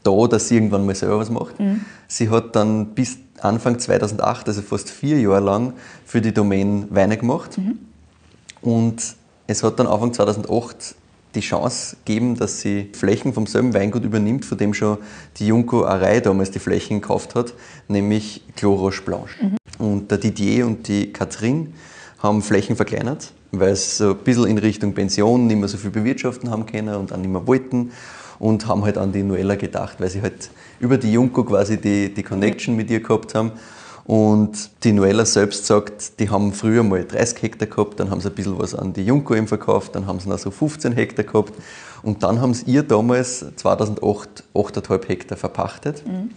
da, 0.06 0.26
dass 0.26 0.48
sie 0.48 0.54
irgendwann 0.54 0.86
mal 0.86 0.94
selber 0.94 1.18
was 1.18 1.30
macht. 1.30 1.58
Mhm. 1.58 1.84
Sie 2.08 2.30
hat 2.30 2.54
dann 2.56 2.94
bis 2.94 3.18
Anfang 3.40 3.78
2008, 3.78 4.48
also 4.48 4.62
fast 4.62 4.90
vier 4.90 5.20
Jahre 5.20 5.40
lang, 5.40 5.72
für 6.04 6.20
die 6.20 6.32
Domain 6.32 6.86
Weine 6.90 7.16
gemacht. 7.16 7.58
Mhm. 7.58 7.78
Und 8.62 9.16
es 9.46 9.62
hat 9.62 9.78
dann 9.78 9.86
Anfang 9.86 10.12
2008 10.12 10.94
die 11.34 11.40
Chance 11.40 11.96
gegeben, 12.04 12.36
dass 12.36 12.60
sie 12.60 12.90
Flächen 12.94 13.34
vom 13.34 13.46
selben 13.46 13.74
Weingut 13.74 14.04
übernimmt, 14.04 14.44
von 14.44 14.56
dem 14.56 14.72
schon 14.72 14.98
die 15.36 15.46
Junko 15.46 15.84
Arei 15.84 16.20
damals 16.20 16.50
die 16.50 16.58
Flächen 16.58 17.00
gekauft 17.00 17.34
hat, 17.34 17.52
nämlich 17.88 18.42
Chloroche 18.56 19.02
Blanche. 19.02 19.44
Mhm. 19.44 19.56
Und 19.78 20.10
der 20.10 20.18
Didier 20.18 20.66
und 20.66 20.88
die 20.88 21.12
Catherine 21.12 21.68
haben 22.18 22.42
Flächen 22.42 22.76
verkleinert, 22.76 23.32
weil 23.52 23.76
sie 23.76 23.96
so 23.96 24.10
ein 24.10 24.16
bisschen 24.18 24.46
in 24.46 24.58
Richtung 24.58 24.94
Pension 24.94 25.46
nicht 25.46 25.58
mehr 25.58 25.68
so 25.68 25.76
viel 25.76 25.90
bewirtschaften 25.90 26.50
haben 26.50 26.64
können 26.64 26.94
und 26.94 27.12
auch 27.12 27.18
nicht 27.18 27.30
mehr 27.30 27.46
wollten 27.46 27.92
und 28.38 28.66
haben 28.66 28.84
halt 28.84 28.98
an 28.98 29.12
die 29.12 29.22
Noella 29.22 29.54
gedacht, 29.56 30.00
weil 30.00 30.10
sie 30.10 30.22
halt 30.22 30.50
über 30.80 30.98
die 30.98 31.12
Junko 31.12 31.44
quasi 31.44 31.80
die, 31.80 32.12
die 32.12 32.22
Connection 32.22 32.76
mit 32.76 32.90
ihr 32.90 33.00
gehabt 33.00 33.34
haben. 33.34 33.52
Und 34.04 34.70
die 34.84 34.92
Noella 34.92 35.24
selbst 35.24 35.66
sagt, 35.66 36.20
die 36.20 36.30
haben 36.30 36.52
früher 36.52 36.84
mal 36.84 37.04
30 37.04 37.42
Hektar 37.42 37.66
gehabt, 37.66 37.98
dann 37.98 38.08
haben 38.10 38.20
sie 38.20 38.28
ein 38.28 38.34
bisschen 38.36 38.56
was 38.56 38.72
an 38.72 38.92
die 38.92 39.04
Junko 39.04 39.34
eben 39.34 39.48
verkauft, 39.48 39.96
dann 39.96 40.06
haben 40.06 40.20
sie 40.20 40.28
noch 40.28 40.38
so 40.38 40.52
15 40.52 40.92
Hektar 40.92 41.24
gehabt 41.24 41.54
und 42.04 42.22
dann 42.22 42.40
haben 42.40 42.54
sie 42.54 42.66
ihr 42.66 42.84
damals 42.84 43.44
2008 43.56 44.44
8,5 44.54 45.08
Hektar 45.08 45.36
verpachtet. 45.36 46.06
Mhm. 46.06 46.30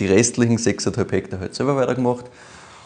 Die 0.00 0.06
restlichen 0.06 0.58
6,5 0.58 1.12
Hektar 1.12 1.38
halt 1.38 1.54
selber 1.54 1.76
weitergemacht. 1.76 2.24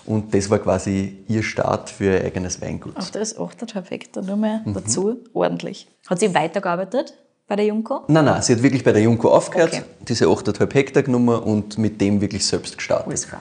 Und 0.05 0.35
das 0.35 0.50
war 0.50 0.59
quasi 0.59 1.24
ihr 1.26 1.42
Start 1.42 1.90
für 1.90 2.05
ihr 2.05 2.24
eigenes 2.24 2.61
Weingut. 2.61 2.96
Auf 2.96 3.11
das 3.11 3.37
8,5 3.37 3.90
Hektar 3.90 4.22
nur 4.22 4.37
mehr 4.37 4.61
mhm. 4.64 4.74
dazu, 4.74 5.16
ordentlich. 5.33 5.88
Hat 6.07 6.20
sie 6.20 6.35
weitergearbeitet? 6.35 7.14
Bei 7.46 7.56
der 7.56 7.66
Junko? 7.66 8.04
Nein, 8.09 8.24
nein, 8.24 8.42
sie 8.42 8.54
hat 8.54 8.62
wirklich 8.62 8.82
bei 8.82 8.92
der 8.92 9.02
Junko 9.02 9.30
aufgehört, 9.30 9.72
okay. 9.72 9.82
diese 10.06 10.26
8,5 10.26 10.74
Hektar 10.74 11.02
genommen 11.02 11.38
und 11.38 11.78
mit 11.78 12.00
dem 12.00 12.20
wirklich 12.20 12.44
selbst 12.44 12.76
gestartet. 12.76 13.06
Alles 13.06 13.28
klar. 13.28 13.40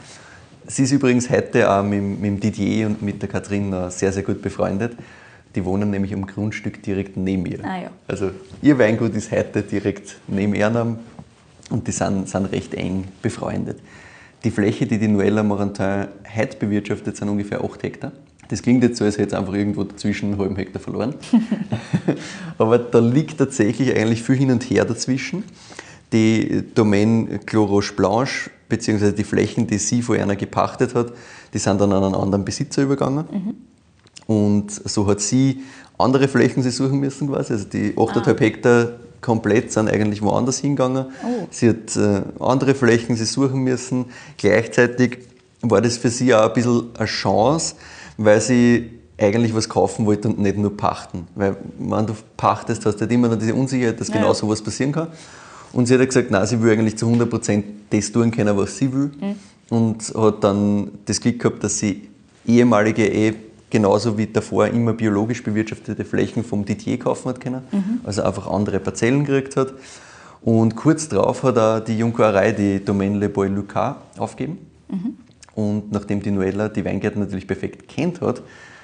Sie 0.67 0.83
ist 0.83 0.91
übrigens 0.91 1.29
heute 1.29 1.69
auch 1.69 1.83
mit, 1.83 2.01
mit 2.01 2.23
dem 2.23 2.39
Didier 2.39 2.87
und 2.87 3.01
mit 3.01 3.21
der 3.21 3.29
Katrin 3.29 3.73
sehr, 3.89 4.11
sehr 4.11 4.23
gut 4.23 4.41
befreundet. 4.41 4.93
Die 5.55 5.63
wohnen 5.63 5.89
nämlich 5.89 6.13
am 6.13 6.25
Grundstück 6.25 6.83
direkt 6.83 7.17
neben 7.17 7.45
ihr. 7.45 7.63
Ah, 7.63 7.81
ja. 7.83 7.89
Also 8.07 8.31
ihr 8.61 8.77
Weingut 8.77 9.15
ist 9.15 9.31
heute 9.31 9.61
direkt 9.61 10.17
neben 10.27 10.53
Ernam 10.53 10.99
und 11.69 11.87
die 11.87 11.91
sind, 11.91 12.27
sind 12.27 12.45
recht 12.47 12.73
eng 12.73 13.05
befreundet. 13.21 13.79
Die 14.43 14.51
Fläche, 14.51 14.85
die 14.85 14.99
die 14.99 15.07
Noella 15.07 15.43
Morantin 15.43 16.07
heute 16.35 16.57
bewirtschaftet, 16.57 17.15
sind 17.15 17.29
ungefähr 17.29 17.63
8 17.63 17.83
Hektar. 17.83 18.11
Das 18.49 18.62
klingt 18.62 18.84
jetzt 18.84 18.97
so, 18.97 19.05
als 19.05 19.17
hätte 19.17 19.29
es 19.29 19.34
einfach 19.34 19.53
irgendwo 19.53 19.84
dazwischen 19.84 20.31
einen 20.31 20.38
halben 20.39 20.55
Hektar 20.55 20.81
verloren. 20.81 21.15
Aber 22.58 22.77
da 22.77 22.99
liegt 22.99 23.38
tatsächlich 23.38 23.95
eigentlich 23.95 24.23
viel 24.23 24.36
hin 24.36 24.51
und 24.51 24.63
her 24.63 24.86
dazwischen. 24.86 25.43
Die 26.13 26.63
Domaine 26.73 27.39
Chloroche 27.45 27.93
Blanche 27.93 28.51
beziehungsweise 28.69 29.13
die 29.13 29.23
Flächen, 29.23 29.67
die 29.67 29.77
sie 29.77 30.01
von 30.01 30.17
einer 30.17 30.36
gepachtet 30.36 30.95
hat, 30.95 31.13
die 31.53 31.60
sind 31.60 31.79
dann 31.81 31.91
an 31.91 32.03
einen 32.03 32.15
anderen 32.15 32.45
Besitzer 32.45 32.84
übergegangen. 32.84 33.25
Mhm. 33.31 33.55
Und 34.27 34.71
so 34.71 35.05
hat 35.08 35.21
sie 35.21 35.62
andere 35.97 36.27
Flächen 36.27 36.63
sie 36.63 36.71
suchen 36.71 36.99
müssen 36.99 37.29
quasi. 37.29 37.53
Also 37.53 37.65
die 37.65 37.93
8,5 37.93 38.27
ah. 38.27 38.39
Hektar 38.39 38.88
komplett 39.21 39.71
sind 39.71 39.89
eigentlich 39.89 40.21
woanders 40.21 40.60
hingegangen. 40.60 41.05
Oh. 41.23 41.47
Sie 41.49 41.69
hat 41.69 41.95
äh, 41.95 42.21
andere 42.39 42.75
Flächen 42.75 43.15
sie 43.15 43.25
suchen 43.25 43.62
müssen. 43.62 44.05
Gleichzeitig 44.38 45.19
war 45.62 45.81
das 45.81 45.97
für 45.97 46.10
sie 46.10 46.34
auch 46.34 46.47
ein 46.47 46.53
bisschen 46.53 46.89
eine 46.97 47.08
Chance, 47.08 47.75
weil 48.17 48.41
sie 48.41 48.91
eigentlich 49.17 49.56
was 49.56 49.69
kaufen 49.69 50.06
wollte 50.06 50.28
und 50.28 50.39
nicht 50.39 50.58
nur 50.58 50.75
pachten. 50.75 51.28
Weil 51.36 51.56
wenn 51.80 52.06
du 52.06 52.13
pachtest, 52.36 52.86
hast 52.86 52.95
du 52.95 53.01
halt 53.01 53.12
immer 53.12 53.30
noch 53.30 53.38
diese 53.38 53.56
Unsicherheit, 53.56 53.99
dass 53.99 54.10
ja. 54.10 54.15
genau 54.15 54.34
so 54.34 54.49
was 54.49 54.62
passieren 54.62 54.91
kann. 54.91 55.08
Und 55.71 55.88
sie 55.88 55.97
hat 55.97 56.06
gesagt, 56.06 56.32
nein, 56.32 56.45
sie 56.45 56.62
will 56.62 56.71
eigentlich 56.71 56.97
zu 56.97 57.08
100% 57.08 57.63
das 57.89 58.12
tun 58.12 58.32
können, 58.32 58.56
was 58.58 58.78
sie 58.78 58.91
will. 58.91 59.12
Mhm. 59.19 59.36
Und 59.69 60.13
hat 60.15 60.43
dann 60.43 60.91
das 61.06 61.19
Glück 61.19 61.39
gehabt, 61.39 61.63
dass 61.63 61.80
sie 61.80 62.08
ehemalige 62.45 63.08
eh 63.08 63.34
genauso 63.69 64.17
wie 64.17 64.28
davor 64.28 64.67
immer 64.67 64.93
biologisch 64.93 65.43
bewirtschaftete 65.43 66.06
Flächen 66.06 66.43
vom 66.43 66.63
Didier 66.63 66.99
kaufen 66.99 67.30
hat 67.30 67.41
können. 67.41 67.62
Mhm. 67.71 67.99
Also 68.04 68.23
einfach 68.23 68.47
andere 68.47 68.80
Parzellen 68.80 69.25
gekriegt 69.25 69.58
hat. 69.58 69.73
Und 70.41 70.75
kurz 70.75 71.10
darauf 71.10 71.43
hat 71.43 71.58
er 71.58 71.82
die 71.82 71.97
Jungquerei, 71.97 72.51
die 72.51 72.84
Domaine 72.84 73.17
Le 73.17 73.30
Bois 73.30 73.47
Lucas, 73.47 73.95
aufgegeben. 74.17 74.60
Mhm. 74.89 75.17
Und 75.55 75.91
nachdem 75.91 76.21
die 76.21 76.31
Noella 76.31 76.69
die 76.69 76.85
Weingärten 76.85 77.21
natürlich 77.21 77.47
perfekt 77.47 77.87
kennt 77.87 78.21
hat, 78.21 78.43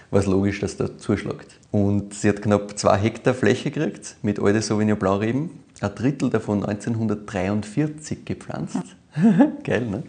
war 0.09 0.19
es 0.19 0.25
logisch, 0.25 0.59
dass 0.59 0.77
der 0.77 0.97
zuschlägt. 0.97 1.59
Und 1.71 2.13
sie 2.13 2.29
hat 2.29 2.41
knapp 2.41 2.77
zwei 2.77 2.97
Hektar 2.97 3.33
Fläche 3.33 3.71
gekriegt 3.71 4.15
mit 4.21 4.39
alte 4.39 4.61
Sauvignon 4.61 4.97
Blanc 4.97 5.21
Reben. 5.21 5.49
Ein 5.79 5.95
Drittel 5.95 6.29
davon 6.29 6.65
1943 6.65 8.25
gepflanzt. 8.25 8.77
Geil, 9.63 9.85
ne? 9.87 10.03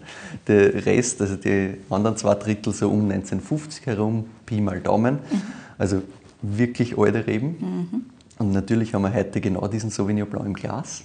Der 0.46 0.86
Rest, 0.86 1.20
also 1.20 1.36
die 1.36 1.74
anderen 1.90 2.16
zwei 2.16 2.34
Drittel 2.34 2.72
so 2.72 2.88
um 2.88 3.02
1950 3.02 3.86
herum, 3.86 4.26
Pi 4.46 4.60
mal 4.60 4.80
Daumen. 4.80 5.14
Mhm. 5.14 5.42
Also 5.78 6.02
wirklich 6.42 6.98
alte 6.98 7.26
Reben. 7.26 7.56
Mhm. 7.58 8.04
Und 8.38 8.52
natürlich 8.52 8.94
haben 8.94 9.02
wir 9.02 9.14
heute 9.14 9.40
genau 9.40 9.66
diesen 9.68 9.90
Sauvignon 9.90 10.28
Blanc 10.28 10.46
im 10.46 10.54
Glas. 10.54 11.02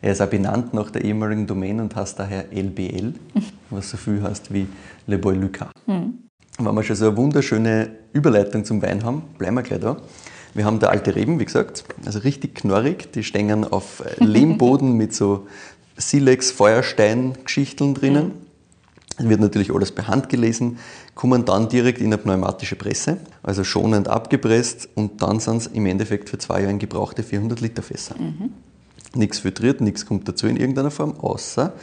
Er 0.00 0.12
ist 0.12 0.20
auch 0.20 0.28
benannt 0.28 0.74
nach 0.74 0.90
der 0.90 1.04
ehemaligen 1.04 1.46
Domain 1.46 1.80
und 1.80 1.94
heißt 1.96 2.18
daher 2.18 2.52
LBL. 2.52 3.14
was 3.72 3.90
so 3.90 3.96
viel 3.96 4.22
heißt 4.22 4.52
wie 4.52 4.66
Le 5.06 5.18
Bois 5.18 5.34
Lucas. 5.34 5.68
Mhm. 5.86 6.18
Wenn 6.58 6.74
wir 6.74 6.82
schon 6.82 6.96
so 6.96 7.06
eine 7.06 7.16
wunderschöne 7.16 7.90
Überleitung 8.12 8.64
zum 8.64 8.82
Wein 8.82 9.04
haben, 9.04 9.22
bleiben 9.38 9.54
wir 9.56 9.62
gleich 9.62 9.80
da. 9.80 9.96
Wir 10.54 10.66
haben 10.66 10.78
da 10.78 10.88
alte 10.88 11.14
Reben, 11.14 11.40
wie 11.40 11.46
gesagt, 11.46 11.84
also 12.04 12.18
richtig 12.20 12.54
knorrig. 12.54 13.10
Die 13.12 13.24
stehen 13.24 13.64
auf 13.64 14.02
Lehmboden 14.18 14.96
mit 14.96 15.14
so 15.14 15.46
Silex-Feuerstein-Geschichten 15.96 17.94
drinnen. 17.94 18.32
Mhm. 19.18 19.28
Wird 19.28 19.40
natürlich 19.40 19.72
alles 19.72 19.92
per 19.92 20.08
Hand 20.08 20.28
gelesen, 20.30 20.78
kommen 21.14 21.44
dann 21.44 21.68
direkt 21.68 21.98
in 22.00 22.06
eine 22.06 22.18
pneumatische 22.18 22.76
Presse, 22.76 23.18
also 23.42 23.62
schonend 23.62 24.08
abgepresst 24.08 24.88
und 24.94 25.20
dann 25.22 25.38
sind 25.38 25.58
es 25.58 25.66
im 25.66 25.84
Endeffekt 25.84 26.30
für 26.30 26.38
zwei 26.38 26.62
Jahre 26.62 26.76
gebrauchte 26.78 27.22
400 27.22 27.60
Liter 27.60 27.82
Fässer. 27.82 28.16
Mhm. 28.18 28.52
Nichts 29.14 29.40
filtriert, 29.40 29.82
nichts 29.82 30.06
kommt 30.06 30.26
dazu 30.28 30.46
in 30.46 30.56
irgendeiner 30.56 30.90
Form, 30.90 31.14
außer 31.20 31.74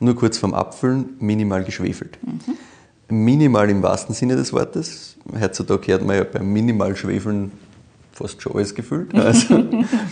nur 0.00 0.14
kurz 0.14 0.38
vorm 0.38 0.54
Abfüllen 0.54 1.10
minimal 1.20 1.64
geschwefelt. 1.64 2.18
Mhm. 2.22 3.24
Minimal 3.24 3.70
im 3.70 3.82
wahrsten 3.82 4.14
Sinne 4.14 4.36
des 4.36 4.52
Wortes. 4.52 5.16
Heutzutage 5.40 5.92
hört 5.92 6.04
man 6.04 6.16
ja 6.16 6.24
beim 6.24 6.52
Minimalschwefeln 6.52 7.52
fast 8.18 8.42
schon 8.42 8.54
alles 8.54 8.74
gefüllt. 8.74 9.14
Also, 9.14 9.62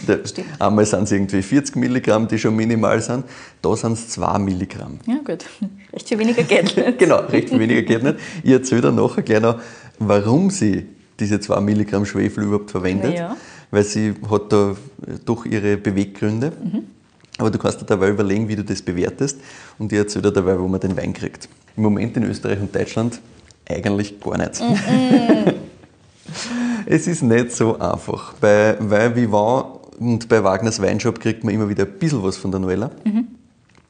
der, 0.07 0.21
einmal 0.59 0.87
sind 0.87 1.05
es 1.05 1.13
irgendwie 1.13 1.43
40 1.43 1.77
Milligramm, 1.77 2.29
die 2.29 2.39
schon 2.39 2.55
minimal 2.55 3.01
sind. 3.01 3.25
Da 3.61 3.77
sind 3.77 3.93
es 3.93 4.09
2 4.11 4.39
Milligramm. 4.39 4.99
Ja, 5.07 5.17
gut. 5.25 5.45
Recht 5.93 6.09
viel 6.09 6.19
weniger 6.19 6.43
geht 6.43 6.77
nicht. 6.77 6.99
genau, 6.99 7.19
recht 7.27 7.51
viel 7.51 7.59
weniger 7.59 7.83
geht 7.83 8.03
nicht. 8.03 8.17
Ich 8.43 8.53
erzähle 8.53 8.83
dann 8.83 8.95
nachher 8.95 9.23
gleich 9.23 9.41
noch, 9.41 9.61
warum 9.99 10.51
sie 10.51 10.87
diese 11.19 11.41
2 11.41 11.61
Milligramm 11.61 12.07
Schwefel 12.07 12.45
überhaupt 12.45 12.71
verwendet. 12.71 13.19
Ja. 13.19 13.37
Weil 13.71 13.83
sie 13.83 14.15
hat 14.31 14.53
da 14.53 14.77
doch 15.25 15.45
ihre 15.45 15.77
Beweggründe. 15.77 16.53
Mhm. 16.63 16.85
Aber 17.39 17.51
du 17.51 17.59
kannst 17.59 17.81
dir 17.81 17.85
dabei 17.85 18.09
überlegen, 18.09 18.49
wie 18.49 18.57
du 18.57 18.65
das 18.65 18.81
bewertest. 18.81 19.39
Und 19.79 19.93
ich 19.93 19.99
erzähle 19.99 20.23
dir 20.23 20.33
dabei, 20.33 20.59
wo 20.59 20.67
man 20.69 20.81
den 20.81 20.97
Wein 20.97 21.13
kriegt. 21.13 21.49
Im 21.77 21.83
Moment 21.83 22.17
in 22.17 22.25
Österreich 22.25 22.61
und 22.61 22.75
Deutschland 22.75 23.21
eigentlich 23.69 24.19
gar 24.21 24.39
nicht. 24.39 24.61
Mhm. 24.61 25.55
es 26.87 27.07
ist 27.07 27.23
nicht 27.23 27.53
so 27.53 27.79
einfach. 27.79 28.35
Bei 28.35 28.77
Wein 28.81 29.15
Vivant 29.15 29.67
und 29.99 30.29
bei 30.29 30.43
Wagners 30.43 30.81
Weinshop 30.81 31.21
kriegt 31.21 31.45
man 31.45 31.55
immer 31.55 31.69
wieder 31.69 31.85
ein 31.85 31.99
bisschen 31.99 32.23
was 32.23 32.37
von 32.37 32.51
der 32.51 32.61
Noella. 32.61 32.91
Mhm. 33.05 33.29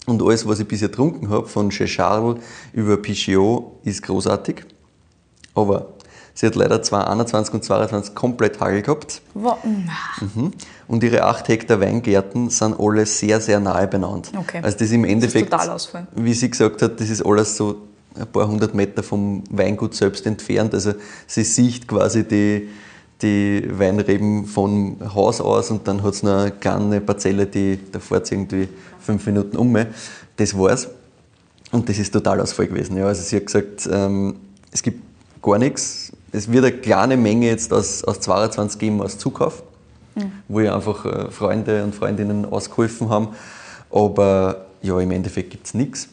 Und 0.06 0.22
alles, 0.22 0.46
was 0.46 0.60
ich 0.60 0.68
bisher 0.68 0.88
getrunken 0.88 1.28
habe, 1.30 1.46
von 1.46 1.70
Chez 1.70 1.90
Charles 1.90 2.40
über 2.72 2.96
Pichiot, 2.96 3.80
ist 3.84 4.02
großartig. 4.02 4.64
Aber 5.54 5.94
sie 6.36 6.46
hat 6.46 6.54
leider 6.54 6.82
2021 6.82 7.54
und 7.54 7.64
2022 7.64 8.14
komplett 8.14 8.60
Hagel 8.60 8.82
gehabt. 8.82 9.22
Mhm. 9.34 10.52
Und 10.86 11.02
ihre 11.02 11.24
8 11.24 11.48
Hektar 11.48 11.80
Weingärten 11.80 12.50
sind 12.50 12.78
alle 12.78 13.06
sehr, 13.06 13.40
sehr 13.40 13.58
nahe 13.58 13.88
beieinander. 13.88 14.28
Okay. 14.38 14.60
Also 14.62 14.78
das 14.78 14.88
ist 14.88 14.92
im 14.92 15.04
Endeffekt, 15.04 15.52
das 15.52 15.92
wie 16.14 16.34
sie 16.34 16.50
gesagt 16.50 16.82
hat, 16.82 17.00
das 17.00 17.10
ist 17.10 17.24
alles 17.24 17.56
so 17.56 17.82
ein 18.14 18.26
paar 18.26 18.46
hundert 18.46 18.74
Meter 18.74 19.02
vom 19.02 19.42
Weingut 19.50 19.94
selbst 19.94 20.26
entfernt. 20.26 20.74
Also 20.74 20.92
sie 21.26 21.42
sieht 21.42 21.88
quasi 21.88 22.24
die, 22.24 22.68
die 23.22 23.66
Weinreben 23.70 24.46
vom 24.46 24.98
Haus 25.14 25.40
aus 25.40 25.70
und 25.70 25.88
dann 25.88 26.02
hat 26.02 26.14
es 26.14 26.22
noch 26.22 26.42
eine 26.42 26.50
kleine 26.50 27.00
Parzelle, 27.00 27.46
die 27.46 27.78
da 27.90 27.98
fährt 27.98 28.30
irgendwie 28.30 28.68
fünf 29.00 29.26
Minuten 29.26 29.56
um. 29.56 29.76
Das 30.36 30.56
war's. 30.56 30.88
Und 31.72 31.88
das 31.88 31.98
ist 31.98 32.12
total 32.12 32.40
Ausfall 32.40 32.66
gewesen. 32.66 32.96
Ja, 32.96 33.06
also 33.06 33.22
sie 33.22 33.36
hat 33.36 33.46
gesagt, 33.46 33.88
ähm, 33.90 34.36
es 34.70 34.82
gibt 34.82 35.02
gar 35.42 35.58
nichts. 35.58 36.05
Es 36.36 36.52
wird 36.52 36.64
eine 36.64 36.76
kleine 36.76 37.16
Menge 37.16 37.46
jetzt 37.46 37.72
aus, 37.72 38.04
aus 38.04 38.20
22 38.20 38.78
geben 38.78 39.00
aus 39.00 39.16
Zukauf, 39.16 39.62
mhm. 40.14 40.32
wo 40.48 40.60
ja 40.60 40.74
einfach 40.74 41.04
äh, 41.06 41.30
Freunde 41.30 41.82
und 41.82 41.94
Freundinnen 41.94 42.44
ausgeholfen 42.44 43.08
haben. 43.08 43.28
Aber 43.90 44.66
ja, 44.82 45.00
im 45.00 45.10
Endeffekt 45.10 45.50
gibt 45.50 45.66
es 45.66 45.74
nichts. 45.74 46.08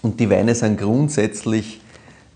Und 0.00 0.20
die 0.20 0.30
Weine 0.30 0.54
sind 0.54 0.78
grundsätzlich 0.78 1.80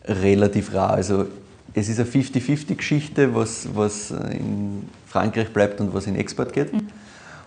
relativ 0.04 0.74
rar. 0.74 0.90
Also 0.90 1.26
es 1.72 1.88
ist 1.88 2.00
eine 2.00 2.08
50-50-Geschichte, 2.08 3.34
was, 3.34 3.68
was 3.74 4.10
in 4.10 4.88
Frankreich 5.06 5.52
bleibt 5.52 5.80
und 5.80 5.94
was 5.94 6.06
in 6.06 6.16
Export 6.16 6.52
geht. 6.52 6.72
Mhm. 6.72 6.88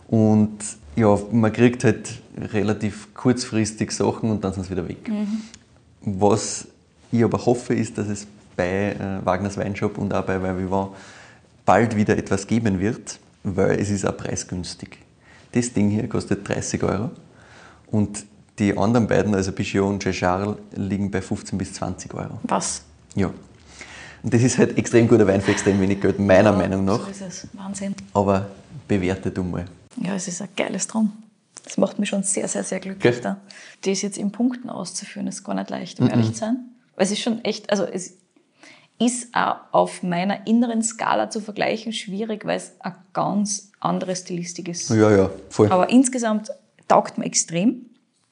Und 0.08 0.58
ja, 0.96 1.18
man 1.32 1.52
kriegt 1.52 1.84
halt 1.84 2.22
relativ 2.54 3.13
kurzfristig 3.13 3.92
Sachen 3.92 4.32
und 4.32 4.44
dann 4.44 4.54
sind 4.54 4.63
sie 4.63 4.72
wieder 4.72 4.88
weg. 4.88 5.10
Mhm. 5.10 5.42
Was 6.02 6.68
ich 7.12 7.24
aber 7.24 7.46
hoffe, 7.46 7.76
ist, 7.76 7.98
dass 7.98 8.08
es 8.08 8.28
bei 8.56 8.92
äh, 8.92 9.26
Wagners 9.26 9.58
Weinshop 9.58 9.98
und 9.98 10.13
auch 10.13 10.24
bei 10.24 10.39
Vivant 10.58 10.92
bald 11.66 11.96
wieder 11.96 12.18
etwas 12.18 12.48
geben 12.48 12.80
wird, 12.80 13.20
weil 13.44 13.80
es 13.80 13.89
ist 13.89 14.06
auch 14.06 14.16
preisgünstig. 14.16 14.98
Das 15.52 15.72
Ding 15.74 15.89
hier 15.89 16.08
kostet 16.10 16.48
30 16.48 16.84
Euro 16.84 17.12
und 17.88 18.26
die 18.60 18.78
anderen 18.78 19.08
beiden, 19.08 19.34
also 19.34 19.52
Pichot 19.52 19.88
und 19.88 20.04
Chez 20.04 20.18
Charles, 20.18 20.56
liegen 20.76 21.10
bei 21.10 21.22
15 21.22 21.58
bis 21.58 21.74
20 21.74 22.13
Euro. 22.13 22.39
Was? 22.44 22.84
Ja. 23.16 23.32
Und 24.22 24.34
das 24.34 24.42
ist 24.42 24.58
halt 24.58 24.78
extrem 24.78 25.08
guter 25.08 25.28
Wein 25.28 25.42
für 25.42 25.52
extrem 25.52 25.80
wenig 25.82 26.00
Geld, 26.00 26.20
meiner 26.20 26.52
ja, 26.52 26.58
Meinung 26.58 26.86
nach. 26.86 27.04
So 27.04 27.10
ist 27.10 27.22
es. 27.22 27.48
Wahnsinn. 27.54 27.96
Aber 28.13 28.48
bewerte 28.88 29.32
du 29.32 29.44
mal. 29.44 29.66
Ja, 29.98 30.16
es 30.16 30.28
ist 30.28 30.42
ein 30.42 30.50
geiles 30.56 30.88
Traum. 30.88 31.12
Das 31.63 31.78
macht 31.78 32.00
mich 32.00 32.10
schon 32.10 32.24
sehr, 32.24 32.48
sehr, 32.48 32.63
sehr 32.63 32.80
glücklich. 32.80 33.22
Da. 33.22 33.38
Das 33.82 34.02
jetzt 34.02 34.18
in 34.18 34.32
Punkten 34.32 34.70
auszuführen, 34.70 35.28
ist 35.28 35.44
gar 35.44 35.56
nicht 35.56 35.70
leicht, 35.70 36.00
um 36.00 36.06
mm 36.06 36.10
-mm. 36.10 36.12
ehrlich 36.12 36.34
zu 36.34 36.39
sein. 36.39 36.58
Weil 36.96 37.06
es 37.06 37.12
ist 37.12 37.22
schon 37.22 37.44
echt, 37.44 37.70
also 37.70 37.84
es 37.86 38.13
ist 38.99 39.34
auch 39.34 39.58
auf 39.71 40.03
meiner 40.03 40.47
inneren 40.47 40.82
Skala 40.82 41.29
zu 41.29 41.41
vergleichen 41.41 41.93
schwierig, 41.93 42.45
weil 42.45 42.58
es 42.58 42.73
eine 42.79 42.95
ganz 43.13 43.71
andere 43.79 44.15
Stilistik 44.15 44.69
ist. 44.69 44.89
Ja, 44.89 45.12
ja, 45.12 45.29
voll. 45.49 45.71
Aber 45.71 45.89
insgesamt 45.89 46.51
taugt 46.88 47.17
mir 47.17 47.25
extrem 47.25 47.89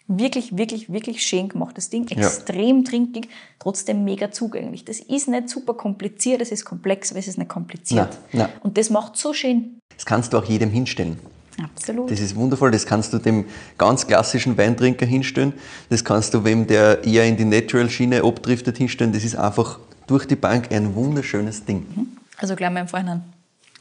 wirklich, 0.07 0.57
wirklich, 0.57 0.91
wirklich 0.91 1.23
schön 1.23 1.49
gemachtes 1.49 1.89
Ding. 1.89 2.07
Extrem 2.07 2.79
ja. 2.79 2.83
trinkig, 2.83 3.29
trotzdem 3.59 4.03
mega 4.03 4.31
zugänglich. 4.31 4.85
Das 4.85 4.99
ist 4.99 5.27
nicht 5.27 5.49
super 5.49 5.73
kompliziert, 5.73 6.41
es 6.41 6.51
ist 6.51 6.65
komplex, 6.65 7.11
aber 7.11 7.19
es 7.19 7.27
ist 7.27 7.37
nicht 7.37 7.49
kompliziert. 7.49 8.17
Nein, 8.33 8.47
nein. 8.47 8.49
Und 8.61 8.77
das 8.77 8.89
macht 8.89 9.17
so 9.17 9.33
schön. 9.33 9.79
Das 9.95 10.05
kannst 10.05 10.33
du 10.33 10.37
auch 10.37 10.45
jedem 10.45 10.69
hinstellen. 10.69 11.17
Absolut. 11.61 12.09
Das 12.09 12.19
ist 12.19 12.35
wundervoll. 12.35 12.71
Das 12.71 12.85
kannst 12.85 13.13
du 13.13 13.19
dem 13.19 13.45
ganz 13.77 14.07
klassischen 14.07 14.57
Weintrinker 14.57 15.05
hinstellen. 15.05 15.53
Das 15.89 16.03
kannst 16.03 16.33
du 16.33 16.43
wem, 16.43 16.65
der 16.65 17.03
eher 17.03 17.25
in 17.25 17.37
die 17.37 17.45
Natural-Schiene 17.45 18.23
abdriftet, 18.23 18.77
hinstellen. 18.77 19.13
Das 19.13 19.23
ist 19.23 19.35
einfach 19.35 19.79
durch 20.07 20.25
die 20.25 20.35
Bank 20.35 20.71
ein 20.71 20.95
wunderschönes 20.95 21.65
Ding. 21.65 21.85
Mhm. 21.95 22.07
Also 22.37 22.55
gleich 22.55 22.71
mal 22.71 22.81
im 22.81 22.87
Vorhinein. 22.87 23.23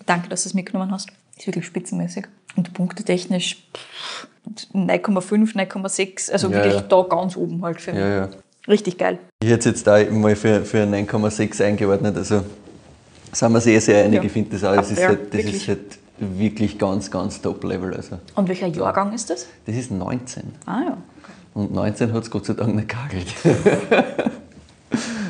Danke, 0.07 0.29
dass 0.29 0.43
du 0.43 0.49
es 0.49 0.55
mitgenommen 0.55 0.91
hast. 0.91 1.11
Ist 1.37 1.47
wirklich 1.47 1.67
spitzenmäßig. 1.67 2.27
Und 2.57 2.75
punktetechnisch 2.75 3.67
9,5, 4.75 5.55
9,6, 5.55 6.33
also 6.33 6.49
ja, 6.49 6.55
wirklich 6.55 6.75
ja. 6.75 6.81
da 6.81 7.03
ganz 7.03 7.37
oben 7.37 7.63
halt 7.63 7.81
für 7.81 7.93
mich. 7.93 8.01
Ja, 8.01 8.29
Richtig 8.69 8.99
geil. 8.99 9.19
Ich 9.43 9.49
hätte 9.49 9.61
es 9.61 9.65
jetzt 9.65 9.87
da 9.87 10.03
mal 10.11 10.37
für, 10.37 10.65
für 10.65 10.85
9,6 10.85 11.65
eingeordnet, 11.65 12.17
also 12.17 12.45
sind 13.33 13.53
wir 13.53 13.61
sehr, 13.61 13.81
sehr 13.81 14.05
einig. 14.05 14.25
Ich 14.25 14.33
finde 14.33 14.51
das 14.51 14.65
auch, 14.65 14.75
das, 14.75 14.91
ist 14.91 15.03
halt, 15.03 15.33
das 15.33 15.45
ist 15.45 15.69
halt 15.69 15.99
wirklich 16.19 16.79
ganz, 16.79 17.11
ganz 17.11 17.41
top-level. 17.41 17.95
Also. 17.95 18.19
Und 18.35 18.49
welcher 18.49 18.67
Jahrgang 18.67 19.13
ist 19.13 19.31
das? 19.31 19.47
Das 19.67 19.77
ist 19.77 19.91
19. 19.91 20.43
Ah 20.67 20.81
ja. 20.85 20.91
Okay. 20.93 21.33
Und 21.55 21.73
19 21.73 22.13
hat 22.13 22.25
es 22.25 22.31
Gott 22.31 22.47
sei 22.47 22.55
Dank 22.55 22.75
nicht 22.75 22.89
gehagelt. 22.89 23.27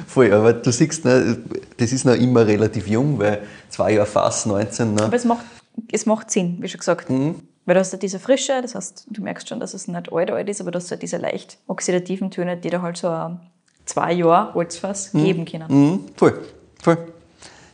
Voll, 0.06 0.32
aber 0.32 0.52
du 0.52 0.72
siehst, 0.72 1.04
ne, 1.04 1.38
das 1.76 1.92
ist 1.92 2.04
noch 2.04 2.14
immer 2.14 2.46
relativ 2.46 2.88
jung, 2.88 3.18
weil 3.18 3.42
zwei 3.68 3.92
Jahre 3.92 4.06
fast 4.06 4.46
19. 4.46 4.94
Ne. 4.94 5.02
Aber 5.02 5.16
es 5.16 5.24
macht, 5.24 5.44
es 5.92 6.06
macht 6.06 6.30
Sinn, 6.30 6.58
wie 6.60 6.68
schon 6.68 6.78
gesagt. 6.78 7.10
Mhm. 7.10 7.36
Weil 7.66 7.74
du 7.74 7.80
hast 7.80 7.92
ja 7.92 7.98
diese 7.98 8.18
Frische, 8.18 8.60
das 8.62 8.74
heißt, 8.74 9.06
du 9.08 9.22
merkst 9.22 9.48
schon, 9.48 9.60
dass 9.60 9.74
es 9.74 9.86
nicht 9.86 10.12
alt 10.12 10.30
alt 10.30 10.48
ist, 10.48 10.60
aber 10.60 10.70
du 10.70 10.78
hast 10.78 10.90
ja 10.90 10.96
diese 10.96 11.18
leicht 11.18 11.58
oxidativen 11.68 12.30
Töne, 12.30 12.56
die 12.56 12.70
da 12.70 12.82
halt 12.82 12.96
so 12.96 13.36
zwei 13.84 14.12
Jahre 14.12 14.54
Holzfass 14.54 15.12
mhm. 15.12 15.24
geben 15.24 15.44
können. 15.44 15.66
Mhm. 15.68 16.00
Voll, 16.16 16.40
voll. 16.82 16.98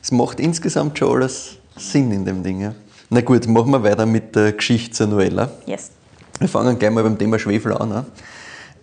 Es 0.03 0.11
macht 0.13 0.41
insgesamt 0.41 0.99
schon 0.99 1.17
alles 1.17 1.57
Sinn 1.77 2.13
in 2.13 2.25
dem 2.25 2.43
Ding. 2.43 2.61
Ja. 2.61 2.75
Na 3.09 3.21
gut, 3.21 3.47
machen 3.47 3.71
wir 3.71 3.83
weiter 3.83 4.07
mit 4.07 4.35
der 4.35 4.53
Geschichte 4.53 4.91
zur 4.91 5.07
Noella. 5.07 5.49
Yes. 5.67 5.91
Wir 6.39 6.49
fangen 6.49 6.79
gleich 6.79 6.91
mal 6.91 7.03
beim 7.03 7.19
Thema 7.19 7.39
Schwefel 7.39 7.73
an, 7.73 7.89
ne? 7.89 8.05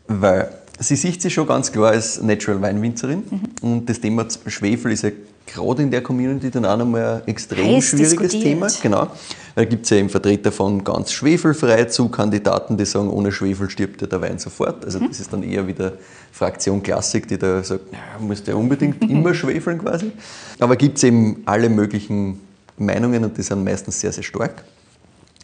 weil 0.07 0.49
sie 0.79 0.95
sieht 0.95 1.21
sich 1.21 1.33
schon 1.33 1.47
ganz 1.47 1.71
klar 1.71 1.91
als 1.91 2.21
Natural 2.21 2.61
Weinwinzerin 2.61 3.23
mhm. 3.29 3.41
und 3.61 3.89
das 3.89 3.99
Thema 3.99 4.25
Schwefel 4.47 4.91
ist 4.91 5.03
ja 5.03 5.11
gerade 5.45 5.83
in 5.83 5.91
der 5.91 6.01
Community 6.01 6.49
dann 6.49 6.65
auch 6.65 6.77
nochmal 6.77 7.21
ein 7.21 7.27
extrem 7.27 7.65
Heiß 7.75 7.85
schwieriges 7.85 8.31
Thema. 8.31 8.67
Genau. 8.81 9.07
Da 9.55 9.65
gibt 9.65 9.83
es 9.83 9.89
ja 9.91 9.97
eben 9.97 10.09
Vertreter 10.09 10.51
von 10.51 10.83
ganz 10.83 11.11
schwefelfrei 11.11 11.85
zu 11.85 12.09
Kandidaten, 12.09 12.77
die 12.77 12.85
sagen, 12.85 13.09
ohne 13.09 13.31
Schwefel 13.31 13.69
stirbt 13.69 14.01
ja 14.01 14.07
der 14.07 14.21
Wein 14.21 14.39
sofort. 14.39 14.83
Also 14.85 14.99
mhm. 14.99 15.09
das 15.09 15.19
ist 15.19 15.31
dann 15.31 15.43
eher 15.43 15.67
wieder 15.67 15.93
Fraktion 16.31 16.81
Klassik, 16.81 17.27
die 17.27 17.37
da 17.37 17.61
sagt, 17.63 17.91
naja, 17.91 18.03
muss 18.19 18.43
der 18.43 18.57
unbedingt 18.57 19.01
immer 19.09 19.33
schwefeln 19.33 19.79
quasi. 19.79 20.11
Aber 20.59 20.75
gibt 20.75 20.97
es 20.97 21.03
eben 21.03 21.43
alle 21.45 21.69
möglichen 21.69 22.39
Meinungen 22.77 23.23
und 23.23 23.37
die 23.37 23.43
sind 23.43 23.63
meistens 23.63 23.99
sehr, 23.99 24.11
sehr 24.11 24.23
stark. 24.23 24.63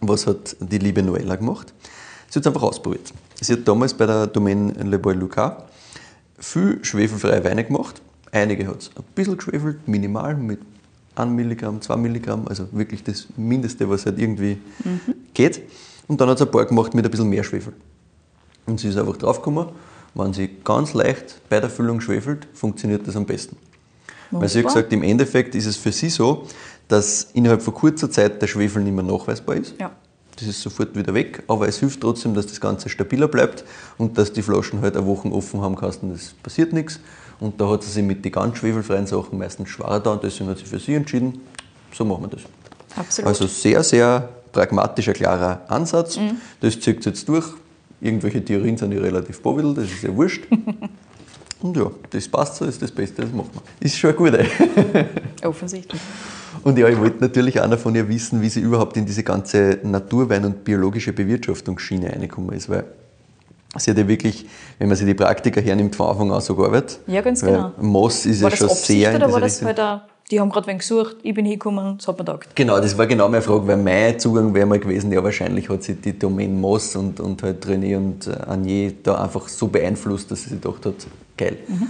Was 0.02 0.26
hat 0.26 0.56
die 0.60 0.78
liebe 0.78 1.04
Noella 1.04 1.36
gemacht? 1.36 1.74
Sie 2.30 2.36
hat 2.38 2.44
es 2.44 2.48
einfach 2.48 2.64
ausprobiert. 2.64 3.12
Sie 3.42 3.54
hat 3.54 3.68
damals 3.68 3.94
bei 3.94 4.06
der 4.06 4.28
Domaine 4.28 4.72
Le 4.84 5.00
Bois 5.00 5.14
Lucas 5.14 5.54
viel 6.38 6.84
schwefelfreie 6.84 7.44
Weine 7.44 7.64
gemacht. 7.64 8.02
Einige 8.32 8.68
hat 8.68 8.82
es 8.82 8.92
ein 8.96 9.04
bisschen 9.16 9.38
geschwefelt, 9.38 9.88
minimal, 9.88 10.36
mit 10.36 10.60
1 11.16 11.32
Milligramm, 11.32 11.82
2 11.82 11.98
Milligramm, 11.98 12.48
also 12.48 12.68
wirklich 12.72 13.04
das 13.04 13.28
Mindeste, 13.36 13.90
was 13.90 14.06
halt 14.06 14.20
irgendwie 14.20 14.58
mhm. 14.84 15.00
geht. 15.34 15.62
Und 16.08 16.22
dann 16.22 16.30
hat 16.30 16.40
es 16.40 16.46
ein 16.46 16.52
paar 16.52 16.66
gemacht 16.66 16.94
mit 16.94 17.04
ein 17.04 17.12
bisschen 17.12 17.30
mehr 17.30 17.44
Schwefel. 17.44 17.74
Und 18.66 18.80
sie 18.80 18.90
ist 18.90 18.98
einfach 18.98 19.18
draufgekommen, 19.18 19.68
wenn 20.14 20.34
sie 20.34 20.50
ganz 20.64 20.94
leicht 20.94 21.42
bei 21.50 21.60
der 21.60 21.70
Füllung 21.70 22.00
schwefelt, 22.02 22.48
funktioniert 22.54 23.08
das 23.08 23.16
am 23.16 23.26
besten. 23.26 23.58
Weil 24.32 24.48
sie 24.48 24.60
hat 24.60 24.68
gesagt, 24.68 24.94
im 24.94 25.02
Endeffekt 25.02 25.56
ist 25.56 25.66
es 25.66 25.76
für 25.76 25.92
sie 25.92 26.10
so, 26.10 26.46
dass 26.88 27.30
innerhalb 27.34 27.64
von 27.64 27.74
kurzer 27.74 28.12
Zeit 28.12 28.42
der 28.42 28.48
Schwefel 28.48 28.84
nicht 28.84 28.94
mehr 28.94 29.04
nachweisbar 29.04 29.56
ist. 29.56 29.74
Ja. 29.80 29.92
Das 30.40 30.48
ist 30.48 30.62
sofort 30.62 30.96
wieder 30.96 31.14
weg, 31.14 31.44
aber 31.48 31.68
es 31.68 31.80
hilft 31.80 32.00
trotzdem, 32.00 32.34
dass 32.34 32.48
das 32.48 32.62
Ganze 32.62 32.88
stabiler 32.88 33.28
bleibt 33.28 33.66
und 33.98 34.18
dass 34.18 34.32
die 34.32 34.42
Flaschen 34.42 34.80
halt 34.80 34.96
eine 34.96 35.06
Woche 35.06 35.30
offen 35.30 35.60
haben 35.62 35.76
kannst 35.76 36.02
und 36.02 36.12
es 36.12 36.34
passiert 36.34 36.72
nichts. 36.72 37.02
Und 37.42 37.60
da 37.60 37.70
hat 37.70 37.84
sie 37.84 37.92
sich 37.92 38.04
mit 38.04 38.24
den 38.24 38.32
ganz 38.32 38.58
schwefelfreien 38.58 39.06
Sachen 39.06 39.38
meistens 39.38 39.70
schwerer 39.70 40.00
da 40.00 40.14
und 40.14 40.24
deswegen 40.24 40.50
hat 40.50 40.58
sie 40.58 40.66
für 40.66 40.80
sie 40.80 40.94
entschieden, 40.94 41.42
so 41.92 42.06
machen 42.06 42.24
wir 42.24 42.30
das. 42.30 42.42
Absolut. 42.96 43.28
Also 43.28 43.48
sehr, 43.48 43.84
sehr 43.84 44.30
pragmatischer, 44.52 45.14
klarer 45.14 45.62
Ansatz. 45.68 46.18
Mhm. 46.18 46.38
Das 46.62 46.80
zieht 46.80 47.06
jetzt 47.06 47.28
durch. 47.28 47.46
Irgendwelche 48.00 48.44
Theorien 48.44 48.78
sind 48.78 48.94
ja 48.94 49.02
relativ 49.02 49.42
bovidel, 49.42 49.74
das 49.74 49.86
ist 49.86 50.04
ja 50.04 50.16
wurscht. 50.16 50.48
und 51.62 51.76
ja, 51.76 51.92
das 52.10 52.30
passt 52.30 52.56
so, 52.56 52.66
ist 52.66 52.82
das 52.82 52.92
Beste, 52.92 53.24
das 53.24 53.32
machen 53.34 53.50
wir. 53.54 53.86
Ist 53.86 53.98
schon 53.98 54.16
gut, 54.16 54.34
ey. 54.36 54.48
Offensichtlich. 55.44 56.02
Und 56.64 56.78
ja, 56.78 56.88
ich 56.88 57.00
wollte 57.00 57.22
natürlich 57.22 57.60
auch 57.60 57.68
noch 57.68 57.80
von 57.80 57.95
ihr 57.95 58.08
wissen, 58.08 58.41
wie 58.41 58.50
sie 58.50 58.60
überhaupt 58.62 58.97
in 58.97 59.06
diese 59.06 59.24
ganze 59.24 59.80
Naturwein- 59.84 60.45
und 60.45 60.64
biologische 60.64 61.14
Bewirtschaftungsschiene 61.14 62.12
reingekommen 62.12 62.56
ist, 62.56 62.70
weil 62.70 62.86
sie 63.78 63.91
hat 63.91 63.97
ja 63.97 64.08
wirklich, 64.08 64.45
wenn 64.78 64.88
man 64.88 64.97
sich 64.97 65.06
die 65.06 65.14
Praktika 65.14 65.62
hernimmt, 65.62 65.95
von 65.95 66.10
Anfang 66.10 66.32
an 66.32 66.41
so 66.41 66.56
gearbeitet. 66.56 67.00
Ja, 67.08 67.22
ganz 67.22 67.41
genau. 67.41 67.72
Moss 67.80 68.26
ist 68.26 68.41
war 68.41 68.50
ja 68.50 68.56
schon 68.56 68.70
Absicht, 68.70 68.88
sehr 68.88 69.14
in 69.14 69.22
diese 69.22 69.39
das 69.39 69.62
halt 69.62 70.02
die 70.32 70.39
haben 70.39 70.50
gerade 70.50 70.68
wen 70.68 70.78
gesucht, 70.78 71.18
ich 71.24 71.34
bin 71.34 71.45
hingekommen, 71.45 71.97
das 71.97 72.08
hat 72.08 72.18
man 72.18 72.26
gedacht. 72.26 72.56
Genau, 72.56 72.80
das 72.80 72.95
war 72.97 73.08
genau 73.08 73.28
meine 73.30 73.41
Frage, 73.41 73.66
weil 73.66 73.78
mein 73.78 74.20
Zugang 74.20 74.54
wäre 74.54 74.68
mal 74.68 74.80
gewesen, 74.80 75.12
ja 75.12 75.24
wahrscheinlich 75.24 75.70
hat 75.70 75.82
sie 75.84 75.95
die 75.95 76.18
Domain 76.18 76.60
Moss 76.60 76.95
und, 76.95 77.20
und 77.20 77.41
halt 77.41 77.66
René 77.66 77.97
und 77.97 78.28
äh, 78.28 78.32
Agnier 78.32 78.93
da 79.02 79.24
einfach 79.24 79.47
so 79.47 79.68
beeinflusst, 79.68 80.30
dass 80.30 80.43
sie 80.43 80.50
sich 80.50 80.62
gedacht 80.62 80.86
hat, 80.86 81.08
geil. 81.36 81.58
Mhm. 81.68 81.88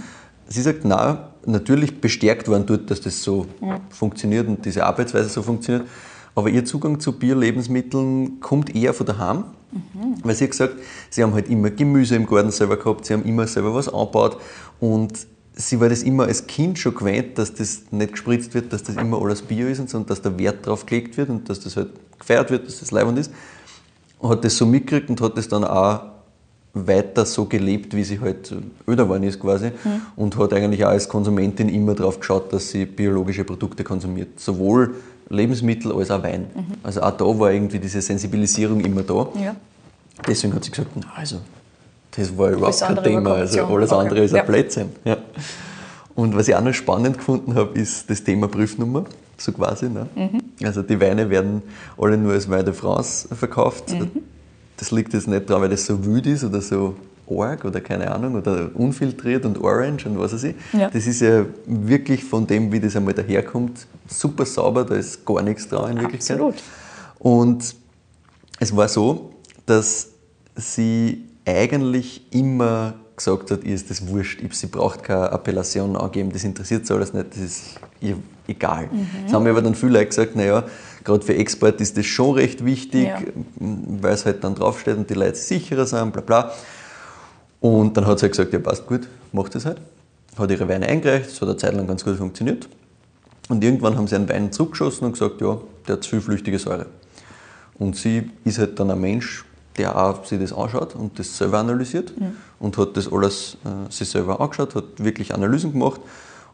Sie 0.48 0.62
sagt, 0.62 0.84
nein, 0.86 1.18
natürlich 1.46 2.00
bestärkt 2.00 2.48
worden 2.48 2.64
dort, 2.66 2.90
dass 2.90 3.00
das 3.00 3.22
so 3.22 3.46
ja. 3.60 3.80
funktioniert 3.90 4.48
und 4.48 4.64
diese 4.64 4.84
Arbeitsweise 4.84 5.28
so 5.28 5.42
funktioniert. 5.42 5.86
Aber 6.34 6.48
ihr 6.48 6.64
Zugang 6.64 7.00
zu 7.00 7.12
Bio-Lebensmitteln 7.12 8.40
kommt 8.40 8.74
eher 8.74 8.94
von 8.94 9.06
daheim. 9.06 9.44
Mhm. 9.72 10.16
Weil 10.22 10.34
sie 10.34 10.44
hat 10.44 10.50
gesagt, 10.50 10.74
sie 11.10 11.22
haben 11.22 11.32
halt 11.34 11.48
immer 11.48 11.70
Gemüse 11.70 12.16
im 12.16 12.26
Garten 12.26 12.50
selber 12.50 12.76
gehabt, 12.76 13.06
sie 13.06 13.14
haben 13.14 13.24
immer 13.24 13.46
selber 13.46 13.74
was 13.74 13.88
angebaut 13.88 14.38
und 14.80 15.26
sie 15.52 15.80
war 15.80 15.88
das 15.88 16.02
immer 16.02 16.24
als 16.24 16.46
Kind 16.46 16.78
schon 16.78 16.94
gewöhnt, 16.94 17.38
dass 17.38 17.54
das 17.54 17.82
nicht 17.90 18.12
gespritzt 18.12 18.54
wird, 18.54 18.72
dass 18.72 18.82
das 18.82 18.96
immer 18.96 19.20
alles 19.20 19.42
Bio 19.42 19.68
ist 19.68 19.78
und 19.78 19.90
so, 19.90 19.98
und 19.98 20.10
dass 20.10 20.22
der 20.22 20.38
Wert 20.38 20.66
drauf 20.66 20.86
gelegt 20.86 21.16
wird 21.16 21.28
und 21.28 21.48
dass 21.48 21.60
das 21.60 21.76
halt 21.76 21.90
gefeiert 22.18 22.50
wird, 22.50 22.66
dass 22.66 22.80
das 22.80 22.90
leibend 22.90 23.18
ist. 23.18 23.32
Hat 24.22 24.44
das 24.44 24.56
so 24.56 24.66
mitgekriegt 24.66 25.08
und 25.08 25.20
hat 25.20 25.38
das 25.38 25.48
dann 25.48 25.64
auch 25.64 26.02
weiter 26.72 27.26
so 27.26 27.46
gelebt, 27.46 27.96
wie 27.96 28.04
sie 28.04 28.20
halt 28.20 28.54
öder 28.86 29.04
geworden 29.04 29.24
ist 29.24 29.40
quasi 29.40 29.66
mhm. 29.66 30.02
und 30.16 30.38
hat 30.38 30.52
eigentlich 30.52 30.84
auch 30.84 30.90
als 30.90 31.08
Konsumentin 31.08 31.68
immer 31.68 31.94
darauf 31.94 32.20
geschaut, 32.20 32.52
dass 32.52 32.70
sie 32.70 32.86
biologische 32.86 33.44
Produkte 33.44 33.82
konsumiert. 33.82 34.38
Sowohl 34.38 34.94
Lebensmittel 35.28 35.92
als 35.92 36.10
auch 36.10 36.22
Wein. 36.22 36.46
Mhm. 36.54 36.64
Also 36.82 37.02
auch 37.02 37.16
da 37.16 37.24
war 37.24 37.52
irgendwie 37.52 37.78
diese 37.78 38.00
Sensibilisierung 38.00 38.80
immer 38.80 39.02
da. 39.02 39.28
Ja. 39.40 39.56
Deswegen 40.26 40.54
hat 40.54 40.64
sie 40.64 40.70
gesagt, 40.70 40.90
na 40.94 41.06
also, 41.14 41.36
das 42.12 42.36
war 42.36 42.50
überhaupt 42.50 42.80
kein 42.80 43.02
Thema, 43.02 43.34
also 43.34 43.64
alles 43.64 43.92
okay. 43.92 44.00
andere 44.00 44.20
ist 44.24 44.32
ja. 44.32 44.40
ein 44.40 44.46
Blödsinn. 44.46 44.90
Ja. 45.04 45.16
Und 46.14 46.36
was 46.36 46.48
ich 46.48 46.54
auch 46.54 46.62
noch 46.62 46.74
spannend 46.74 47.18
gefunden 47.18 47.54
habe, 47.54 47.78
ist 47.78 48.10
das 48.10 48.22
Thema 48.22 48.46
Prüfnummer, 48.48 49.04
so 49.38 49.52
quasi. 49.52 49.88
Ne? 49.88 50.06
Mhm. 50.14 50.66
Also 50.66 50.82
die 50.82 51.00
Weine 51.00 51.30
werden 51.30 51.62
alle 51.96 52.18
nur 52.18 52.32
als 52.32 52.50
Wein 52.50 52.64
de 52.64 52.74
France 52.74 53.28
verkauft. 53.34 53.92
Mhm 53.92 54.10
das 54.80 54.90
liegt 54.90 55.12
jetzt 55.12 55.28
nicht 55.28 55.48
daran, 55.48 55.62
weil 55.62 55.68
das 55.68 55.86
so 55.86 56.04
wild 56.04 56.26
ist 56.26 56.42
oder 56.42 56.60
so 56.60 56.96
arg 57.30 57.64
oder 57.64 57.80
keine 57.80 58.10
Ahnung 58.10 58.34
oder 58.34 58.70
unfiltriert 58.74 59.44
und 59.44 59.58
orange 59.58 60.06
und 60.06 60.18
was 60.18 60.32
weiß 60.32 60.44
ich. 60.44 60.54
Ja. 60.72 60.90
Das 60.90 61.06
ist 61.06 61.20
ja 61.20 61.44
wirklich 61.66 62.24
von 62.24 62.46
dem, 62.46 62.72
wie 62.72 62.80
das 62.80 62.96
einmal 62.96 63.14
daherkommt, 63.14 63.86
super 64.08 64.44
sauber, 64.46 64.84
da 64.84 64.96
ist 64.96 65.24
gar 65.24 65.42
nichts 65.42 65.68
dran 65.68 65.92
in 65.92 66.00
Wirklichkeit. 66.00 66.40
Absolut. 66.40 66.62
Und 67.18 67.76
es 68.58 68.74
war 68.74 68.88
so, 68.88 69.34
dass 69.66 70.08
sie 70.56 71.24
eigentlich 71.44 72.26
immer 72.32 72.94
gesagt 73.14 73.50
hat, 73.50 73.64
ihr 73.64 73.74
ist 73.74 73.90
das 73.90 74.06
wurscht, 74.08 74.40
sie 74.52 74.66
braucht 74.66 75.02
keine 75.04 75.30
Appellation 75.30 75.96
angeben, 75.96 76.32
das 76.32 76.42
interessiert 76.42 76.86
sie 76.86 76.94
alles 76.94 77.12
nicht, 77.12 77.26
das 77.30 77.38
ist 77.38 77.62
ihr 78.00 78.16
egal. 78.48 78.88
Mhm. 78.90 79.06
Das 79.24 79.34
haben 79.34 79.42
mir 79.44 79.50
aber 79.50 79.62
dann 79.62 79.74
viele 79.74 79.92
Leute 79.92 80.06
gesagt, 80.06 80.36
naja, 80.36 80.64
gerade 81.04 81.24
für 81.24 81.34
Export 81.34 81.80
ist 81.80 81.96
das 81.96 82.06
schon 82.06 82.34
recht 82.34 82.64
wichtig, 82.64 83.04
ja. 83.04 83.18
weil 83.58 84.14
es 84.14 84.26
halt 84.26 84.44
dann 84.44 84.54
draufsteht 84.54 84.96
und 84.96 85.10
die 85.10 85.14
Leute 85.14 85.36
sicherer 85.36 85.86
sind, 85.86 86.12
bla 86.12 86.22
bla. 86.22 86.52
Und 87.60 87.96
dann 87.96 88.06
hat 88.06 88.18
sie 88.18 88.24
halt 88.24 88.32
gesagt, 88.32 88.52
ja 88.52 88.58
passt 88.58 88.86
gut, 88.86 89.08
macht 89.32 89.54
das 89.54 89.66
halt. 89.66 89.80
Hat 90.36 90.50
ihre 90.50 90.68
Weine 90.68 90.86
eingereicht, 90.86 91.30
das 91.30 91.40
hat 91.40 91.48
eine 91.48 91.56
Zeit 91.56 91.74
lang 91.74 91.86
ganz 91.86 92.04
gut 92.04 92.16
funktioniert. 92.16 92.68
Und 93.48 93.64
irgendwann 93.64 93.96
haben 93.96 94.06
sie 94.06 94.14
einen 94.14 94.28
Wein 94.28 94.52
zurückgeschossen 94.52 95.06
und 95.06 95.12
gesagt, 95.12 95.40
ja, 95.40 95.58
der 95.86 95.96
hat 95.96 96.04
zu 96.04 96.10
viel 96.10 96.20
flüchtige 96.20 96.58
Säure. 96.58 96.86
Und 97.78 97.96
sie 97.96 98.30
ist 98.44 98.58
halt 98.58 98.78
dann 98.78 98.90
ein 98.90 99.00
Mensch, 99.00 99.44
der 99.76 99.96
auch 99.96 100.24
sich 100.24 100.38
das 100.38 100.52
anschaut 100.52 100.94
und 100.94 101.18
das 101.18 101.36
selber 101.36 101.58
analysiert 101.58 102.18
mhm. 102.18 102.36
und 102.58 102.76
hat 102.76 102.96
das 102.96 103.10
alles 103.10 103.56
äh, 103.64 103.90
sich 103.90 104.08
selber 104.08 104.40
angeschaut, 104.40 104.74
hat 104.74 104.84
wirklich 104.98 105.34
Analysen 105.34 105.72
gemacht 105.72 106.00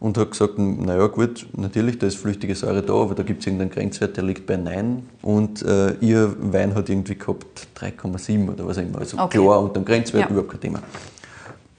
und 0.07 0.17
hat 0.19 0.31
gesagt, 0.31 0.57
naja 0.57 1.09
gut, 1.09 1.47
natürlich, 1.57 1.99
da 1.99 2.07
ist 2.07 2.17
flüchtige 2.17 2.55
Säure 2.55 2.81
da, 2.81 2.93
aber 2.93 3.17
da 3.17 3.25
gibt 3.25 3.41
es 3.41 3.47
irgendeinen 3.49 3.73
Grenzwert, 3.73 4.17
der 4.17 4.23
liegt 4.23 4.47
bei 4.47 4.57
9 4.57 5.03
und 5.23 5.63
äh, 5.63 5.95
ihr 6.01 6.33
Wein 6.39 6.77
hat 6.77 6.89
irgendwie 6.89 7.17
gehabt 7.17 7.67
3,7 7.77 8.53
oder 8.53 8.69
was 8.69 8.79
auch 8.79 8.83
immer, 8.83 9.01
also 9.01 9.19
okay. 9.19 9.39
klar 9.39 9.61
unter 9.61 9.81
dem 9.81 9.85
Grenzwert, 9.85 10.23
ja. 10.23 10.29
überhaupt 10.29 10.53
kein 10.53 10.61
Thema. 10.61 10.79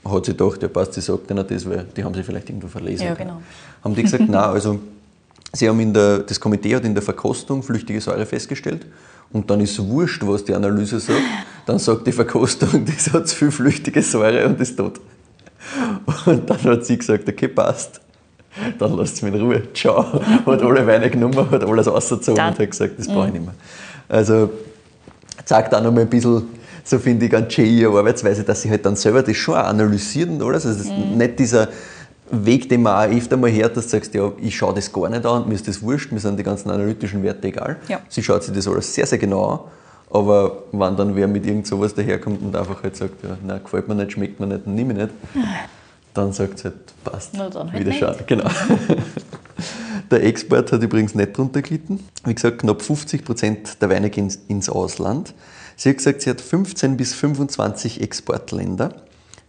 Hat 0.03 0.25
sie 0.25 0.31
gedacht, 0.31 0.61
ja 0.61 0.67
passt, 0.67 0.93
sie 0.93 1.01
sagt 1.01 1.31
ihnen 1.31 1.45
das, 1.47 1.69
weil 1.69 1.85
die 1.95 2.03
haben 2.03 2.13
sie 2.13 2.23
vielleicht 2.23 2.49
irgendwo 2.49 2.67
verlesen. 2.67 3.05
Ja, 3.05 3.13
genau. 3.13 3.41
Haben 3.81 3.95
die 3.95 4.03
gesagt, 4.03 4.27
nein, 4.27 4.35
also 4.35 4.77
sie 5.53 5.69
haben 5.69 5.79
in 5.79 5.93
der, 5.93 6.19
das 6.19 6.37
Komitee 6.37 6.75
hat 6.75 6.83
in 6.83 6.93
der 6.93 7.03
Verkostung 7.03 7.63
flüchtige 7.63 8.01
Säure 8.01 8.25
festgestellt 8.25 8.85
und 9.31 9.49
dann 9.49 9.61
ist 9.61 9.79
es 9.79 9.87
wurscht, 9.87 10.21
was 10.27 10.43
die 10.43 10.53
Analyse 10.53 10.99
sagt, 10.99 11.21
dann 11.65 11.79
sagt 11.79 12.05
die 12.05 12.11
Verkostung, 12.11 12.85
das 12.93 13.13
hat 13.13 13.29
zu 13.29 13.37
viel 13.37 13.51
flüchtige 13.51 14.01
Säure 14.01 14.45
und 14.47 14.59
ist 14.59 14.75
tot. 14.75 14.99
Und 16.25 16.49
dann 16.49 16.63
hat 16.63 16.85
sie 16.85 16.97
gesagt, 16.97 17.27
okay, 17.27 17.47
passt 17.47 18.01
dann 18.79 18.95
lasst 18.97 19.15
es 19.15 19.21
mich 19.21 19.33
in 19.33 19.41
Ruhe. 19.41 19.61
Ciao. 19.73 20.03
Hat 20.45 20.61
alle 20.61 20.85
Weine 20.85 21.09
genommen, 21.09 21.51
hat 21.51 21.63
alles 21.63 21.87
ausgezogen 21.87 22.43
und 22.43 22.59
hat 22.59 22.71
gesagt, 22.71 22.93
das 22.97 23.07
brauche 23.07 23.27
ich 23.27 23.33
nicht 23.33 23.45
mehr. 23.45 23.55
Also 24.09 24.49
zeigt 25.45 25.73
auch 25.73 25.81
noch 25.81 25.91
mal 25.91 26.01
ein 26.01 26.09
bisschen, 26.09 26.43
so 26.83 26.99
finde 26.99 27.25
ich, 27.25 27.31
ganz 27.31 27.53
schön 27.53 27.65
ihre 27.65 27.97
Arbeitsweise, 27.97 28.43
dass 28.43 28.61
sie 28.61 28.69
halt 28.69 28.85
dann 28.85 28.95
selber 28.95 29.23
das 29.23 29.35
schon 29.35 29.55
analysiert 29.55 30.29
und 30.29 30.41
alles. 30.41 30.65
Also 30.65 30.91
mhm. 30.91 31.17
nicht 31.17 31.39
dieser 31.39 31.67
Weg, 32.29 32.67
den 32.69 32.83
man 32.83 33.09
auch 33.09 33.15
öfter 33.15 33.37
mal 33.37 33.51
hört, 33.51 33.77
dass 33.77 33.85
du 33.85 33.91
sagst, 33.91 34.13
ja, 34.13 34.31
ich 34.41 34.55
schaue 34.55 34.73
das 34.73 34.91
gar 34.91 35.09
nicht 35.09 35.25
an, 35.25 35.47
mir 35.47 35.55
ist 35.55 35.67
das 35.67 35.81
wurscht, 35.81 36.11
mir 36.11 36.19
sind 36.19 36.37
die 36.37 36.43
ganzen 36.43 36.69
analytischen 36.69 37.23
Werte 37.23 37.47
egal. 37.47 37.77
Ja. 37.87 37.99
Sie 38.09 38.21
schaut 38.21 38.43
sich 38.43 38.53
das 38.53 38.67
alles 38.67 38.93
sehr, 38.93 39.05
sehr 39.05 39.17
genau 39.17 39.45
an 39.45 39.59
Aber 40.09 40.63
wenn 40.71 40.97
dann 40.97 41.15
wer 41.15 41.27
mit 41.27 41.45
irgend 41.45 41.67
sowas 41.67 41.93
daherkommt 41.93 42.41
und 42.41 42.55
einfach 42.55 42.83
halt 42.83 42.97
sagt, 42.97 43.23
ja, 43.23 43.37
nein, 43.45 43.61
gefällt 43.63 43.87
mir 43.87 43.95
nicht, 43.95 44.11
schmeckt 44.11 44.39
mir 44.39 44.47
nicht, 44.47 44.67
nimm 44.67 44.91
ich 44.91 44.97
nicht, 44.97 45.09
dann 46.17 46.33
sagt 46.33 46.55
es 46.59 46.63
halt, 46.65 46.75
passt. 47.03 47.33
Na 47.33 47.49
dann 47.49 47.71
halt 47.71 47.79
wieder 47.79 47.89
nicht. 47.91 47.99
schauen. 47.99 48.15
Genau. 48.27 48.49
Der 50.11 50.23
Export 50.23 50.71
hat 50.71 50.81
übrigens 50.81 51.15
nicht 51.15 51.37
drunter 51.37 51.61
gelitten. 51.61 51.99
Wie 52.25 52.33
gesagt, 52.33 52.59
knapp 52.59 52.81
50 52.81 53.25
Prozent 53.25 53.81
der 53.81 53.89
Weine 53.89 54.09
gehen 54.09 54.31
ins 54.47 54.69
Ausland. 54.69 55.33
Sie 55.75 55.89
hat 55.89 55.97
gesagt, 55.97 56.21
sie 56.21 56.29
hat 56.29 56.39
15 56.39 56.95
bis 56.95 57.13
25 57.13 58.01
Exportländer. 58.01 58.93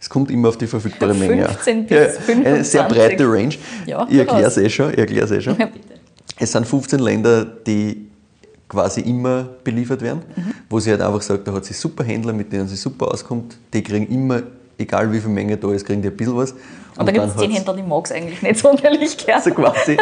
Es 0.01 0.09
kommt 0.09 0.29
immer 0.31 0.49
auf 0.49 0.57
die 0.57 0.67
verfügbare 0.67 1.13
Menge. 1.13 1.45
15 1.63 1.85
bis 1.87 1.97
Eine 2.27 2.63
sehr 2.65 2.85
25. 2.87 2.87
breite 2.97 3.23
Range. 3.31 3.55
Ja, 3.85 4.05
ich 4.09 4.17
erkläre 4.17 4.43
es 4.47 4.55
durchaus. 4.55 4.57
eh 4.57 4.69
schon. 4.69 4.93
Ich 4.93 5.31
eh 5.31 5.41
schon. 5.41 5.57
Ja. 5.57 5.69
Es 6.37 6.51
sind 6.51 6.67
15 6.67 6.99
Länder, 6.99 7.45
die 7.45 8.07
quasi 8.67 9.01
immer 9.01 9.47
beliefert 9.63 10.01
werden, 10.01 10.21
Mhm. 10.35 10.53
wo 10.69 10.79
sie 10.79 10.91
halt 10.91 11.01
einfach 11.01 11.21
sagt, 11.21 11.47
da 11.47 11.53
hat 11.53 11.65
sie 11.65 11.73
super 11.73 12.03
Händler, 12.03 12.33
mit 12.33 12.51
denen 12.53 12.67
sie 12.67 12.75
super 12.75 13.11
auskommt. 13.11 13.57
Die 13.73 13.81
kriegen 13.81 14.07
immer, 14.07 14.43
egal 14.79 15.11
wie 15.11 15.19
viel 15.19 15.29
Menge 15.29 15.57
da 15.57 15.71
ist, 15.71 15.85
kriegen 15.85 16.01
die 16.01 16.07
ein 16.07 16.17
bisschen 16.17 16.35
was. 16.35 16.53
Und 16.97 17.07
da 17.07 17.11
gibt 17.11 17.25
es 17.25 17.33
dann 17.33 17.39
zehn 17.39 17.51
Händler, 17.51 17.75
die 17.75 17.83
mag 17.83 18.05
es 18.05 18.11
eigentlich 18.11 18.41
nicht 18.41 18.59
sonderlich 18.59 19.17
gern. 19.17 19.37
also 19.37 19.51
quasi. 19.51 19.97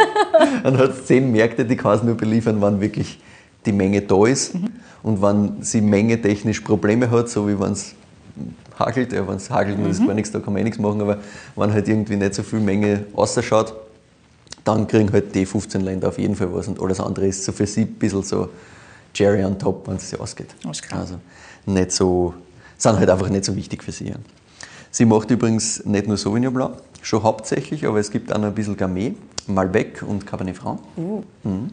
Dann 0.62 0.78
hat 0.78 0.90
es 0.90 1.06
zehn 1.06 1.30
Märkte, 1.30 1.64
die 1.64 1.76
kann 1.76 1.96
es 1.96 2.02
nur 2.02 2.16
beliefern, 2.16 2.60
wann 2.60 2.80
wirklich 2.80 3.20
die 3.66 3.72
Menge 3.72 4.02
da 4.02 4.26
ist. 4.26 4.54
Und 5.02 5.22
wenn 5.22 5.62
sie 5.62 5.80
mengetechnisch 5.80 6.60
Probleme 6.60 7.10
hat, 7.10 7.28
so 7.28 7.46
wie 7.48 7.58
wenn 7.60 7.72
es 7.72 7.94
hagelt, 8.78 9.12
ja, 9.12 9.26
wenn 9.26 9.36
es 9.36 9.50
hagelt 9.50 9.78
und 9.78 9.90
es 9.90 9.98
gar 9.98 10.14
nichts, 10.14 10.30
da 10.30 10.40
kann 10.40 10.52
man 10.52 10.60
eh 10.60 10.64
nichts 10.64 10.78
machen, 10.78 11.00
aber 11.00 11.18
wenn 11.56 11.72
halt 11.72 11.88
irgendwie 11.88 12.16
nicht 12.16 12.34
so 12.34 12.42
viel 12.42 12.60
Menge 12.60 13.04
ausschaut, 13.14 13.74
dann 14.64 14.86
kriegen 14.86 15.12
halt 15.12 15.34
die 15.34 15.46
15 15.46 15.80
Länder 15.80 16.08
auf 16.08 16.18
jeden 16.18 16.34
Fall 16.34 16.52
was 16.52 16.68
und 16.68 16.80
alles 16.80 17.00
andere 17.00 17.26
ist 17.26 17.44
so 17.44 17.52
für 17.52 17.66
sie 17.66 17.82
ein 17.82 17.94
bisschen 17.94 18.22
so 18.22 18.48
Cherry 19.14 19.44
on 19.44 19.58
top, 19.58 19.88
wenn 19.88 19.96
es 19.96 20.10
sich 20.10 20.20
ausgeht. 20.20 20.54
Alles 20.64 20.82
klar. 20.82 21.00
Also 21.00 21.14
nicht 21.66 21.92
so, 21.92 22.34
sind 22.76 22.98
halt 22.98 23.08
einfach 23.08 23.28
nicht 23.28 23.44
so 23.44 23.56
wichtig 23.56 23.82
für 23.82 23.92
sie. 23.92 24.08
Ja. 24.08 24.16
Sie 24.90 25.04
macht 25.04 25.30
übrigens 25.30 25.84
nicht 25.84 26.06
nur 26.06 26.16
Sauvignon 26.16 26.52
Blanc, 26.52 26.74
schon 27.02 27.22
hauptsächlich, 27.22 27.86
aber 27.86 27.98
es 27.98 28.10
gibt 28.10 28.32
auch 28.32 28.38
noch 28.38 28.48
ein 28.48 28.54
bisschen 28.54 28.76
Gamay, 28.76 29.14
Malbec 29.46 30.02
und 30.02 30.26
Cabernet 30.26 30.56
Franc. 30.56 30.80
Mhm. 30.96 31.70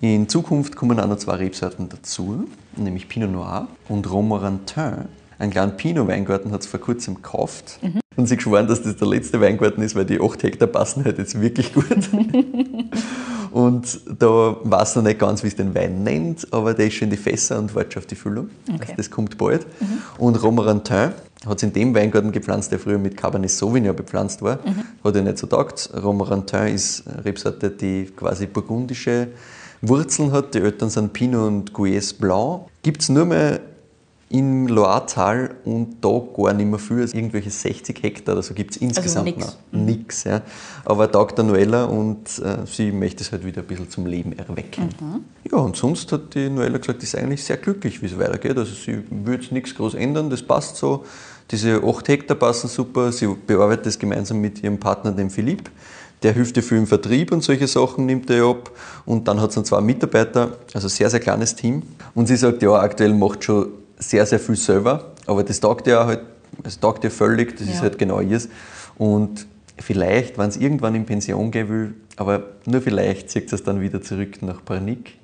In 0.00 0.28
Zukunft 0.28 0.74
kommen 0.74 0.98
auch 0.98 1.06
noch 1.06 1.18
zwei 1.18 1.36
Rebsorten 1.36 1.88
dazu, 1.88 2.48
nämlich 2.76 3.08
Pinot 3.08 3.30
Noir 3.30 3.68
und 3.88 4.10
Romorantin. 4.10 5.06
Einen 5.38 5.52
kleinen 5.52 5.76
Pinot-Weingarten 5.76 6.52
hat 6.52 6.62
sie 6.62 6.68
vor 6.68 6.80
kurzem 6.80 7.16
gekauft. 7.16 7.78
Und 8.16 8.26
sie 8.26 8.36
geschworen, 8.36 8.66
dass 8.66 8.82
das 8.82 8.96
der 8.96 9.08
letzte 9.08 9.40
Weingarten 9.40 9.80
ist, 9.82 9.94
weil 9.94 10.04
die 10.04 10.20
8 10.20 10.42
Hektar 10.42 10.68
passen 10.68 11.04
halt 11.04 11.18
jetzt 11.18 11.40
wirklich 11.40 11.72
gut. 11.72 11.86
und 13.52 14.00
da 14.18 14.56
weiß 14.62 14.96
noch 14.96 15.02
nicht 15.02 15.18
ganz, 15.18 15.42
wie 15.42 15.48
es 15.48 15.56
den 15.56 15.74
Wein 15.74 16.02
nennt, 16.02 16.52
aber 16.52 16.74
der 16.74 16.88
ist 16.88 16.94
schon 16.94 17.06
in 17.06 17.10
die 17.10 17.16
Fässer 17.16 17.58
und 17.58 17.74
wartet 17.74 17.94
schon 17.94 18.02
auf 18.02 18.06
die 18.06 18.14
Füllung. 18.14 18.50
Okay. 18.68 18.80
Also 18.80 18.94
das 18.96 19.10
kommt 19.10 19.38
bald. 19.38 19.66
Und 20.18 20.42
Romorantin 20.42 21.12
hat 21.46 21.58
es 21.58 21.62
in 21.62 21.72
dem 21.72 21.94
Weingarten 21.94 22.32
gepflanzt, 22.32 22.70
der 22.72 22.78
früher 22.78 22.98
mit 22.98 23.16
Cabernet 23.16 23.50
Sauvignon 23.50 23.96
bepflanzt 23.96 24.42
war. 24.42 24.58
Hat 25.04 25.16
ja 25.16 25.22
nicht 25.22 25.38
so 25.38 25.46
taugt. 25.46 25.90
Romorantin 25.94 26.74
ist 26.74 27.06
eine 27.08 27.24
Rebsorte, 27.24 27.70
die 27.70 28.06
quasi 28.16 28.46
burgundische 28.46 29.28
Wurzeln 29.80 30.32
hat. 30.32 30.54
Die 30.54 30.58
Eltern 30.58 30.90
sind 30.90 31.12
Pinot 31.12 31.48
und 31.48 31.72
Gouès 31.72 32.18
Blanc. 32.18 32.66
Gibt 32.82 33.02
es 33.02 33.08
nur 33.08 33.24
mehr 33.24 33.60
im 34.32 34.66
Loiretal 34.66 35.56
und 35.64 35.96
da 36.00 36.22
gar 36.34 36.54
nicht 36.54 36.66
mehr 36.66 36.78
viel. 36.78 37.02
Also 37.02 37.14
irgendwelche 37.14 37.50
60 37.50 38.02
Hektar 38.02 38.34
oder 38.34 38.42
so 38.42 38.54
gibt 38.54 38.70
es 38.72 38.76
insgesamt 38.78 39.26
nix. 39.26 39.44
noch. 39.46 39.56
Nix, 39.72 40.24
ja. 40.24 40.40
Aber 40.86 41.10
taugt 41.10 41.36
der 41.36 41.44
Noella 41.44 41.84
und 41.84 42.38
äh, 42.38 42.64
sie 42.66 42.92
möchte 42.92 43.22
es 43.22 43.30
halt 43.30 43.44
wieder 43.44 43.60
ein 43.60 43.66
bisschen 43.66 43.90
zum 43.90 44.06
Leben 44.06 44.32
erwecken. 44.32 44.88
Ja, 45.50 45.58
und 45.58 45.76
sonst 45.76 46.10
hat 46.12 46.34
die 46.34 46.48
Noella 46.48 46.78
gesagt, 46.78 47.02
die 47.02 47.04
ist 47.04 47.14
eigentlich 47.14 47.44
sehr 47.44 47.58
glücklich, 47.58 48.00
wie 48.00 48.06
es 48.06 48.18
weitergeht. 48.18 48.56
Also 48.56 48.72
sie 48.74 49.04
würde 49.10 49.46
nichts 49.50 49.74
groß 49.74 49.94
ändern, 49.94 50.30
das 50.30 50.42
passt 50.42 50.76
so. 50.76 51.04
Diese 51.50 51.82
8 51.84 52.08
Hektar 52.08 52.36
passen 52.36 52.68
super. 52.68 53.12
Sie 53.12 53.26
bearbeitet 53.46 53.86
das 53.86 53.98
gemeinsam 53.98 54.40
mit 54.40 54.62
ihrem 54.62 54.78
Partner, 54.78 55.12
dem 55.12 55.30
Philipp. 55.30 55.70
Der 56.22 56.32
hilft 56.32 56.56
ihr 56.56 56.62
viel 56.62 56.78
im 56.78 56.86
Vertrieb 56.86 57.32
und 57.32 57.42
solche 57.42 57.66
Sachen 57.66 58.06
nimmt 58.06 58.30
er 58.30 58.44
ab. 58.44 58.70
Und 59.04 59.26
dann 59.26 59.40
hat 59.40 59.52
sie 59.52 59.62
zwei 59.64 59.80
Mitarbeiter, 59.80 60.56
also 60.72 60.88
sehr, 60.88 61.10
sehr 61.10 61.20
kleines 61.20 61.56
Team. 61.56 61.82
Und 62.14 62.26
sie 62.26 62.36
sagt, 62.36 62.62
ja, 62.62 62.74
aktuell 62.74 63.12
macht 63.12 63.44
schon 63.44 63.68
sehr, 63.98 64.24
sehr 64.24 64.38
viel 64.38 64.56
selber. 64.56 65.12
Aber 65.26 65.42
das 65.42 65.58
taugt 65.60 65.86
ihr 65.86 66.04
halt, 66.06 66.20
es 66.62 66.78
taugt 66.78 67.02
ihr 67.04 67.10
völlig, 67.10 67.56
das 67.56 67.66
ist 67.66 67.76
Ja. 67.76 67.80
halt 67.82 67.98
genau 67.98 68.20
ihrs. 68.20 68.48
Und 68.96 69.46
vielleicht, 69.78 70.38
wenn 70.38 70.48
es 70.48 70.56
irgendwann 70.56 70.94
in 70.94 71.04
Pension 71.06 71.50
gehen 71.50 71.68
will, 71.68 71.94
aber 72.16 72.44
nur 72.66 72.80
vielleicht 72.80 73.30
zieht 73.30 73.52
es 73.52 73.64
dann 73.64 73.80
wieder 73.80 74.00
zurück 74.00 74.42
nach 74.42 74.64
Parnik 74.64 75.14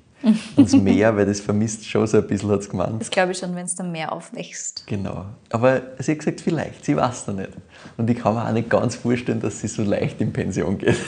ins 0.57 0.73
Meer, 0.75 1.15
weil 1.15 1.25
das 1.25 1.39
vermisst 1.39 1.85
schon 1.85 2.05
so 2.07 2.17
ein 2.17 2.27
bisschen, 2.27 2.49
hat 2.49 2.59
es 2.59 2.69
gemeint. 2.69 2.99
Das 3.01 3.09
glaube 3.09 3.31
ich 3.31 3.37
schon, 3.37 3.55
wenn 3.55 3.65
es 3.65 3.75
dann 3.75 3.91
mehr 3.91 4.11
aufwächst. 4.11 4.83
Genau. 4.87 5.25
Aber 5.49 5.81
sie 5.99 6.11
hat 6.11 6.19
gesagt, 6.19 6.41
vielleicht, 6.41 6.83
sie 6.85 6.95
weiß 6.95 7.25
da 7.25 7.33
nicht. 7.33 7.51
Und 7.97 8.09
ich 8.09 8.17
kann 8.17 8.33
mir 8.35 8.45
auch 8.47 8.51
nicht 8.51 8.69
ganz 8.69 8.95
vorstellen, 8.95 9.39
dass 9.39 9.61
sie 9.61 9.67
so 9.67 9.83
leicht 9.83 10.19
in 10.21 10.33
Pension 10.33 10.77
geht. 10.77 10.97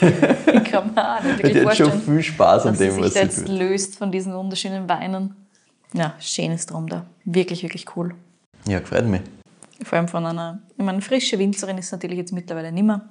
Ich 0.54 0.64
kann 0.64 0.94
mir 0.94 1.16
auch 1.18 1.22
nicht 1.22 1.38
Die 1.38 1.42
wirklich 1.54 1.66
hat 1.66 1.76
schon 1.76 2.00
viel 2.02 2.22
Spaß 2.22 2.66
an 2.66 2.76
dem, 2.78 2.92
sich 2.92 3.02
was 3.02 3.12
sie 3.14 3.18
jetzt 3.20 3.46
tut. 3.46 3.48
löst 3.48 3.96
von 3.98 4.10
diesen 4.10 4.34
wunderschönen 4.34 4.88
Weinen. 4.88 5.34
Ja, 5.92 6.14
schönes 6.18 6.66
Drum 6.66 6.88
da. 6.88 7.04
Wirklich, 7.24 7.62
wirklich 7.62 7.84
cool. 7.96 8.14
Ja, 8.66 8.78
gefreut 8.78 9.06
mich. 9.06 9.20
Vor 9.84 9.98
allem 9.98 10.08
von 10.08 10.24
einer, 10.24 10.60
ich 10.78 10.84
meine, 10.84 11.00
frische 11.02 11.38
Winzerin 11.38 11.76
ist 11.78 11.90
natürlich 11.92 12.16
jetzt 12.18 12.32
mittlerweile 12.32 12.72
nicht 12.72 12.84
mehr, 12.84 13.02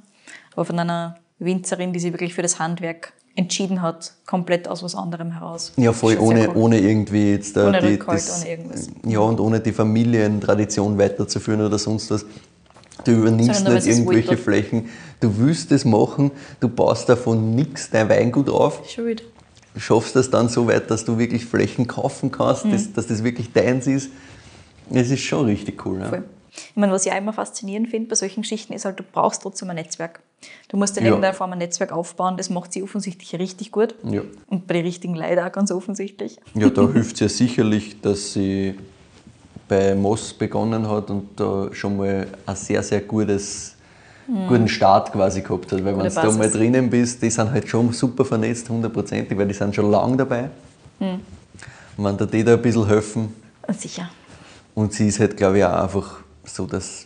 aber 0.53 0.65
von 0.65 0.79
einer 0.79 1.17
Winzerin, 1.39 1.93
die 1.93 1.99
sich 1.99 2.11
wirklich 2.13 2.33
für 2.33 2.41
das 2.41 2.59
Handwerk 2.59 3.13
entschieden 3.35 3.81
hat, 3.81 4.13
komplett 4.25 4.67
aus 4.67 4.83
was 4.83 4.93
anderem 4.95 5.31
heraus. 5.31 5.71
Ja, 5.77 5.93
voll, 5.93 6.15
Schon 6.15 6.25
ohne, 6.27 6.49
cool. 6.49 6.55
ohne 6.57 6.79
irgendwie 6.79 7.31
jetzt 7.31 7.55
da 7.55 7.67
Ohne 7.67 7.79
die, 7.81 7.87
Rückhalt, 7.93 8.23
ohne 8.37 8.49
irgendwas. 8.49 8.87
Ja, 9.05 9.19
und 9.19 9.39
ohne 9.39 9.59
die 9.61 9.71
Familientradition 9.71 10.97
weiterzuführen 10.97 11.61
oder 11.61 11.77
sonst 11.79 12.11
was. 12.11 12.25
Du 13.05 13.11
übernimmst 13.13 13.67
nicht 13.67 13.87
irgendwelche. 13.87 14.37
Flächen. 14.37 14.89
Du 15.21 15.37
willst 15.37 15.71
es 15.71 15.85
machen, 15.85 16.31
du 16.59 16.67
baust 16.69 17.09
davon 17.09 17.55
nichts 17.55 17.89
dein 17.89 18.09
Weingut 18.09 18.49
auf, 18.49 18.87
Schuld. 18.89 19.23
schaffst 19.77 20.15
das 20.15 20.29
dann 20.29 20.49
so 20.49 20.67
weit, 20.67 20.91
dass 20.91 21.05
du 21.05 21.17
wirklich 21.17 21.45
Flächen 21.45 21.87
kaufen 21.87 22.31
kannst, 22.31 22.65
Mhm. 22.65 22.71
dass, 22.73 22.93
dass 22.93 23.07
das 23.07 23.23
wirklich 23.23 23.53
deins 23.53 23.87
ist. 23.87 24.09
Es 24.91 25.09
ist 25.09 25.21
schon 25.21 25.45
richtig 25.45 25.83
cool. 25.85 25.99
Ja. 26.01 26.21
Ich 26.53 26.75
meine, 26.75 26.91
was 26.91 27.05
ich 27.05 27.11
auch 27.13 27.17
immer 27.17 27.33
faszinierend 27.33 27.87
finde 27.89 28.09
bei 28.09 28.15
solchen 28.15 28.41
Geschichten 28.41 28.73
ist 28.73 28.83
halt, 28.85 28.99
du 28.99 29.03
brauchst 29.03 29.41
trotzdem 29.41 29.69
ein 29.69 29.77
Netzwerk. 29.77 30.19
Du 30.69 30.77
musst 30.77 30.97
in 30.97 31.03
Ja. 31.03 31.09
irgendeiner 31.09 31.33
Form 31.33 31.51
ein 31.51 31.57
Netzwerk 31.59 31.91
aufbauen, 31.91 32.37
das 32.37 32.49
macht 32.49 32.73
sie 32.73 32.81
offensichtlich 32.83 33.33
richtig 33.39 33.71
gut. 33.71 33.93
Ja. 34.03 34.21
Und 34.47 34.67
bei 34.67 34.75
den 34.75 34.85
richtigen 34.85 35.15
leider 35.15 35.45
auch 35.45 35.51
ganz 35.51 35.71
offensichtlich. 35.71 36.37
Ja, 36.53 36.69
da 36.69 36.87
hilft 36.93 37.15
es 37.15 37.19
ja 37.19 37.29
sicherlich, 37.29 38.01
dass 38.01 38.33
sie 38.33 38.75
bei 39.67 39.95
Moss 39.95 40.33
begonnen 40.33 40.89
hat 40.89 41.09
und 41.09 41.29
da 41.39 41.69
schon 41.73 41.97
mal 41.97 42.27
ein 42.45 42.55
sehr, 42.55 42.83
sehr 42.83 43.01
gutes, 43.01 43.75
guten 44.47 44.67
Start 44.67 45.11
quasi 45.11 45.41
gehabt 45.41 45.71
hat. 45.71 45.83
Weil 45.85 45.97
wenn 45.97 46.05
du 46.05 46.09
da 46.13 46.31
mal 46.31 46.49
drinnen 46.49 46.89
bist, 46.89 47.21
die 47.21 47.29
sind 47.29 47.51
halt 47.51 47.67
schon 47.67 47.91
super 47.93 48.25
vernetzt, 48.25 48.69
hundertprozentig, 48.69 49.37
weil 49.37 49.47
die 49.47 49.53
sind 49.53 49.75
schon 49.75 49.89
lange 49.91 50.17
dabei. 50.17 50.49
Und 50.99 51.21
wenn 51.97 52.17
da 52.17 52.25
die 52.25 52.43
da 52.43 52.53
ein 52.53 52.61
bisschen 52.61 52.87
helfen 52.87 53.33
Sicher. 53.77 54.09
und 54.75 54.93
sie 54.93 55.07
ist 55.07 55.19
halt, 55.19 55.37
glaube 55.37 55.57
ich, 55.59 55.65
auch 55.65 55.83
einfach 55.83 56.19
so, 56.43 56.65
dass 56.65 57.05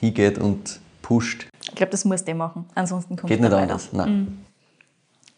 hingeht 0.00 0.38
und 0.38 0.80
pusht, 1.02 1.46
Ich 1.76 1.78
glaube, 1.78 1.90
das 1.90 2.06
musst 2.06 2.26
du 2.26 2.34
machen. 2.34 2.64
Ansonsten 2.74 3.16
kommt 3.16 3.28
geht 3.28 3.36
es 3.38 3.42
nicht 3.42 3.52
weiter. 3.52 3.62
anders. 3.64 3.92
Nein. 3.92 4.46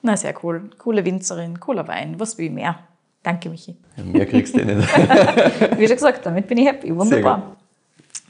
Na, 0.02 0.16
sehr 0.16 0.32
cool. 0.44 0.70
Coole 0.78 1.04
Winzerin, 1.04 1.58
cooler 1.58 1.88
Wein. 1.88 2.14
Was 2.20 2.38
will 2.38 2.46
ich 2.46 2.52
mehr? 2.52 2.78
Danke, 3.24 3.50
Michi. 3.50 3.76
Ja, 3.96 4.04
Mehr 4.04 4.24
kriegst 4.24 4.54
du 4.54 4.60
eh 4.60 4.64
nicht. 4.64 4.88
Wie 5.78 5.88
schon 5.88 5.96
gesagt, 5.96 6.24
damit 6.24 6.46
bin 6.46 6.58
ich 6.58 6.68
happy. 6.68 6.86
Sehr 6.86 6.96
Wunderbar. 6.96 7.56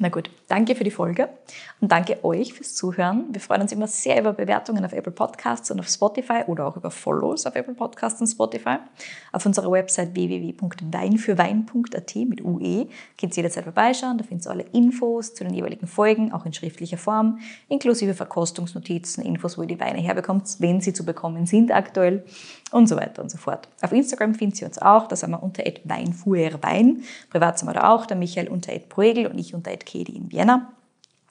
Na 0.01 0.11
gut, 0.11 0.31
danke 0.47 0.77
für 0.77 0.85
die 0.85 0.93
Folge 0.93 1.29
und 1.81 1.91
danke 1.91 2.25
euch 2.25 2.55
fürs 2.55 2.77
Zuhören. 2.77 3.25
Wir 3.33 3.41
freuen 3.41 3.63
uns 3.63 3.73
immer 3.73 3.89
sehr 3.89 4.21
über 4.21 4.33
Bewertungen 4.33 4.85
auf 4.85 4.93
Apple 4.93 5.11
Podcasts 5.11 5.73
und 5.73 5.81
auf 5.81 5.89
Spotify 5.89 6.45
oder 6.47 6.69
auch 6.69 6.77
über 6.77 6.93
Follows 6.93 7.47
auf 7.47 7.57
Apple 7.57 7.75
Podcasts 7.75 8.21
und 8.21 8.29
Spotify. 8.29 8.77
Auf 9.33 9.45
unserer 9.45 9.73
Website 9.73 10.15
www.weinfürwein.at 10.15 12.15
mit 12.15 12.45
UE 12.45 12.87
könnt 13.19 13.33
ihr 13.33 13.43
jederzeit 13.43 13.65
vorbeischauen. 13.65 14.19
Da 14.19 14.25
findet 14.25 14.47
ihr 14.47 14.53
alle 14.53 14.67
Infos 14.73 15.35
zu 15.35 15.43
den 15.43 15.53
jeweiligen 15.53 15.89
Folgen, 15.89 16.33
auch 16.33 16.47
in 16.47 16.53
schriftlicher 16.53 16.99
Form, 16.99 17.41
inklusive 17.69 18.15
Verkostungsnotizen, 18.15 19.25
Infos, 19.25 19.59
wo 19.59 19.63
ihr 19.63 19.69
die 19.69 19.81
Weine 19.81 19.99
herbekommt, 19.99 20.45
wenn 20.61 20.81
sie 20.81 20.93
zu 20.93 21.05
bekommen 21.05 21.47
sind 21.47 21.73
aktuell 21.73 22.25
und 22.71 22.89
so 22.89 22.97
weiter 22.97 23.23
und 23.23 23.31
so 23.31 23.39
fort. 23.39 23.69
Auf 23.81 23.93
Instagram 23.93 24.35
findet 24.35 24.61
ihr 24.61 24.69
uns 24.69 24.79
auch, 24.79 25.07
da 25.07 25.17
sind 25.17 25.31
wir 25.31 25.43
unter 25.43 25.65
@weinfuhrwein. 25.85 27.03
Privat 27.31 27.59
sind 27.59 27.69
wir 27.69 27.75
da 27.75 27.91
auch, 27.95 28.07
der 28.07 28.17
Michael 28.17 28.49
unter 28.49 28.73
@proegel 28.79 29.27
und 29.27 29.39
ich 29.39 29.55
unter 29.55 29.77
@kedi 29.77 30.17
in 30.17 30.31
Vienna. 30.31 30.73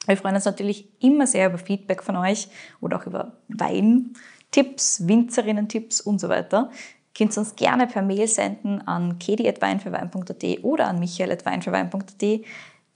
Wir 0.06 0.18
freuen 0.18 0.36
uns 0.36 0.46
natürlich 0.46 0.88
immer 1.02 1.28
sehr 1.28 1.50
über 1.50 1.58
Feedback 1.58 2.02
von 2.02 2.16
euch 2.16 2.48
oder 2.80 2.98
auch 2.98 3.06
über 3.06 3.34
Weintipps, 3.50 5.08
Winzerinnen-Tipps 5.08 6.02
und 6.02 6.20
so 6.20 6.30
weiter. 6.30 6.70
Ihr 6.72 7.26
könnt 7.26 7.38
uns 7.38 7.56
gerne 7.56 7.88
per 7.88 8.02
Mail 8.02 8.28
senden 8.28 8.88
an 8.88 9.20
kedi.weinfürwein.at 9.20 10.64
oder 10.64 10.88
an 10.88 11.00
michael.weinfürwein.at. 11.00 12.22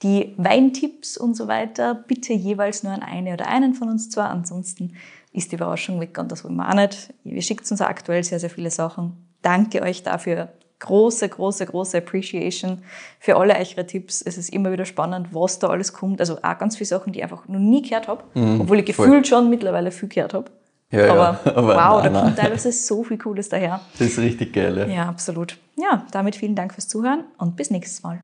Die 0.03 0.33
Weintipps 0.37 1.17
und 1.17 1.35
so 1.35 1.47
weiter 1.47 1.93
bitte 1.93 2.33
jeweils 2.33 2.83
nur 2.83 2.93
an 2.93 3.03
eine 3.03 3.33
oder 3.33 3.47
einen 3.47 3.73
von 3.73 3.89
uns 3.89 4.09
zwar, 4.09 4.29
ansonsten 4.29 4.95
ist 5.31 5.51
die 5.51 5.55
Überraschung 5.55 5.99
weg 5.99 6.17
und 6.17 6.31
das 6.31 6.43
wollen 6.43 6.55
wir 6.55 6.67
auch 6.67 6.73
nicht. 6.73 7.13
Ihr 7.23 7.41
schickt 7.41 7.69
uns 7.71 7.81
aktuell 7.81 8.23
sehr, 8.23 8.39
sehr 8.39 8.49
viele 8.49 8.71
Sachen. 8.71 9.13
Danke 9.41 9.81
euch 9.81 10.03
dafür 10.03 10.49
große, 10.81 11.29
große, 11.29 11.65
große 11.65 11.99
Appreciation 11.99 12.79
für 13.19 13.37
alle 13.37 13.55
eure 13.55 13.85
Tipps. 13.85 14.21
Es 14.21 14.37
ist 14.37 14.51
immer 14.51 14.71
wieder 14.71 14.85
spannend, 14.85 15.27
was 15.31 15.59
da 15.59 15.67
alles 15.67 15.93
kommt. 15.93 16.19
Also 16.19 16.37
auch 16.41 16.57
ganz 16.57 16.75
viele 16.75 16.87
Sachen, 16.87 17.13
die 17.13 17.19
ich 17.19 17.23
einfach 17.23 17.47
noch 17.47 17.59
nie 17.59 17.81
gehört 17.81 18.07
habe, 18.07 18.23
mhm, 18.33 18.61
obwohl 18.61 18.79
ich 18.79 18.85
gefühlt 18.85 19.09
voll. 19.09 19.25
schon 19.25 19.49
mittlerweile 19.49 19.91
viel 19.91 20.09
gehört 20.09 20.33
habe. 20.33 20.51
Ja, 20.89 21.11
aber, 21.11 21.39
ja. 21.45 21.51
aber 21.55 21.75
wow, 21.75 22.03
nein, 22.03 22.13
da 22.13 22.21
kommt 22.21 22.37
teilweise 22.37 22.71
so 22.71 23.03
viel 23.03 23.17
Cooles 23.17 23.47
daher. 23.47 23.79
Das 23.97 24.07
ist 24.07 24.19
richtig 24.19 24.53
geil. 24.53 24.77
Ja. 24.77 24.85
ja, 24.87 25.05
absolut. 25.07 25.57
Ja, 25.77 26.05
damit 26.11 26.35
vielen 26.35 26.55
Dank 26.55 26.73
fürs 26.73 26.89
Zuhören 26.89 27.23
und 27.37 27.55
bis 27.55 27.69
nächstes 27.69 28.03
Mal. 28.03 28.19